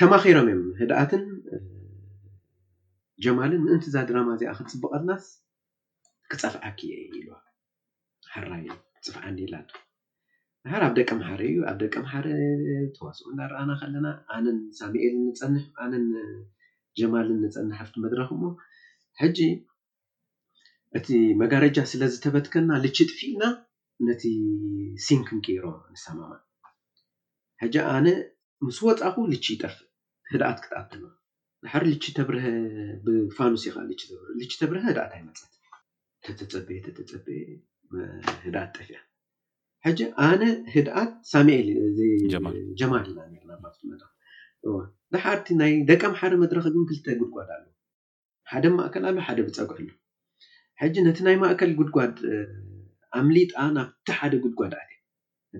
ተማኪሮም 0.00 0.48
እዮም 0.52 0.62
ህድኣትን 0.80 1.22
ጀማልን 3.24 3.62
ምእንቲ 3.66 3.84
እዛ 3.90 3.96
ድራማ 4.08 4.28
እዚኣ 4.36 4.50
ክፅብቀልናስ 4.66 5.24
ክፀፍዓ 6.32 6.64
ክእየ 6.78 6.94
ኢሉዋ 7.18 7.36
ሕራእዩ 8.32 8.68
ፅፍዓ 9.06 9.24
ድላ 9.38 9.54
ኣብ 10.86 10.92
ደቂ 10.98 11.08
ማሕረ 11.20 11.40
እዩ 11.50 11.58
ኣብ 11.70 11.76
ደቂ 11.82 11.94
ማሓረ 12.04 12.26
ተዋስኡ 12.96 13.26
እናረኣና 13.32 13.70
ከለና 13.80 14.06
ኣነን 14.34 14.58
ሳሚኤልን 14.78 15.22
ንፀንሕ 15.30 15.64
ኣነን 15.84 16.04
ጀማልን 16.98 17.38
ንፀንሕፍቲ 17.44 17.94
መድረክ 18.04 18.30
ሞ 18.42 18.50
ሕጂ 19.22 19.38
እቲ 20.98 21.08
መጋረጃ 21.42 21.78
ስለዝተበትከና 21.92 22.70
ልቺ 22.84 22.96
ጥፊእና 23.10 23.42
ነቲ 24.08 24.22
ሲንክን 25.06 25.40
ቀይሮም 25.46 25.78
ንሰማማ 25.94 26.32
ሕጂ 27.62 27.74
ኣነ 27.94 28.06
ምስ 28.66 28.78
ወፃኹ 28.86 29.16
ልቺ 29.32 29.46
ይጠፍእ 29.56 29.84
ህደኣት 30.32 30.60
ክተኣትሉ 30.64 31.02
ሕር 31.72 31.84
ልቺ 31.92 32.04
ተብር 32.18 32.36
ብፋኑሴ 33.04 33.64
ልቺ 34.40 34.52
ተብር 34.62 34.76
ዳኣት 34.98 35.12
ይመፅት 35.20 35.52
ተተፀበ 36.26 36.68
ተፀበ 36.98 37.26
ኣት 38.64 38.70
ጠፍያ 38.78 38.98
ሕጂ 39.86 40.00
ኣነ 40.26 40.42
ህድኣት 40.74 41.10
ሳሜኤልጀማል 41.32 43.04
ኢና 43.10 43.58
ዳሓርቲ 45.14 45.48
ናይ 45.60 45.72
ደቀም 45.90 46.14
ሓደ 46.20 46.32
መድረክ 46.42 46.66
ግን 46.74 46.84
ክተ 46.88 47.06
ጉድጓድ 47.20 47.50
ኣለ 47.56 47.64
ሓደ 48.50 48.64
ማእከል 48.76 49.04
ኣለ 49.10 49.16
ሓደ 49.26 49.38
ብፀጉሑሉ 49.46 49.88
ሕጂ 50.82 50.94
ነቲ 51.08 51.18
ናይ 51.26 51.36
ማእከል 51.42 51.70
ጉድጓድ 51.78 52.16
ኣምሊጣ 53.18 53.52
ናብቲ 53.76 54.06
ሓደ 54.18 54.32
ጉድጓድ 54.46 54.72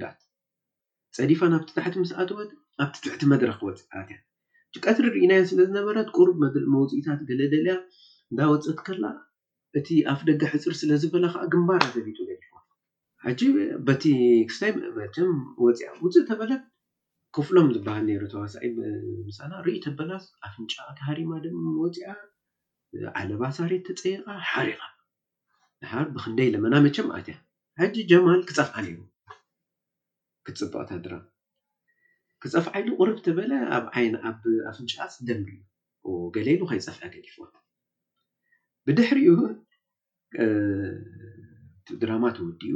ኣት 0.08 0.18
ፀዲፋ 1.16 1.40
ናብቲ 1.52 1.70
ታሕቲ 1.78 1.94
ምስኣትወት 2.02 2.50
ኣብቲ 2.82 2.96
ትሕቲ 3.04 3.22
መድረክ 3.32 3.56
ክወፅእትያ 3.60 4.18
ቀት 4.84 4.98
ርርኢናዮ 5.04 5.42
ስለ 5.50 5.60
ዝነበረት 5.68 6.08
ቁርብ 6.16 6.36
መውፅኢታት 6.74 7.20
ገለደልያ 7.30 7.72
እንዳወፀት 8.30 8.80
ከላ 8.88 9.04
እቲ 9.78 9.88
ኣፍ 10.12 10.20
ደጋ 10.28 10.42
ሕፅር 10.54 10.74
ስለዝበለ 10.80 11.24
ከዓ 11.34 11.42
ግንባር 11.54 11.80
ኣዘቢጡ 11.88 12.18
ል 12.26 12.30
ዩ 12.42 12.47
ሕጂ 13.26 13.40
በቲ 13.86 14.02
ክስታይቸ 14.48 15.16
ወፂያ 15.64 15.88
ውፅእ 16.02 16.26
ተበለት 16.30 16.62
ክፍሎም 17.36 17.68
ዝበሃል 17.74 18.04
ነይሮ 18.10 18.22
ተዋሳዒ 18.32 18.66
ምላ 18.76 19.52
ርኢ 19.66 19.76
ተበላስ 19.86 20.24
ኣፍንጫ 20.48 20.74
ካሃሪማ 20.98 21.30
ድ 21.44 21.46
ወፅኣ 21.84 22.08
ዓለባሳሪት 23.20 23.82
ተፀይቃ 23.88 24.24
ሓሪኻ 24.50 24.80
ሓር 25.90 26.06
ብክንደይ 26.14 26.48
ለመና 26.54 26.74
መቸም 26.86 27.08
ኣትእያ 27.16 27.36
ሕጂ 27.80 27.96
ጀማል 28.10 28.40
ክፀፍዓለእዩ 28.50 28.98
ክትፅበቅታ 30.46 30.90
ድራ 31.06 31.14
ክፀፍዓሉ 32.44 32.86
ቁሩብ 33.00 33.18
ተበለ 33.26 33.52
ኣብዓይኣብ 33.78 34.42
ኣፍንጫስ 34.70 35.14
ደምሪእዩ 35.30 35.66
ገሌሉ 36.36 36.60
ከይፀፍዐ 36.70 37.04
ገሊፍዎ 37.16 37.42
ብድሕሪ 38.86 39.18
ዩ 39.28 39.30
ድራማ 42.00 42.24
ተውድኡ 42.36 42.74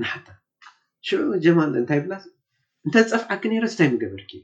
ንሓታ 0.00 0.28
ሽዑ 1.06 1.20
ጀማእንታይ 1.44 2.00
ብላ 2.04 2.14
እንተፀፍዓኪ 2.86 3.42
ነይረስንታይ 3.52 3.88
መገበርኪዩ 3.94 4.42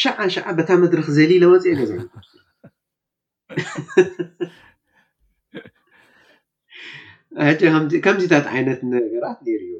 ሸዓሸዓ 0.00 0.44
በታ 0.58 0.70
መድሪ 0.82 1.00
ክዘሊለ 1.08 1.42
ወፅእ 1.52 1.76
ገዛ 1.80 1.92
ከምዚታት 8.04 8.46
ዓይነት 8.54 8.80
ነገራት 8.94 9.38
ሩ 9.46 9.62
ዩ 9.72 9.76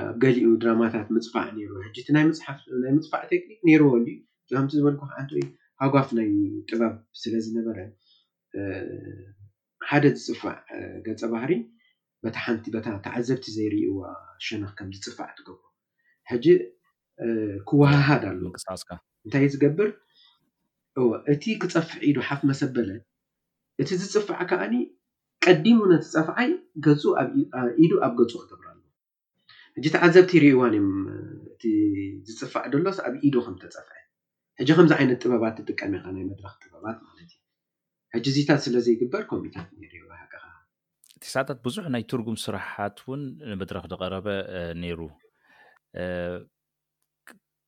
ኣብ 0.00 0.16
ገሊኡ 0.22 0.46
ድራማታት 0.62 1.06
ምፅፋዕ 1.14 1.48
ሩ 1.70 1.70
ናይ 2.16 2.24
ምፅፋዕ 2.98 3.22
ቴክኒክ 3.32 3.60
ነይርዎሉዩ 3.68 4.18
ከምቲ 4.54 4.72
ዝበል 4.78 4.94
ከዓ 5.00 5.10
ሃጓፍ 5.82 6.08
ናይ 6.18 6.28
ጥባብ 6.70 6.94
ስለዝነበረ 7.22 7.78
ሓደ 9.90 10.06
ዝፅፋዕ 10.24 10.54
ገፀ 11.04 11.20
ባህሪ 11.34 11.52
ሓንቲታተዓዘብቲ 12.44 13.44
ዘይርእዎ 13.56 13.94
ሸነክ 14.46 14.72
ከም 14.78 14.88
ዝፅፋዕ 15.04 15.30
ትገቦ 15.38 15.58
ሕጂ 16.30 16.46
ክወሃሃድ 17.68 18.24
ኣሎ 18.30 18.42
እንታይ 19.24 19.46
ዝገብር 19.54 19.88
እዎ 20.98 21.06
እቲ 21.34 21.44
ክፀፍዕ 21.62 21.98
ኢዱ 22.10 22.16
ሓፍ 22.28 22.40
መሰበለ 22.50 22.90
እቲ 23.82 23.88
ዝፅፋዕ 24.12 24.40
ከዓኒ 24.50 24.74
ቀዲሙ 25.46 25.78
ነተ 25.92 26.04
ፀፍዓይ 26.14 26.50
ገኢዱ 26.86 27.90
ኣብ 28.06 28.12
ገፁ 28.20 28.32
ክገብር 28.42 28.66
ኣሎ 28.74 28.78
ሕጂ 29.78 29.86
ተዓዘብቲ 29.96 30.30
ይሪእዋን 30.38 30.72
እዮም 30.78 30.90
እ 31.70 31.74
ዝፅፋዕ 32.28 32.64
ደሎስ 32.72 32.98
ኣብ 33.06 33.14
ኢዱ 33.28 33.36
ከም 33.46 33.56
ተፀፍዐ 33.64 33.98
ሕጂ 34.60 34.68
ከምዚ 34.78 34.92
ዓይነት 35.00 35.18
ጥበባት 35.24 35.54
ትጥቀም 35.58 35.92
ኢካ 35.98 36.06
ናይ 36.14 36.24
መድራኽ 36.30 36.54
ጥበባት 36.64 36.96
ማለት 37.06 37.28
እዩ 37.32 37.37
ሕጂ 38.14 38.26
እዚታት 38.32 38.60
ስለ 38.64 38.76
ዘይግበር 38.84 39.22
ኮሚታት 39.30 39.68
ሓቀ 40.20 40.30
እቲሳታት 41.16 41.58
ብዙሕ 41.66 41.84
ናይ 41.94 42.02
ትርጉም 42.12 42.36
ስራሓት 42.44 42.96
ውን 43.08 43.22
ንምድረክ 43.52 43.84
ዝቀረበ 43.92 44.26
ነይሩ 44.82 45.00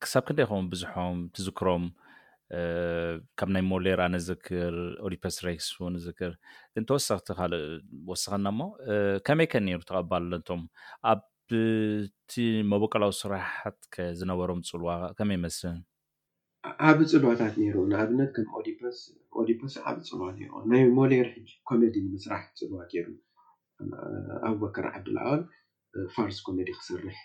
ክሳብ 0.05 0.23
ክንደይከም 0.29 0.69
ብዙሖም 0.73 1.19
ትዝክሮም 1.37 1.85
ካብ 3.39 3.49
ናይ 3.55 3.63
ሞሌርኣነዝክር 3.73 4.77
ኦሊፐስሬክስ 5.09 5.67
ዝክር 6.07 6.33
ግን 6.75 6.87
ተወሳክቲ 6.91 7.29
ካእ 7.41 7.53
ወስከና 8.11 8.47
እሞ 8.55 8.61
ከመይ 9.27 9.49
ከ 9.53 9.63
ነይሩ 9.67 9.81
ተቀባልሎንቶም 9.91 10.63
ኣብቲ 11.13 12.33
መበቀላዊ 12.73 13.13
ስራሓት 13.23 13.79
ከዝነበሮም 13.97 14.63
ፅልዋ 14.73 14.91
ከመይመስን 15.21 15.77
ዓብ 16.89 16.99
ፅልዋታት 17.13 17.55
ነይሩ 17.61 17.77
ንኣብነት 17.91 18.31
ከም 18.37 18.47
ኦዲስኦዲፖስ 19.41 19.75
ዓብ 19.91 19.99
ፅልዋ 20.09 20.27
ናይ 20.73 20.83
ሞሌር 20.99 21.29
ኮሜዲ 21.69 21.95
ንምስራሕ 22.07 22.43
ፅልዋት 22.61 22.91
ሩ 23.05 23.07
ኣብበከር 24.49 24.87
ዓብልኣዋል 24.97 25.43
ፋርስ 26.15 26.39
ኮሜዲ 26.47 26.69
ክስርሕ 26.79 27.17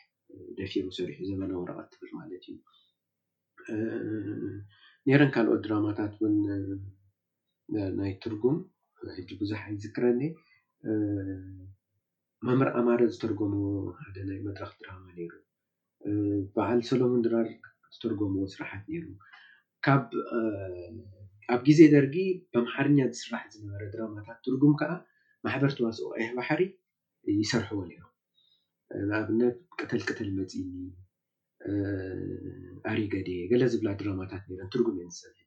ደፊሩ 0.60 0.86
ሰርሑ 0.98 1.18
ዘበና 1.30 1.52
ወረቀትብር 1.62 2.10
ማለት 2.20 2.46
እዩ 2.52 2.56
ነረን 5.08 5.32
ካልኦት 5.36 5.62
ድራማታት 5.66 6.14
ውን 6.22 6.36
ናይ 8.00 8.12
ትርጉም 8.24 8.58
ሕጂ 9.18 9.30
ብዙሓ 9.42 9.62
ዝክረኒ 9.84 10.22
መምር 12.48 12.68
ኣማረ 12.80 13.02
ዝተርጎሞ 13.14 13.54
ሓደ 14.02 14.16
ናይ 14.30 14.40
መድራክ 14.48 14.74
ድራማ 14.82 15.06
ይሩ 15.20 15.32
በሃል 16.56 16.80
ሰለሙን 16.92 17.24
ድራር 17.26 17.48
ተርጎምዎ 18.04 18.44
ስራሓት 18.56 18.84
ነሩ 18.94 19.06
ካብ 19.86 20.04
ኣብ 21.54 21.62
ግዜ 21.68 21.80
ደርጊ 21.96 22.16
በማሓርኛ 22.54 23.00
ዝስራሕ 23.16 23.44
ዝነበረ 23.56 23.84
ድራማታት 23.94 24.38
ትርጉም 24.46 24.74
ከዓ 24.80 24.92
ማሕበር 25.46 25.72
ተዋስኦ 25.78 26.08
ኣሕባሕሪ 26.20 26.62
ይሰርሕዎ 27.42 27.80
ነም 27.90 28.08
ብኣብነት 29.10 29.58
ቅተልቅተል 29.80 30.30
መፂኒ 30.40 30.70
ኣሪገዴ 32.94 33.30
ገለ 33.52 33.64
ዝብላ 33.74 33.90
ድራማታት 34.00 34.44
ትርጉም 34.76 34.98
እየንሰብሕ 35.00 35.40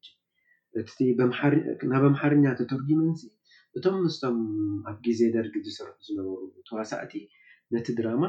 እቲናብ 1.73 2.03
ኣምሓርኛ 2.11 2.45
ተተርጊሞ 2.61 3.01
ኢ 3.11 3.13
እቶም 3.77 3.95
ምስቶም 4.05 4.37
ኣብ 4.89 4.97
ግዜ 5.07 5.19
ደርጊ 5.35 5.55
ዝሰርሑ 5.67 5.95
ዝነበሩ 6.07 6.37
ተዋሳእቲ 6.69 7.13
ነቲ 7.73 7.87
ድራማ 7.99 8.23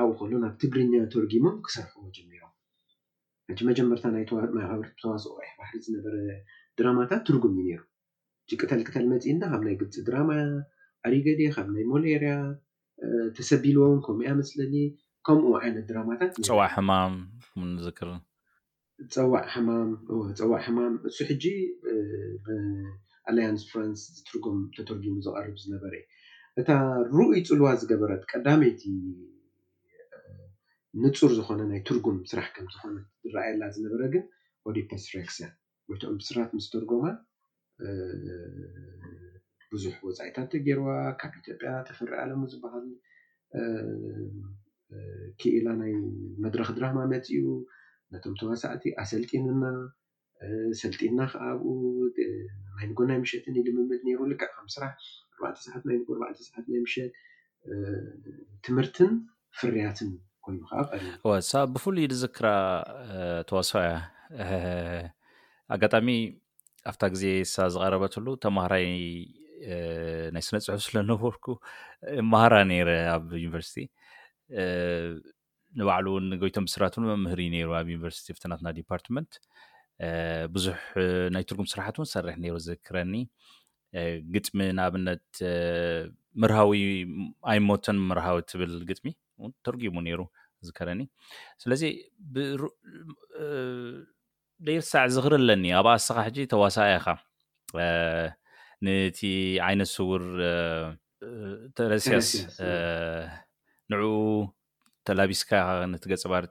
ኣብኡ 0.00 0.10
ከሉ 0.20 0.32
ናብ 0.44 0.54
ትግርኛ 0.62 0.92
ተርጊሞም 1.12 1.56
ክሰርሕዎ 1.66 2.04
ጀሚሮም 2.16 2.49
ሕጂ 3.50 3.60
መጀመርታ 3.68 4.04
ናይ 4.14 4.24
ብር 4.30 4.44
ብተዋስኡ 4.80 5.32
ቅሒ 5.38 5.46
ባሕሪ 5.60 5.72
ዝነበረ 5.86 6.14
ድራማታት 6.78 7.22
ትርጉም 7.28 7.54
እዩ 7.62 7.68
ነሩ 7.74 7.86
ቅተልክተል 8.62 9.04
መፂእ 9.12 9.34
ና 9.40 9.44
ካብ 9.52 9.62
ናይ 9.66 9.74
ግፅእ 9.80 10.04
ድራማ 10.08 10.30
ዕሪገዴ 11.08 11.40
ካብ 11.56 11.68
ናይ 11.74 11.84
ሞሌርያ 11.92 12.32
ተሰቢልዎን 13.38 13.96
ከምኡ 14.06 14.22
እያ 14.26 14.32
መስለኒ 14.40 14.74
ከምኡ 15.28 15.46
ዓይነት 15.60 15.84
ድራማታት 15.90 16.32
ፀዋዕ 16.50 16.68
ሕማም 16.74 17.14
ዝክር 17.86 18.10
ፀዋዕ 19.14 19.44
ሕማም 19.54 19.90
ፀዋዕ 20.40 20.60
ሕማም 20.66 20.94
ንሱ 21.06 21.18
ሕጂ 21.30 21.44
ኣላያንስ 23.30 23.62
ፍራንስ 23.72 24.00
ትርጉም 24.28 24.56
ተተርጊሙ 24.76 25.16
ዝቀርብ 25.26 25.56
ዝነበረ 25.64 25.94
እዩ 26.02 26.06
እታ 26.62 26.70
ሩኡይ 27.18 27.40
ፅልዋ 27.50 27.66
ዝገበረት 27.82 28.22
ቀዳመይቲ 28.32 28.82
ንፁር 31.02 31.30
ዝኮነ 31.38 31.60
ናይ 31.70 31.80
ትርጉም 31.88 32.16
ስራሕ 32.30 32.46
ከምዝኮነ 32.54 32.96
ዝረኣየላ 33.28 33.62
ዝነበረ 33.74 34.02
ግን 34.14 34.24
ወዲፐስሬክሰ 34.68 35.38
ወቶም 35.90 36.16
ስራት 36.28 36.50
ምስ 36.56 36.66
ተርጎማ 36.72 37.04
ብዙሕ 39.72 39.94
ወፃኢታት 40.06 40.52
ገይርዋ 40.66 40.88
ካብ 41.20 41.32
ኢትዮጵያ 41.40 41.68
ተፍሪ 41.88 42.10
ኣለም 42.22 42.42
ዝበሃል 42.52 42.86
ክኢላ 45.40 45.66
ናይ 45.82 45.92
መድረክ 46.44 46.68
ድራማ 46.78 46.98
መፂ 47.12 47.26
እዩ 47.36 47.44
ነቶም 48.14 48.34
ተዋሳዕቲ 48.40 48.84
ኣሰልጢንና 49.02 49.62
ሰልጢና 50.80 51.20
ከዓ 51.34 51.42
ኣብኡ 51.52 51.68
ናይ 52.78 52.86
ንጎ 52.90 53.00
ናይ 53.10 53.18
ምሸጥን 53.24 53.56
ልምምድ 53.66 54.02
ሩ 54.20 54.28
ዕስራሕ 54.70 54.92
ርዕተ 55.42 55.56
ሰሓት 55.66 55.82
ጎ 56.08 56.10
ዕተ 56.30 56.38
ሰሓት 56.48 56.64
ናይ 56.72 56.80
ምሸት 56.86 57.12
ትምህርትን 58.66 59.12
ፍርያትን 59.60 60.10
ሳብ 61.50 61.66
ብፍሉይ 61.74 62.06
ዝክራ 62.22 62.48
ተዋስ 63.48 63.70
እያ 63.80 63.90
ኣጋጣሚ 65.74 66.08
ኣብታ 66.90 67.02
ግዜ 67.14 67.24
ሳ 67.52 67.66
ዝቀረበተሉ 67.74 68.26
ተምሃራይ 68.44 68.86
ናይ 70.34 70.42
ስነ 70.46 70.56
ፅሑቡ 70.66 70.80
ስለነበርኩ 70.86 71.44
መሃራ 72.32 72.54
ነይረ 72.70 72.90
ኣብ 73.14 73.24
ዩኒቨርሲቲ 73.42 73.76
ንባዕሉ 75.80 76.06
እውን 76.12 76.26
ጎይቶም 76.42 76.64
ብስራት 76.68 76.94
ን 77.00 77.04
መምህሪእ 77.12 77.50
ነሩ 77.54 77.70
ኣብ 77.80 77.88
ዩኒቨርስቲ 77.94 78.28
ፍትናትና 78.36 78.68
ዲፓርትመንት 78.78 79.32
ብዙሕ 80.54 80.78
ናይ 81.34 81.42
ትርጉም 81.48 81.68
ስራሕት 81.72 81.96
እውን 81.98 82.08
ሰርሕ 82.14 82.36
ነሩ 82.44 82.54
ዝርክረኒ 82.66 83.14
ግጥሚ 84.34 84.58
ንኣብነት 84.78 85.26
ምርሃዊ 86.42 86.80
ኣይሞትን 87.52 87.96
ምርሃዊ 88.10 88.36
ትብል 88.50 88.74
ግጥሚ 88.90 89.06
ተርጉሙ 89.66 89.94
ነይሩ 90.06 90.20
ዝከረኒ 90.66 91.00
ስለዚ 91.62 91.82
ደይር 94.66 94.82
ሳዕ 94.92 95.04
ዝኽርኢ 95.14 95.38
ኣለኒ 95.42 95.64
ኣብኣ 95.80 95.92
ስኻ 96.06 96.16
ሕጂ 96.26 96.36
ተዋሳኢኻ 96.52 97.06
ነቲ 98.86 99.20
ዓይነት 99.68 99.90
ሰጉር 99.96 100.24
ተረስያስ 101.76 102.28
ንዑኡ 103.92 104.18
ተላቢስካ 105.08 105.50
ኢ 105.70 105.86
ነቲ 105.92 106.04
ገፀባር 106.12 106.44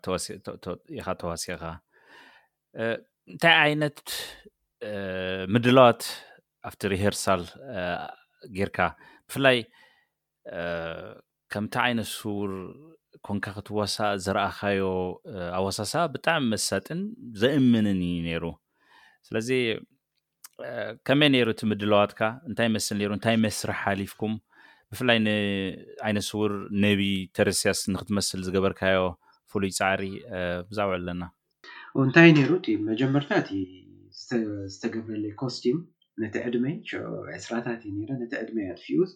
ኢካ 1.00 1.08
ተዋሲካ 1.22 1.62
እንታይ 3.34 3.56
ዓይነት 3.66 3.98
ምድለዋት 5.54 6.02
ኣብቲ 6.68 6.82
ሪሄርሳል 6.94 7.44
ጌርካ 8.58 8.80
ብፍላይ 9.30 9.58
ከምታ 11.54 11.76
ዓይነት 11.88 12.08
ስዉር 12.16 12.52
ኮንካ 13.28 13.46
ክትዋሳ 13.56 13.96
ዝረእካዮ 14.26 14.82
ኣዋሳሳ 15.60 15.94
ብጣዕሚ 16.14 16.44
መሳጥን 16.54 17.02
ዘእምንን 17.42 18.00
ዩ 18.10 18.18
ነይሩ 18.28 18.46
ስለዚ 19.28 19.50
ከመይ 21.08 21.30
ነይሩ 21.34 21.48
እቲ 21.56 21.62
ምድለዋትካ 21.72 22.22
እንታይ 22.50 22.70
መስሊ 22.76 23.02
ሩ 23.10 23.12
እንታይ 23.18 23.38
መስሪ 23.46 23.70
ሓሊፍኩም 23.82 24.34
ብፍላይ 24.92 25.18
ንዓይነት 25.26 26.26
ስውር 26.30 26.54
ነቢ 26.86 27.02
ተረስያስ 27.38 27.80
ንክትመስል 27.94 28.42
ዝገበርካዮ 28.48 29.02
ፍሉይ 29.52 29.72
ፃዕሪ 29.80 30.04
ብዛውዑ 30.70 30.96
ኣለና 31.00 31.24
እንታይ 32.08 32.30
ነይሩ 32.38 32.52
እ 32.72 32.74
መጀመርታት 32.90 33.48
ዝተገብረለዩ 34.74 35.32
ኮስቲም 35.44 35.78
ነቲ 36.24 36.36
ዕድመይ 36.48 36.76
ሽ 36.90 36.92
ዕስራታት 37.40 37.82
እዩ 37.92 38.00
ነቲ 38.22 38.34
ዕድመይ 38.44 38.68
ኣፊውስ 38.78 39.12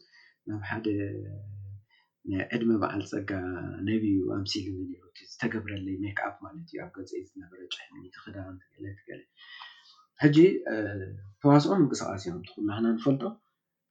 ናብ 0.49 0.61
ሓደ 0.69 0.85
ዕድሚ 2.53 2.69
በዓል 2.81 3.01
ፀጋ 3.09 3.29
ነብዩ 3.87 4.15
ኣምሲሉ 4.35 4.67
ዝተገብረለ 5.31 5.87
ናይ 6.03 6.13
ከዓ 6.19 6.27
ማለት 6.43 6.67
እዩኣብ 6.71 6.91
ገፂኢ 6.95 7.21
ዝነረ 7.29 7.53
ጭሕክዳትገለገለ 7.73 9.19
ሕጂ 10.23 10.37
ተዋስኦም 11.41 11.81
ምንቅስቃስ 11.81 12.23
እዮም 12.27 12.39
ትሉናና 12.49 12.85
ንፈልጦ 12.97 13.23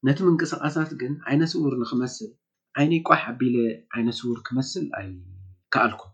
ነቲ 0.09 0.19
ምንቅስቃሳት 0.29 0.91
ግን 1.01 1.13
ዓይነስ 1.31 1.53
ውር 1.63 1.75
ንክመስል 1.83 2.31
ዓይነ 2.81 2.93
ቋሕ 3.09 3.23
ዓቢለ 3.33 3.57
ዓይነስ 3.97 4.21
ውር 4.29 4.39
ክመስል 4.47 4.87
ኣይከኣልኩም 5.01 6.13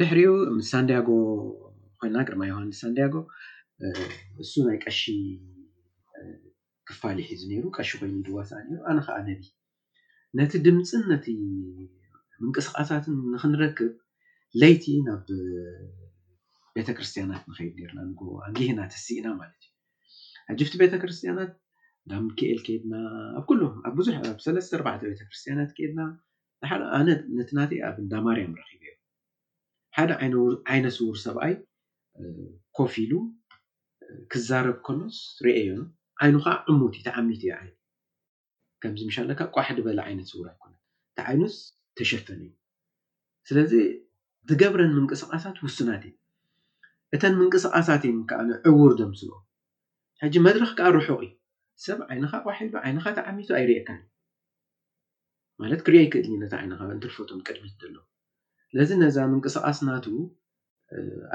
ድሕሪኡ 0.00 0.30
ምስ 0.56 0.66
ሳንድያጎ 0.74 1.10
ኮይና 2.00 2.16
ግማ 2.30 2.42
ዮሃንስ 2.50 2.78
ሳንድያጎ 2.84 3.14
እሱ 4.44 4.52
ናይ 4.68 4.78
ቀሺ 4.84 5.02
ክፋል 6.88 7.18
ሒዙ 7.28 7.42
ነሩ 7.52 7.64
ቀሺ 7.76 7.90
ኮይኑ 8.00 8.16
ድዋሳ 8.28 8.50
ሩ 8.70 8.78
ኣነ 8.92 8.98
ከዓ 9.08 9.18
ነቢይ 9.28 9.52
ነቲ 10.38 10.52
ድምፂን 10.66 11.02
ነቲ 11.10 11.26
ምንቅስቃሳትን 12.44 13.16
ንክንረክብ 13.34 13.92
ለይቲ 14.60 14.84
ናብ 15.08 15.26
ቤተክርስትያናት 16.76 17.42
ንከይድ 17.50 17.76
ርና 17.90 17.98
ንኣግህናትስኢና 18.08 19.26
ማለት 19.40 19.60
እዩ 19.66 19.72
ኣጅፍቲ 20.52 20.74
ቤተክርስትያናት 20.82 21.52
ና 22.10 22.18
ክኤል 22.38 22.58
ከይድና 22.66 22.94
ኣብ 23.40 23.44
ኩልም 23.50 23.74
ኣብ 23.88 23.94
ብዙሕ 23.98 24.16
ኣብ 24.30 24.38
ሰለስተ 24.46 24.72
ኣርዕተ 24.78 25.02
ቤተክርስትያናት 25.12 25.70
ክድና 25.76 26.00
ንሓደኣነ 26.64 27.08
ነቲ 27.38 27.50
ና 27.58 27.68
ኣብእዳ 27.90 28.12
ማርያም 28.26 28.56
ረኪብ 28.60 28.82
እዩ 28.90 28.94
ሓደ 29.98 30.10
ዓይነ 30.72 30.84
ስውር 30.98 31.18
ሰብኣይ 31.26 31.54
ኮፍ 32.78 32.92
ኢሉ 33.04 33.12
ክዛረብ 34.32 34.78
ኮኖስ 34.88 35.18
ርአዮን 35.48 35.84
ዓይኑ 36.24 36.36
ከዓ 36.46 36.54
ዕሙት 36.72 36.96
ተዓሚት 37.08 37.42
እዮዩ 37.48 37.70
ከምዝምሻለካ 38.84 39.40
ቆሕ 39.56 39.68
ዲበላ 39.78 39.98
ዓይነት 40.08 40.26
ስውር 40.32 40.46
ይ 40.50 40.56
እታ 41.10 41.18
ዓይኑስ 41.30 41.54
ተሸፈን 41.98 42.40
እዩ 42.46 42.50
ስለዚ 43.48 43.72
ዝገብረን 44.50 44.92
ምንቅስቃሳት 44.98 45.56
ውስናት 45.66 46.02
እዩ 46.08 46.14
እተን 47.16 47.34
ምንቅስቃሳት 47.40 48.02
እዩ 48.08 48.14
ከዓ 48.30 48.40
ዕውር 48.70 48.92
ደምስዎ 49.00 49.30
ሕጂ 50.24 50.34
መድረክ 50.46 50.72
ከዓ 50.78 50.88
ርሑቅ 50.96 51.24
ሰብ 51.84 52.00
ዓይንካ 52.10 52.32
ኣቅሒሉ 52.40 52.74
ዓይንካ 52.84 53.06
ተዓሚቱ 53.18 53.48
ኣይርእካን 53.60 54.00
እዩ 54.00 54.08
ማለት 55.62 55.80
ክሪኦ 55.86 56.02
ይክእል 56.06 56.26
ኒ 56.32 56.34
ነታ 56.42 56.54
ዓይነካ 56.62 56.80
እንትርፈጡም 56.96 57.40
ቅድሚት 57.48 57.74
ዘለዎ 57.84 58.02
ለዚ 58.76 58.90
ነዛ 59.02 59.16
ምንቅስቃስ 59.32 59.78
ናት 59.88 60.06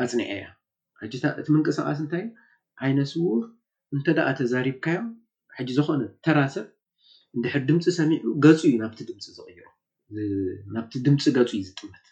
ኣፅኒዐ 0.04 0.30
እያ 0.40 0.46
እቲ 1.42 1.48
ምንቅስቃስ 1.56 2.00
እንታይዩ 2.04 2.26
ዓይነት 2.86 3.08
ስውር 3.14 3.42
እንተደኣ 3.96 4.28
ተዛሪብካዮም 4.42 5.08
ሕጂ 5.58 5.70
ዝኮነ 5.78 6.02
ተራሰብ 6.26 6.66
እንድሕር 7.38 7.64
ድምፂ 7.70 7.84
ሰሚዑ 7.98 8.20
ገፁ 8.46 8.60
እዩ 8.70 8.76
ናብቲ 8.84 9.00
ድምፂ 9.10 9.20
ዝቅይሮ 9.38 9.60
ናብቲ 10.76 10.94
ድምፂ 11.08 11.24
ገፁ 11.38 11.50
እዩ 11.56 11.62
ዝጥመት 11.70 12.06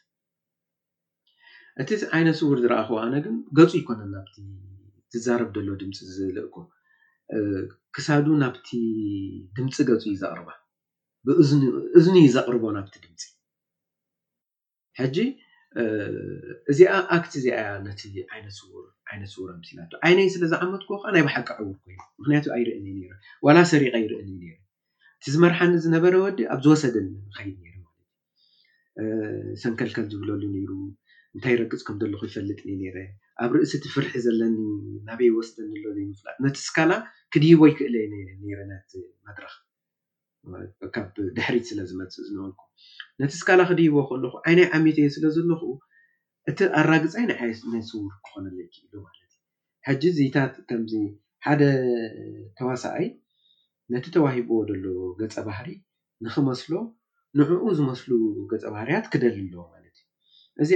እቲ 1.82 1.90
ዓይነት 2.18 2.36
ስውር 2.40 2.58
ዝረኣኸቦ 2.64 2.94
ኣነ 3.06 3.14
ግን 3.26 3.36
ገፁ 3.58 3.72
ይኮነን 3.80 4.12
ናብቲ 4.18 4.36
ዝዛረብ 5.14 5.50
ዘሎ 5.58 5.74
ድምፂ 5.82 5.96
ዝልእኮ 6.18 6.56
ክሳዱ 7.96 8.28
ናብቲ 8.44 8.68
ድምፂ 9.58 9.76
ገፁ 9.90 10.04
እዩ 10.12 10.16
ዘቅርባ 10.24 10.48
ብእዝኒ 11.28 12.14
ዩ 12.26 12.28
ዘቅርቦ 12.38 12.64
ናብቲ 12.78 12.94
ድምፂ 13.08 13.22
ሕጂ 15.02 15.18
እዚኣ 16.72 16.92
ኣክቲ 17.16 17.32
እዚኣያ 17.40 17.66
ነቲ 17.88 18.02
ዓይነት 18.34 18.54
ስጉር 18.60 18.86
ዓይነት 19.10 19.30
ስውርምስላ 19.34 19.80
ዓይነዩ 20.08 20.28
ስለዝዓመትኮ 20.36 20.90
ከዓ 21.02 21.10
ናይ 21.16 21.24
ባሓቂ 21.28 21.50
ዕቡር 21.62 21.76
ኮይኑ 21.84 21.98
ምክንያቱ 22.20 22.46
ኣይርእኒዩ 22.56 23.00
ዋላ 23.48 23.58
ሰሪቀ 23.74 23.94
ይርአኒዩ 24.06 24.44
እቲ 25.20 25.26
ዝመርሓኒ 25.34 25.74
ዝነበረ 25.84 26.14
ወዲ 26.26 26.40
ኣብ 26.54 26.60
ዝወሰደኒ 26.66 27.08
ንኸይ 27.30 27.48
ማለትዩ 27.60 27.86
ሰንከልከል 29.62 30.06
ዝብለሉ 30.12 30.42
ነሩ 30.56 30.72
እንታይ 31.36 31.56
ረግፅ 31.62 31.82
ከም 31.88 31.96
ዘለኩ 32.02 32.22
ይፈልጥኒ 32.30 32.82
ረ 32.96 32.98
ኣብ 33.44 33.52
ርእሲ 33.56 33.74
ትፍርሒ 33.84 34.12
ዘለኒ 34.26 34.58
ናበይ 35.08 35.30
ወስደንኣሎ 35.38 35.96
ይፍላጥ 36.04 36.38
ነቲ 36.46 36.56
ስካላ 36.68 36.92
ክዲይቦ 37.34 37.60
ይክእለ 37.72 37.96
ረ 38.70 38.70
መድራኽ 39.28 39.54
ካብ 40.96 41.08
ድሕሪት 41.38 41.66
ስለ 41.70 41.80
ዝመፅእ 41.90 42.22
ዝነበልኩ 42.30 42.62
ነቲ 43.22 43.32
ስካላ 43.42 43.60
ክዲይዎ 43.72 43.96
ከለኩ 44.10 44.34
ዓይናይ 44.50 44.68
ዓሚት 44.78 44.98
ዩ 45.06 45.10
ስለዘለኩኡ 45.18 45.74
እቲ 46.50 46.60
ኣራግፃይ 46.80 47.26
ናይዓናይ 47.32 47.84
ሰውር 47.92 48.14
ክኮነለ 48.26 48.58
ሉ 48.92 48.94
ማለትእዩ 49.06 49.38
ሓጂ 49.88 50.04
ዚኢታት 50.18 50.54
ከምዚ 50.70 50.94
ሓደ 51.46 51.62
ተዋሳኣይ 52.58 53.08
ነቲ 53.94 54.06
ተዋሂቦ 54.16 54.50
ዘሎ 54.70 54.86
ገፀ 55.20 55.36
ባህሪ 55.48 55.68
ንክመስሎ 56.26 56.72
ንዕኡ 57.40 57.62
ዝመስሉ 57.78 58.10
ገፀ 58.52 58.64
ባህርያት 58.74 59.06
ክደል 59.14 59.36
ኣለዎ 59.42 59.62
ማለት 59.74 59.98
እዩ 60.02 60.08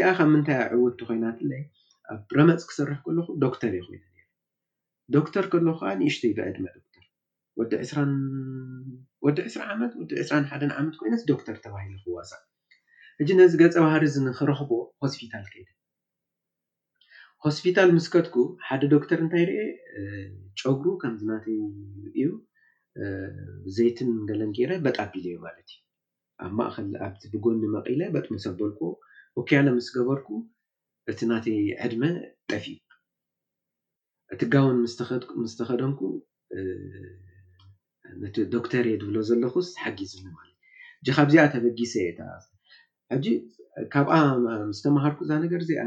እዚኣ 0.02 0.06
ካብ 0.18 0.30
ምንታይ 0.34 0.60
ኣዕውቲ 0.76 1.00
ኮይናትለይ 1.10 1.64
ኣብ 2.14 2.22
ረመፅ 2.38 2.62
ክሰርሕ 2.70 3.00
ከለኩ 3.06 3.28
ዶክተር 3.44 3.74
እየ 3.78 3.84
ኮይኑ 3.88 4.04
ዶክተር 5.16 5.46
ከለኩ 5.54 5.76
ከዓ 5.82 5.90
ንእሽቶ 6.02 6.24
ይ 6.30 6.34
ብአድማ 6.38 6.66
ዶተር 6.76 7.06
ወወዲ 7.60 7.78
ስ 9.54 9.58
ዓት 9.72 9.92
ወዲ2ስራ 10.00 10.40
ሓደ 10.52 10.64
ዓመት 10.80 10.96
ኮይነት 11.02 11.22
ዶክተር 11.32 11.56
ተባሂሉ 11.66 11.94
ክዋሳእ 12.06 12.44
ሕጂ 13.20 13.30
ነዚ 13.40 13.54
ገፀ 13.62 13.76
ባህሪ 13.86 14.04
ንክረኽቦ 14.28 14.72
ሆስፒታል 15.06 15.46
ከይደ 15.54 15.68
ሆስፒታል 17.48 17.90
ምስከትኩ 17.98 18.36
ሓደ 18.68 18.82
ዶክተር 18.96 19.20
እንታይ 19.26 19.44
ርአ 19.52 19.60
ጨጉሩ 20.62 20.86
ከምዝናተዩ 21.02 21.58
እዩ 22.20 22.30
ዘይትን 23.76 24.10
ገለንጌራይ 24.30 24.80
በጣ 24.88 24.98
ቢልዩ 25.12 25.36
ማለት 25.46 25.70
እዩ 25.74 25.78
ኣብ 26.46 26.52
ማእከል 26.58 26.88
ኣብቲ 27.06 27.22
ብጎኒ 27.34 27.62
መቒላይ 27.76 28.10
በጥሚሰበልክዎ 28.16 28.90
ወክያለ 29.40 29.68
ምስ 29.78 29.88
ገበርኩ 29.96 30.30
እቲ 31.12 31.20
ናተይ 31.32 31.60
ዕድመ 31.86 32.04
ጠፊ 32.52 32.66
እቲ 34.34 34.42
ጋውን 34.54 34.78
ምስ 35.44 35.54
ተኸደንኩ 35.60 36.02
ዶክተር 38.56 38.86
የ 38.92 38.96
ድብሎ 39.02 39.18
ዘለኩስ 39.30 39.68
ሓጊዝ 39.84 40.12
ሎ 40.24 40.28
ማለትእዩ 40.38 41.08
እ 41.08 41.16
ካብዚኣ 41.18 41.44
ተበጊሰ 41.54 41.94
የታ 42.08 42.22
ሕጂ 43.14 43.26
ካብኣ 43.94 44.14
ምስ 44.70 44.80
ተምሃርኩ 44.86 45.20
እዛ 45.26 45.32
ነገር 45.46 45.62
እዚኣ 45.66 45.84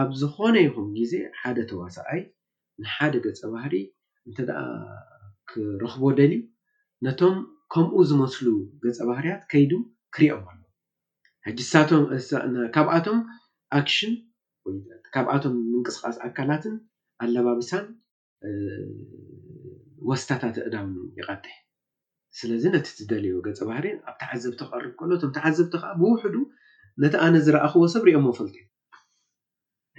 ኣብ 0.00 0.10
ዝኮነ 0.20 0.56
ይኹም 0.66 0.88
ግዜ 0.98 1.14
ሓደ 1.40 1.58
ተዋሳኣይ 1.70 2.20
ንሓደ 2.82 3.14
ገፀ 3.24 3.38
ባህሪ 3.54 3.74
እንተደ 4.28 4.50
ክረክቦ 5.50 6.02
ደሊ 6.20 6.32
ነቶም 7.06 7.36
ከምኡ 7.72 7.94
ዝመስሉ 8.10 8.46
ገፀ 8.82 8.96
ባህርያት 9.08 9.42
ከይዱ 9.50 9.72
ክሪኦም 10.14 10.44
ኣሎ 10.52 10.60
ሕጂ 11.46 11.58
ካብኣቶም 12.74 13.18
ኣክሽን 13.78 14.14
ካብኣቶም 15.14 15.54
ምንቅስቃስ 15.72 16.16
ኣካላትን 16.28 16.74
ኣለባብሳን 17.24 17.86
ወስታታት 20.10 20.56
ዕዳም 20.66 20.88
ይቀጢ 21.20 21.46
ስለዚ 22.38 22.64
ነቲ 22.74 22.86
ዝደለዩ 22.98 23.34
ገፀ 23.46 23.60
ባህር 23.68 23.86
ኣብተዓዘብቲ 24.10 24.60
ቀርብ 24.72 24.92
ከሎ 24.98 25.10
ቶም 25.22 25.30
ተሓዘብቲ 25.36 25.74
ከዓ 25.82 25.92
ብውሕዱ 26.00 26.36
ነቲ 27.04 27.14
ኣነ 27.26 27.34
ዝረእኽዎ 27.46 27.82
ሰብ 27.94 28.02
ሪኦሞ 28.08 28.26
ፈልጡ 28.38 28.54
እዩ 28.60 28.66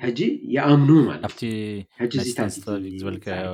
ሕጂ 0.03 0.19
ይኣምኑ 0.55 0.89
ማለትኣ 1.09 1.51
ብእቲ 1.97 2.13
ን 2.45 2.49
ዝበልከዮ 2.99 3.47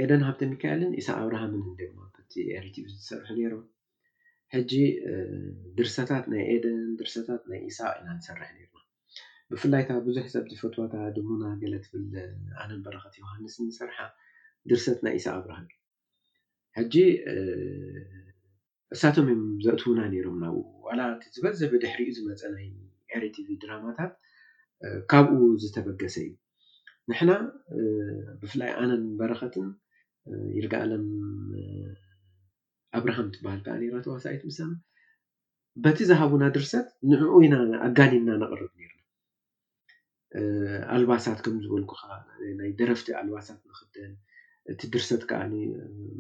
ኤደን 0.04 0.22
ሃብቲ 0.28 0.42
ንከኣልን 0.52 0.92
ኢስቅ 1.00 1.16
ኣብርሃምን 1.24 1.62
ደማ 1.80 1.98
ቲ 2.34 2.44
አረቲቪ 2.60 2.86
ዝሰርሑ 2.96 3.28
ነሮም 3.40 3.64
ሕጂ 4.56 4.72
ድርሰታት 5.78 6.26
ናይ 6.34 6.44
ኤደን 6.54 6.80
ድርሰታት 7.00 7.44
ናይ 7.52 7.60
ኢስቅ 7.70 7.86
ኢና 8.00 8.08
ንሰርሐ 8.18 8.44
ነርና 8.58 8.74
ብፍላይታ 9.52 9.90
ብዙሕ 10.08 10.26
ሰብቲ 10.36 10.52
ፈትዋታ 10.62 10.96
ድሙና 11.16 11.44
ገለ 11.62 11.74
ትብል 11.86 12.14
ኣነን 12.62 12.80
በረከት 12.88 13.14
ዮሃንስ 13.22 13.56
ንስርሓ 13.68 13.98
ድርሰት 14.70 15.00
ናይ 15.08 15.16
ኢሳቅ 15.20 15.34
ኣብርሃም 15.40 15.68
ዩ 15.74 15.78
ሕጂ 16.80 16.96
እሳቶም 18.96 19.28
እዮም 19.34 19.44
ዘእትውና 19.66 20.00
ነሮም 20.14 20.38
ናብ 20.44 20.56
ዋላ 20.88 21.02
ዝበዘበ 21.36 21.74
ድሕሪኡ 21.84 22.10
ዝመፀ 22.18 22.44
ናይ 22.58 22.68
ኤሬቲቪ 23.18 23.48
ድራማታት 23.64 24.14
ካብኡ 25.14 25.40
ዝተበገሰ 25.64 26.16
እዩ 26.28 26.32
ንሕና 27.10 27.32
ብፍላይ 28.42 28.72
ኣነን 28.82 29.04
በረከትን 29.20 29.68
ይርጋ 30.58 30.74
ኣለም 30.84 31.04
ኣብርሃም 32.98 33.28
ትበሃል 33.36 33.60
ከዓ 33.66 33.74
ኒራተዋሳኢት 33.82 34.44
ምሳ 34.50 34.60
በቲ 35.84 35.98
ዝሃቡና 36.10 36.44
ድርሰት 36.56 36.88
ንዕኡና 37.12 37.54
ኣጋኒና 37.88 38.30
ንቅርብ 38.42 38.72
ነይርና 38.80 39.02
ኣልባሳት 40.94 41.40
ከም 41.46 41.56
ዝበልኩ 41.64 41.92
ከ 42.02 42.04
ናይ 42.60 42.72
ደረፍቲ 42.82 43.08
ኣልባሳት 43.22 43.60
ንክተን 43.72 44.14
እቲ 44.74 44.82
ድርሰት 44.94 45.24
ከዓ 45.30 45.42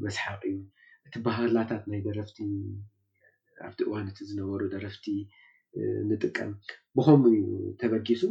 መስሓቂዩ 0.05 0.57
እቲ 1.07 1.15
ባህላታት 1.27 1.83
ናይ 1.91 2.01
ደረፍቲ 2.07 2.37
ኣብቲ 3.67 3.79
እዋን 3.87 4.07
እቲ 4.11 4.19
ዝነበሩ 4.29 4.61
ደረፍቲ 4.75 5.05
ንጥቀም 6.09 6.51
ብከምኡ 6.97 7.31
እዩ 7.37 7.41
ተበጊሱ 7.81 8.23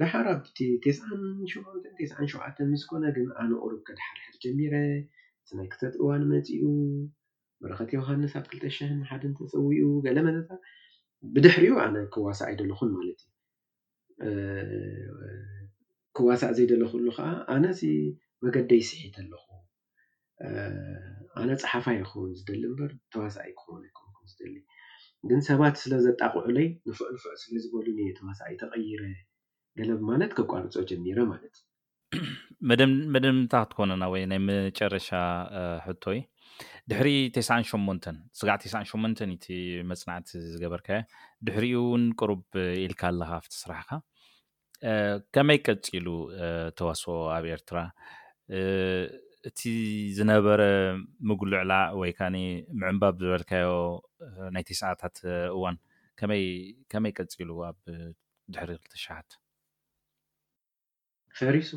ድሓርቲ 0.00 0.56
ስ 0.98 1.06
ሸ 1.98 2.08
ሸዓን 2.32 2.70
ዝኮነ 2.80 3.04
ግን 3.16 3.28
ኣነ 3.42 3.50
ቅሩብ 3.62 3.80
ከድሓርሕር 3.88 4.34
ጀሚረ 4.42 4.74
ስናይ 5.48 5.68
ክተጥእዋን 5.72 6.22
መፂኡ 6.32 6.62
መረከት 7.64 7.90
ዮሃንስ 7.98 8.32
ኣብ 8.38 8.44
2ልተሽን 8.50 8.98
ሓደ 9.10 9.22
እንተፀውኡ 9.28 9.78
ገለ 10.06 10.18
መነታ 10.26 10.50
ብድሕሪኡ 11.34 11.74
ኣነ 11.84 11.96
ክዋሳእ 12.14 12.48
ኣይደለኹን 12.50 12.90
ማለት 12.98 13.20
እዩ 14.28 15.16
ክዋሳእ 16.16 16.52
ዘይደለክሉ 16.58 17.06
ከዓ 17.16 17.28
ኣነዚ 17.54 17.82
መገዲ 18.44 18.70
ይስሒት 18.82 19.16
ኣለኹ 19.22 19.46
ኣነ 21.40 21.48
ፀሓፋ 21.62 21.86
ይኹውን 22.00 22.30
ዝደሊ 22.38 22.62
በር 22.80 22.92
ተዋሳኢ 23.14 23.50
ክሊ 23.62 24.54
ግን 25.30 25.40
ሰባት 25.50 25.74
ስለዘጣቅዑለይ 25.84 26.68
ንፍዕ 26.88 27.08
ንፍዕ 27.16 27.34
ስለዝበሉ 27.44 27.86
ተዋሳ 28.20 28.40
ዩ 28.50 28.54
ተቀይረ 28.62 29.02
ለብ 29.88 30.00
ማለት 30.10 30.30
ክቋርፆ 30.38 30.74
ጀኒረ 30.90 31.18
ማለት 31.32 31.56
መደምታ 33.14 33.52
ክትኮነና 33.68 34.04
ወይ 34.12 34.22
ናይ 34.30 34.40
መጨረሻ 34.50 35.08
ሕቶዩ 35.86 36.18
ድሕሪ 36.90 37.08
ተ 37.34 37.38
ሸንን 37.48 38.16
ስጋዕ 38.40 38.56
8ንን 38.74 39.32
ቲ 39.44 39.56
መፅናዕቲ 39.90 40.28
ዝገበርካየ 40.52 41.00
ድሕሪኡ 41.46 41.74
እውን 41.88 42.04
ቅሩብ 42.20 42.40
ኢልካ 42.84 43.02
ኣለካ 43.10 43.30
ኣብቲ 43.40 43.52
ስራሕካ 43.62 43.90
ከመይ 45.34 45.58
ቀፂሉ 45.66 46.06
ተዋስኦ 46.78 47.14
ኣብ 47.36 47.46
ኤርትራ 47.54 47.78
እቲ 49.48 49.60
ዝነበረ 50.18 50.62
ምጉልዕላዕ 51.30 51.82
ወይ 52.00 52.12
ካ 52.20 52.30
ምዕንባብ 52.36 53.14
ዝበልካዮ 53.24 53.68
ናይ 54.56 54.64
ተስዓታት 54.70 55.18
እዋን 55.56 55.76
ከመይ 56.94 57.12
ቀፂሉ 57.22 57.50
ኣብ 57.70 57.78
ድሕሪ 58.54 58.70
2ተሸ 58.86 59.06
ፈሪሱ 61.38 61.70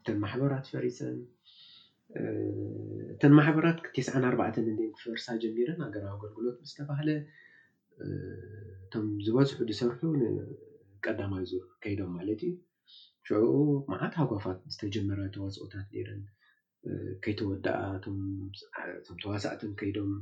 እተን 0.00 0.18
ማሕበራት 0.24 0.66
ፈሪሰን 0.74 1.16
እተን 3.14 3.32
ማሕበራት 3.38 3.78
ክተስዓን 3.86 4.24
ኣርባዕተን 4.28 4.66
ንዴን 4.72 4.90
ክፈርሳ 4.96 5.26
ጀሚረን 5.42 5.80
ኣገራዊ 5.86 6.10
ኣገልግሎት 6.16 6.58
ዝተባሃለ 6.70 7.08
እቶም 8.84 9.06
ዝበዝሑ 9.24 9.58
ዝሰርሑንቀዳማይ 9.70 11.44
ዝ 11.50 11.58
ከይዶም 11.84 12.10
ማለት 12.18 12.40
እዩ 12.48 12.52
ሽኡ 13.28 13.42
መዓት 13.92 14.14
ሃጓፋት 14.20 14.60
ዝተጀመራ 14.74 15.20
ተዋፅኦታት 15.34 15.90
ረን 16.08 16.22
ከይተወድኣ 17.24 17.74
ም 18.16 18.18
ተዋሳእተን 19.24 19.72
ከይዶም 19.80 20.12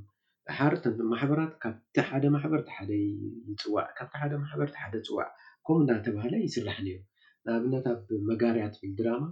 ር 0.72 1.05
ማሕበራት 1.12 1.53
ካብቲ 1.62 1.96
ሓደ 2.09 2.24
ማሕበርቲ 2.34 2.68
ይፅዋዕካቲ 3.51 4.12
ሓደ 4.22 4.32
ማሕበርቲ 4.44 4.74
ሓደ 4.84 4.94
ፅዋዕ 5.09 5.28
ከምኡ 5.66 5.80
እናተባሃለ 5.86 6.34
ይስራሕን 6.48 6.88
እዮ 6.92 6.98
ንኣብነት 7.47 7.84
ኣብ 7.93 8.01
መጋርያ 8.28 8.64
ትብል 8.74 8.93
ድራማ 9.01 9.24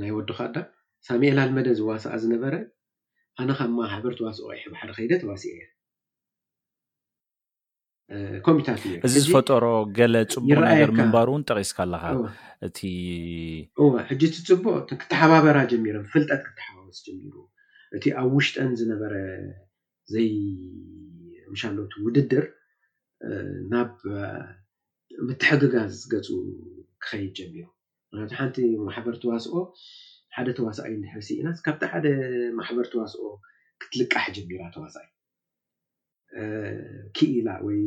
ናይ 0.00 0.12
ወድ 0.18 0.30
ካ 0.36 0.40
ዳ 0.54 0.64
ሳሚኤል 1.08 1.38
ኣልመደ 1.44 1.66
ዝዋስኣ 1.78 2.10
ዝነበረ 2.22 2.54
ኣነካማ 3.42 3.78
ሕበር 3.94 4.12
ተዋስኡ 4.18 4.46
ቀይሕባሓደ 4.52 4.90
ከይደ 4.96 5.12
ተዋሲእ 5.22 5.52
እየ 5.56 5.66
ኮሚታት 8.46 8.82
እዚ 9.06 9.14
ዝፈጠሮ 9.24 9.64
ገለ 9.98 10.14
ፅቡ 10.34 10.46
ነገር 10.68 10.90
ምንባር 10.98 11.28
እውን 11.30 11.42
ጠቂስካ 11.50 11.78
ኣለካ 11.86 12.04
እቲሕጂ 12.68 14.22
እትፅቡቅ 14.30 14.86
ክተሓባበራ 15.02 15.56
ጀሚሮ 15.72 15.96
ፍልጠት 16.14 16.40
ክተሓባበስ 16.48 16.98
ጀሚሩ 17.08 17.34
እቲ 17.96 18.04
ኣብ 18.22 18.30
ውሽጠን 18.38 18.70
ዝነበረ 18.80 19.14
ዘይ 20.14 20.30
ምሻሎቲ 21.52 21.92
ውድድር 22.06 22.44
ናብ 23.72 23.92
ምትሕግጋ 25.26 25.74
ዝገፁ 26.00 26.26
ክከይድ 27.04 27.30
ጀሚሩ 27.38 27.64
ምክንያቱ 28.16 28.30
ሓንቲ 28.38 28.56
ማሕበር 28.86 29.14
ተዋስኦ 29.22 29.54
ሓደ 30.36 30.48
ተዋሳኢዩ 30.58 30.96
ሕርሲ 31.12 31.28
ኢናስ 31.40 31.58
ካብቲ 31.66 31.82
ሓደ 31.92 32.06
ማሕበር 32.58 32.86
ተዋስኦ 32.92 33.24
ክትልቃሕ 33.82 34.24
ጀሚራ 34.36 34.62
ተዋሳዩ 34.74 35.06
ክኢላ 37.16 37.48
ወይ 37.66 37.78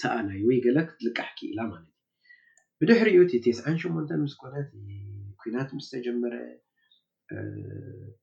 ሰኣናዩ 0.00 0.40
ወይ 0.48 0.56
ገላ 0.64 0.78
ክትልቃሕ 0.88 1.28
ክኢላ 1.38 1.58
ማለት 1.72 1.90
እዩ 1.92 1.98
ብድሕሪዩ 2.80 3.18
እቲ 3.26 3.32
ተስዓን 3.46 3.76
ሸመንተን 3.82 4.20
ምስኮነት 4.24 4.68
ኩናት 5.42 5.68
ምስተጀመረ 5.78 6.34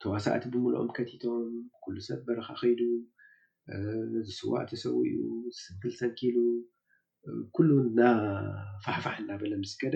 ተዋሳእቲ 0.01 0.43
ብምልኦም 0.53 0.89
ከቲቶም 0.97 1.43
ኩሉ 1.83 1.95
ሰብ 2.07 2.19
በረካ 2.27 2.49
ከይዱ 2.61 2.81
ዝስዋቅ 4.27 4.65
ተሰው 4.71 4.95
እኡ 5.11 5.15
ዝስክል 5.55 5.93
ሰንኪሉ 6.01 6.35
ኩሉ 7.55 7.67
እናፋሕፋሕ 7.87 9.15
እናበለ 9.21 9.51
ምስከደ 9.63 9.95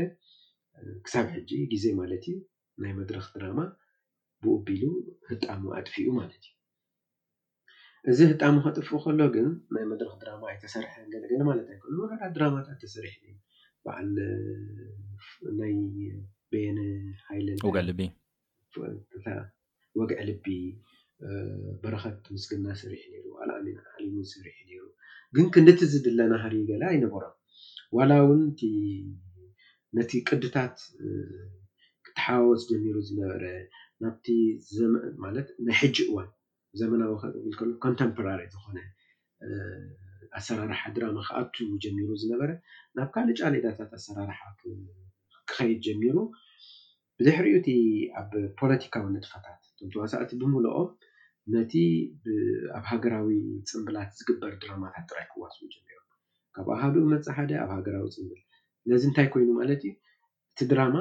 ክሳብ 1.06 1.26
ሕጂ 1.36 1.52
ግዜ 1.72 1.86
ማለት 2.00 2.24
እዩ 2.32 2.38
ናይ 2.84 2.92
መድረክ 3.00 3.26
ድራማ 3.36 3.60
ብኡ 4.44 4.54
ቢሉ 4.68 4.84
ህጣሙ 5.30 5.62
ኣጥፍኡ 5.80 6.06
ማለት 6.20 6.44
እዩ 6.50 6.56
እዚ 8.12 8.20
ህጣሙ 8.32 8.54
ከጥፍ 8.66 8.90
ከሎ 9.04 9.20
ግን 9.36 9.48
ናይ 9.76 9.86
መድረክ 9.92 10.14
ድራማ 10.22 10.42
ኣይተሰርሐን 10.52 11.08
ገ 11.14 11.40
ማለት 11.50 11.68
ኣይ 11.74 11.80
ዳ 12.12 12.30
ድራማታት 12.36 12.78
ተሰሪሕ 12.84 13.18
በዓል 13.86 14.12
ናይ 15.60 15.74
በየነ 16.54 16.80
ሃይለወዕልቢ 17.32 18.02
ወግዒ 20.00 20.20
ልቢ 20.30 20.46
በረካት 21.84 22.20
ምስግና 22.36 22.68
ሰሪሒ 22.84 23.04
ሩ 23.26 23.28
ኣልኣሚን 23.44 23.78
ዓል 23.92 24.06
ሰሪሒ 24.36 24.58
ሩ 24.80 24.84
ግን 25.36 25.46
ክንደቲ 25.54 25.80
ዝድለናሃርዩ 25.94 26.60
ገለ 26.72 26.84
ኣይነበሮ 26.92 27.24
ዋላ 27.98 28.12
ውንነቲ 28.28 28.70
ቅድታት 30.30 30.76
ክተሓወስ 32.06 32.62
ጀሚሩ 32.70 32.96
ዝነበረ 33.10 33.44
ናብቲ 34.04 34.28
ማለት 35.24 35.48
ናይ 35.68 35.78
ሕጂ 35.82 35.98
እዋን 36.10 36.28
ዘመናዊ 36.80 37.12
ብል 37.34 37.54
ከሎ 37.60 37.70
ኮንተምፖራሪ 37.86 38.42
ዝኮነ 38.54 38.78
ኣሰራርሓ 40.38 40.82
ድራማ 40.96 41.18
ከኣት 41.28 41.56
ጀሚሩ 41.84 42.10
ዝነበረ 42.24 42.50
ናብ 42.98 43.10
ካልእ 43.16 43.38
ጫልዳታት 43.42 43.92
ኣሰራርሓ 44.00 44.42
ክከይድ 45.50 45.80
ጀሚሩ 45.88 46.18
ብድሕሪኡ 47.20 47.56
እቲ 47.62 47.70
ኣብ 48.20 48.32
ፖለቲካዊ 48.60 49.06
ነጥፋታት 49.16 49.62
ቶምቲዋሰእቲ 49.78 50.32
ብምልኦም 50.42 50.90
ነቲ 51.54 51.74
ኣብ 52.78 52.84
ሃገራዊ 52.92 53.28
ፅምብላት 53.70 54.10
ዝግበር 54.20 54.52
ድራማታት 54.62 55.04
ጥራይ 55.10 55.26
ክዋስ 55.32 55.54
ጀ 55.74 55.76
ካብኣሃዱኡ 56.56 57.04
መፅ 57.12 57.26
ሓደ 57.38 57.52
ኣብ 57.64 57.72
ሃገራዊ 57.78 58.08
ፅምብል 58.16 58.42
ነዚ 58.92 59.04
እንታይ 59.10 59.28
ኮይኑ 59.34 59.50
ማለት 59.60 59.82
እዩ 59.88 59.92
እቲ 60.54 60.60
ድራማ 60.72 60.96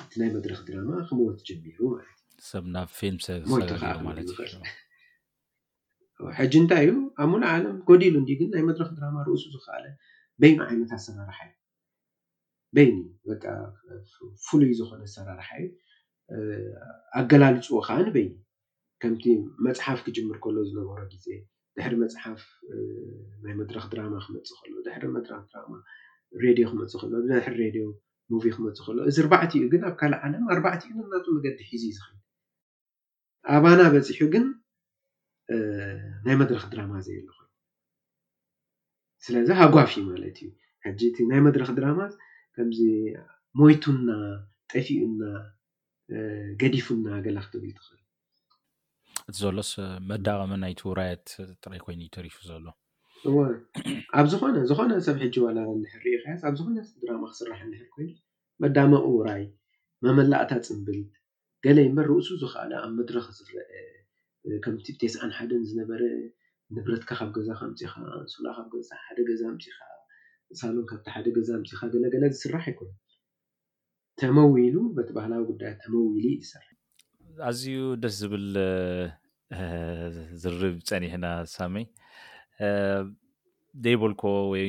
እቲ 0.04 0.12
ናይ 0.20 0.30
መድረክ 0.36 0.60
ድራማ 0.68 0.90
ክመወት 1.08 1.38
ጀሚሩ 1.48 1.78
ለትእዩልሕጂ 1.98 2.92
እንታይ 6.62 6.84
እዩ 6.86 6.92
ኣብ 7.22 7.28
ምንዓለም 7.34 7.76
ጎዲሉ 7.88 8.14
እንዲግን 8.22 8.50
ናይ 8.54 8.62
መድረክ 8.70 8.90
ድራማ 8.98 9.16
ርእሱ 9.28 9.44
ዝክኣለ 9.54 9.84
በይኑ 10.40 10.58
ዓይነት 10.68 10.90
ኣሰራርሓ 10.98 11.38
እዩ 11.48 11.54
በይንዩ 12.76 13.04
ፍሉይ 14.46 14.72
ዝኮነ 14.80 15.02
ኣሰራርሓዩ 15.10 15.64
ኣገላልፅዎ 17.18 17.76
ከዓን 17.86 18.06
በይኒ 18.16 18.32
ከምቲ 19.02 19.24
መፅሓፍ 19.66 19.98
ክጅምር 20.06 20.36
ከሎ 20.44 20.56
ዝነበሮ 20.68 21.00
ግዜ 21.14 21.26
ድሕሪ 21.76 21.92
መፅሓፍ 22.02 22.40
ናይ 23.44 23.54
መድረክ 23.60 23.84
ድራማ 23.92 24.12
ክመፁእ 24.24 24.56
ከሎ 24.60 24.74
ድሕሪ 24.86 25.02
መድረ 25.16 25.30
ድራማ 25.50 25.72
ሬድዮ 26.44 26.64
ክመፁእ 26.70 26.94
ከሎድሕሪ 27.08 27.54
ሬድዮ 27.62 27.84
ቪ 28.44 28.44
ክመፁእ 28.56 28.84
ከእሎ 28.86 28.98
እዚ 29.10 29.16
ኣርባዕትእኡ 29.24 29.64
ግን 29.72 29.82
ኣብ 29.88 29.94
ካልእ 30.02 30.20
ዓለም 30.28 30.44
ኣርባዕትእዩ 30.54 30.92
ና 31.00 31.02
መገዲ 31.16 31.56
ሒዙእዩ 31.70 31.84
ዝኽእል 31.96 32.22
ኣባና 33.56 33.80
በፂሑ 33.94 34.20
ግን 34.34 34.46
ናይ 36.26 36.34
መድረክ 36.42 36.64
ድራማ 36.72 36.92
ዘይ 37.06 37.16
ኣልኮእ 37.22 37.48
ስለዚ 39.26 39.48
ሃጓፍ 39.60 39.92
ማለት 40.10 40.36
እዩ 40.42 40.48
ሕጂ 40.86 41.00
እቲ 41.10 41.18
ናይ 41.32 41.40
መድረክ 41.46 41.70
ድራማ 41.76 42.00
ከምዚ 42.56 42.80
ሞይቱና 43.58 44.08
ጠፊኡና 44.72 45.20
ገዲፉና 46.60 47.06
ኣገላክትብ 47.20 47.62
ትክእል 47.76 48.00
እቲ 49.30 49.36
ዘሎስ 49.44 49.70
መዳቅመ 50.10 50.52
ናይቲ 50.62 50.80
ውራያት 50.88 51.26
ጥራይ 51.62 51.80
ኮይኑ 51.84 52.00
እዩተሪፉ 52.04 52.36
ዘሎእዋ 52.48 52.74
ኣብ 54.18 54.26
ዝኾነ 54.32 54.54
ዝኮነ 54.70 54.90
ሰብ 55.06 55.16
ሕጂ 55.22 55.34
ዋላ 55.44 55.58
ንሕሪ 55.82 56.04
ያስ 56.32 56.42
ኣብዝኮነ 56.50 56.76
ድራማ 57.06 57.22
ክስራሕ 57.32 57.60
ንሕር 57.70 57.88
ኮይኑ 57.94 58.10
መዳማ 58.64 58.92
ዉራይ 59.10 59.42
መመላእታ 60.06 60.50
ፅምብል 60.66 61.00
ገለይ 61.64 61.88
በር 61.96 62.06
ርእሱ 62.12 62.28
ዝክኣለ 62.42 62.72
ኣብ 62.84 62.92
መድረክ 62.98 63.26
ዝርአ 63.38 63.80
ከምቲ 64.64 64.86
ብተስዓን 64.96 65.30
ሓደን 65.38 65.62
ዝነበረ 65.70 66.02
ንብረትካ 66.76 67.10
ካብ 67.18 67.28
ገዛ 67.36 67.48
ካምፅካ 67.60 67.94
ስላካብ 68.32 68.66
ገ 68.72 68.76
ሓደ 69.04 69.18
ገዛ 69.30 69.42
ምፅካ 69.56 69.78
ሳሎን 70.60 70.86
ካብቲ 70.90 71.06
ሓደ 71.14 71.26
ገዛ 71.36 71.48
ምፅካ 71.62 71.80
ገለገለ 71.94 72.24
ዝስራሕ 72.34 72.64
ኣይኮይኑ 72.70 72.94
ተመዊሉ 74.20 74.76
በቲ 74.98 75.08
ባህላዊ 75.18 75.42
ጉዳያት 75.50 75.78
ተመውሉ 75.84 76.24
ይስርሕ 76.34 76.68
ኣዝዩ 77.48 77.66
ደስ 78.02 78.14
ዝብል 78.20 78.46
ዝርብ 80.42 80.76
ፀኒሕና 80.88 81.26
ሳሜይ 81.54 81.84
ዘይበልኮ 83.84 84.22
ወይ 84.52 84.64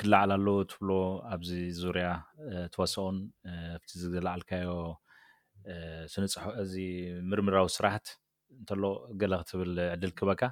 ክላዓላሎ 0.00 0.48
ትብሎ 0.70 0.90
ኣብዚ 1.34 1.50
ዙርያ 1.82 2.08
ተወስኦን 2.72 3.16
ኣብቲ 3.76 3.90
ዝላዕልካዮ 4.00 4.70
ስነፅሖ 6.12 6.44
እዚ 6.64 6.74
ምርምራዊ 7.30 7.66
ስራሕት 7.76 8.06
እንተሎ 8.60 8.82
ገለ 9.20 9.32
ክትብል 9.46 9.72
ዕድል 9.94 10.12
ክበካ 10.18 10.42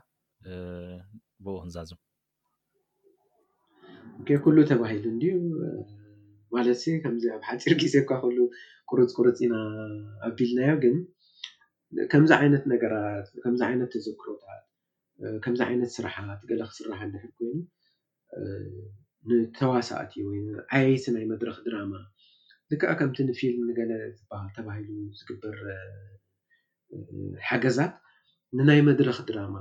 ብኡ 1.44 1.54
ክንዛዞም 1.62 2.00
ኩሉ 4.44 4.56
ተባሂሉ 4.70 5.04
እንድዩ 5.14 5.32
ማለት 6.56 6.80
ከምዚ 7.02 7.24
ኣብ 7.36 7.42
ሓፂር 7.50 7.72
ግዜብካ 7.82 8.10
ኩሉ 8.24 8.38
ቁርፅቁሩፅ 8.90 9.38
ኢና 9.46 9.56
ኣቢልናዮ 10.28 10.72
ግን 10.84 10.96
ከምዚ 12.10 12.30
ዓይነት 12.40 12.64
ነገራት 12.72 13.26
ከምዚ 13.44 13.60
ዓይነት 13.68 13.88
ተዘክሮታት 13.94 14.64
ከምዚ 15.44 15.60
ዓይነት 15.68 15.90
ስራሓት 15.96 16.40
ገለ 16.50 16.60
ክስራሓ 16.70 17.00
ድሕር 17.14 17.32
ኮይኑ 17.38 17.58
ንተዋሳኣት 19.30 20.10
እዩ 20.18 20.22
ወይዓየይስ 20.28 21.04
ናይ 21.14 21.24
መድረክ 21.32 21.56
ድራማ 21.66 21.92
ድከዓ 22.72 22.92
ከምቲ 23.00 23.16
ንፊልም 23.30 23.66
ገለ 23.78 23.92
ዝበሃል 24.18 24.48
ተባሂሉ 24.56 24.88
ዝግበር 25.18 25.56
ሓገዛት 27.48 27.92
ንናይ 28.58 28.80
መድረክ 28.90 29.18
ድራማ 29.30 29.56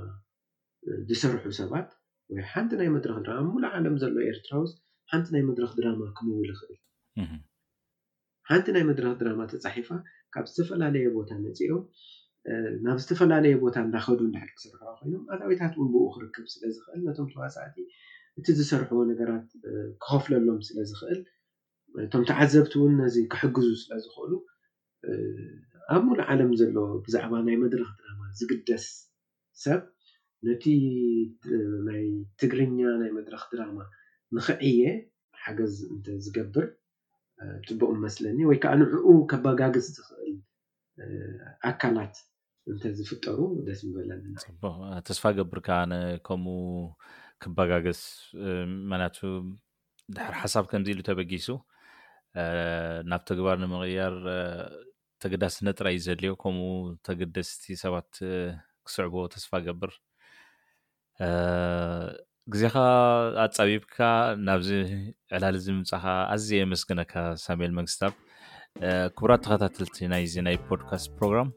ዝሰርሑ 1.08 1.44
ሰባት 1.60 1.90
ወይ 2.34 2.42
ሓንቲ 2.52 2.70
ናይ 2.80 2.88
መድረ 2.96 3.10
ድራማ 3.26 3.38
ኣ 3.40 3.44
ሙሉ 3.54 3.64
ዓለም 3.76 3.94
ዘሎ 4.02 4.14
ኤርትራ 4.30 4.52
ውስጥ 4.64 4.76
ሓንቲ 5.10 5.28
ናይ 5.34 5.42
መድረክ 5.50 5.72
ድራማ 5.80 6.02
ክምውል 6.18 6.48
ይኽእል 6.54 6.76
ሓንቲ 8.50 8.66
ናይ 8.76 8.84
መድረክ 8.90 9.14
ድራማ 9.20 9.40
ተፃሒፋ 9.52 9.88
ካብ 10.34 10.46
ዝተፈላለየ 10.50 11.06
ቦታ 11.16 11.30
ነፂኦም 11.44 11.82
ናብ 12.88 12.98
ዝተፈላለየ 13.02 13.54
ቦታ 13.64 13.74
እንዳከዱ 13.86 14.18
እንዳሕ 14.28 14.42
ክስርሕ 14.56 14.80
ኮይኖም 15.00 15.22
ኣታቤታት 15.34 15.72
ውንብኡ 15.80 16.04
ክርክብ 16.16 16.46
ስለዝኽእል 16.54 17.00
ነቶም 17.08 17.26
ተዋሳእቲ 17.32 17.76
እቲ 18.40 18.46
ዝሰርሕዎ 18.58 19.00
ነገራት 19.10 19.48
ክከፍለሎም 20.02 20.60
ስለዝኽእል 20.68 21.20
ቶም 22.12 22.22
ተዓዘብቲ 22.30 22.74
እውን 22.80 22.92
ነዚ 23.02 23.16
ክሕግዙ 23.32 23.68
ስለዝኽእሉ 23.82 24.32
ኣብ 25.94 26.02
ሙሉ 26.08 26.20
ዓለም 26.32 26.50
ዘለዎ 26.60 26.86
ብዛዕባ 27.06 27.32
ናይ 27.46 27.56
መድረክ 27.64 27.90
ድራማ 28.00 28.20
ዝግደስ 28.40 28.86
ሰብ 29.64 29.80
ነቲ 30.48 30.64
ናይ 31.88 32.04
ትግርኛ 32.40 32.80
ናይ 33.02 33.10
መድረክ 33.18 33.42
ድራማ 33.54 33.78
ንክዕየ 34.36 34.82
ሓገዝ 35.44 35.76
እንተ 35.92 36.06
ዝገብር 36.24 36.66
ፅቡቅ 37.68 37.90
መስለኒ 38.06 38.38
ወይ 38.50 38.58
ከዓ 38.62 38.72
ንዕኡ 38.80 39.08
ከባጋግፅ 39.30 39.86
ዝኽእል 39.96 40.34
ኣካላት 41.70 42.14
እንተዝፍጠሩ 42.72 43.38
ደስ 43.66 43.80
በልለናቅ 43.94 44.44
ተስፋ 45.08 45.22
ገብርካነ 45.38 45.92
ከምኡ 46.26 46.58
ከባጋገስ 47.42 48.00
ማንያቱ 48.92 49.18
ድሕር 50.16 50.34
ሓሳብ 50.42 50.64
ከምዚ 50.70 50.88
ኢሉ 50.94 51.00
ተበጊሱ 51.10 51.48
ናብ 53.10 53.22
ተግባር 53.30 53.56
ንምቅያር 53.62 54.16
ተግዳስ 55.22 55.56
ነጥራ 55.68 55.86
እዩ 55.94 56.00
ዘለዮ 56.08 56.32
ከምኡ 56.42 56.66
ተገደስቲ 57.06 57.64
ሰባት 57.84 58.10
ክስዕቦዎ 58.86 59.24
ተስፋ 59.34 59.50
ገብር 59.68 59.92
ግዜካ 62.52 62.76
ኣፃቢብካ 63.44 63.96
ናብዚ 64.46 64.68
ዕላል 65.36 65.54
እዚ 65.60 65.66
ምምፃካ 65.78 66.04
ኣዝ 66.34 66.46
የመስግን 66.58 67.00
ካ 67.12 67.24
ሳሜል 67.44 67.72
መንግስትታ 67.78 68.08
ክቡራት 69.16 69.42
ተከታተልቲ 69.46 69.96
ናይዜናይ 70.12 70.56
ፖድካስት 70.68 71.08
ፕሮግራም 71.18 71.50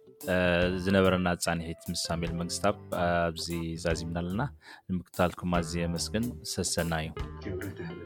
ዝነበረና 0.85 1.27
ፃኒሒት 1.45 1.81
ምስ 1.91 2.01
ሳሜል 2.09 2.31
መንግስትታ 2.41 2.67
ኣብዚ 3.27 3.47
ዛዚምና 3.85 4.17
ኣለና 4.23 4.41
ንምክታል 4.89 5.33
ኩማ 5.41 5.53
ኣዝ 5.63 5.73
የመስግን 5.83 6.27
ሰሰና 6.55 6.93
እዩ 7.11 8.02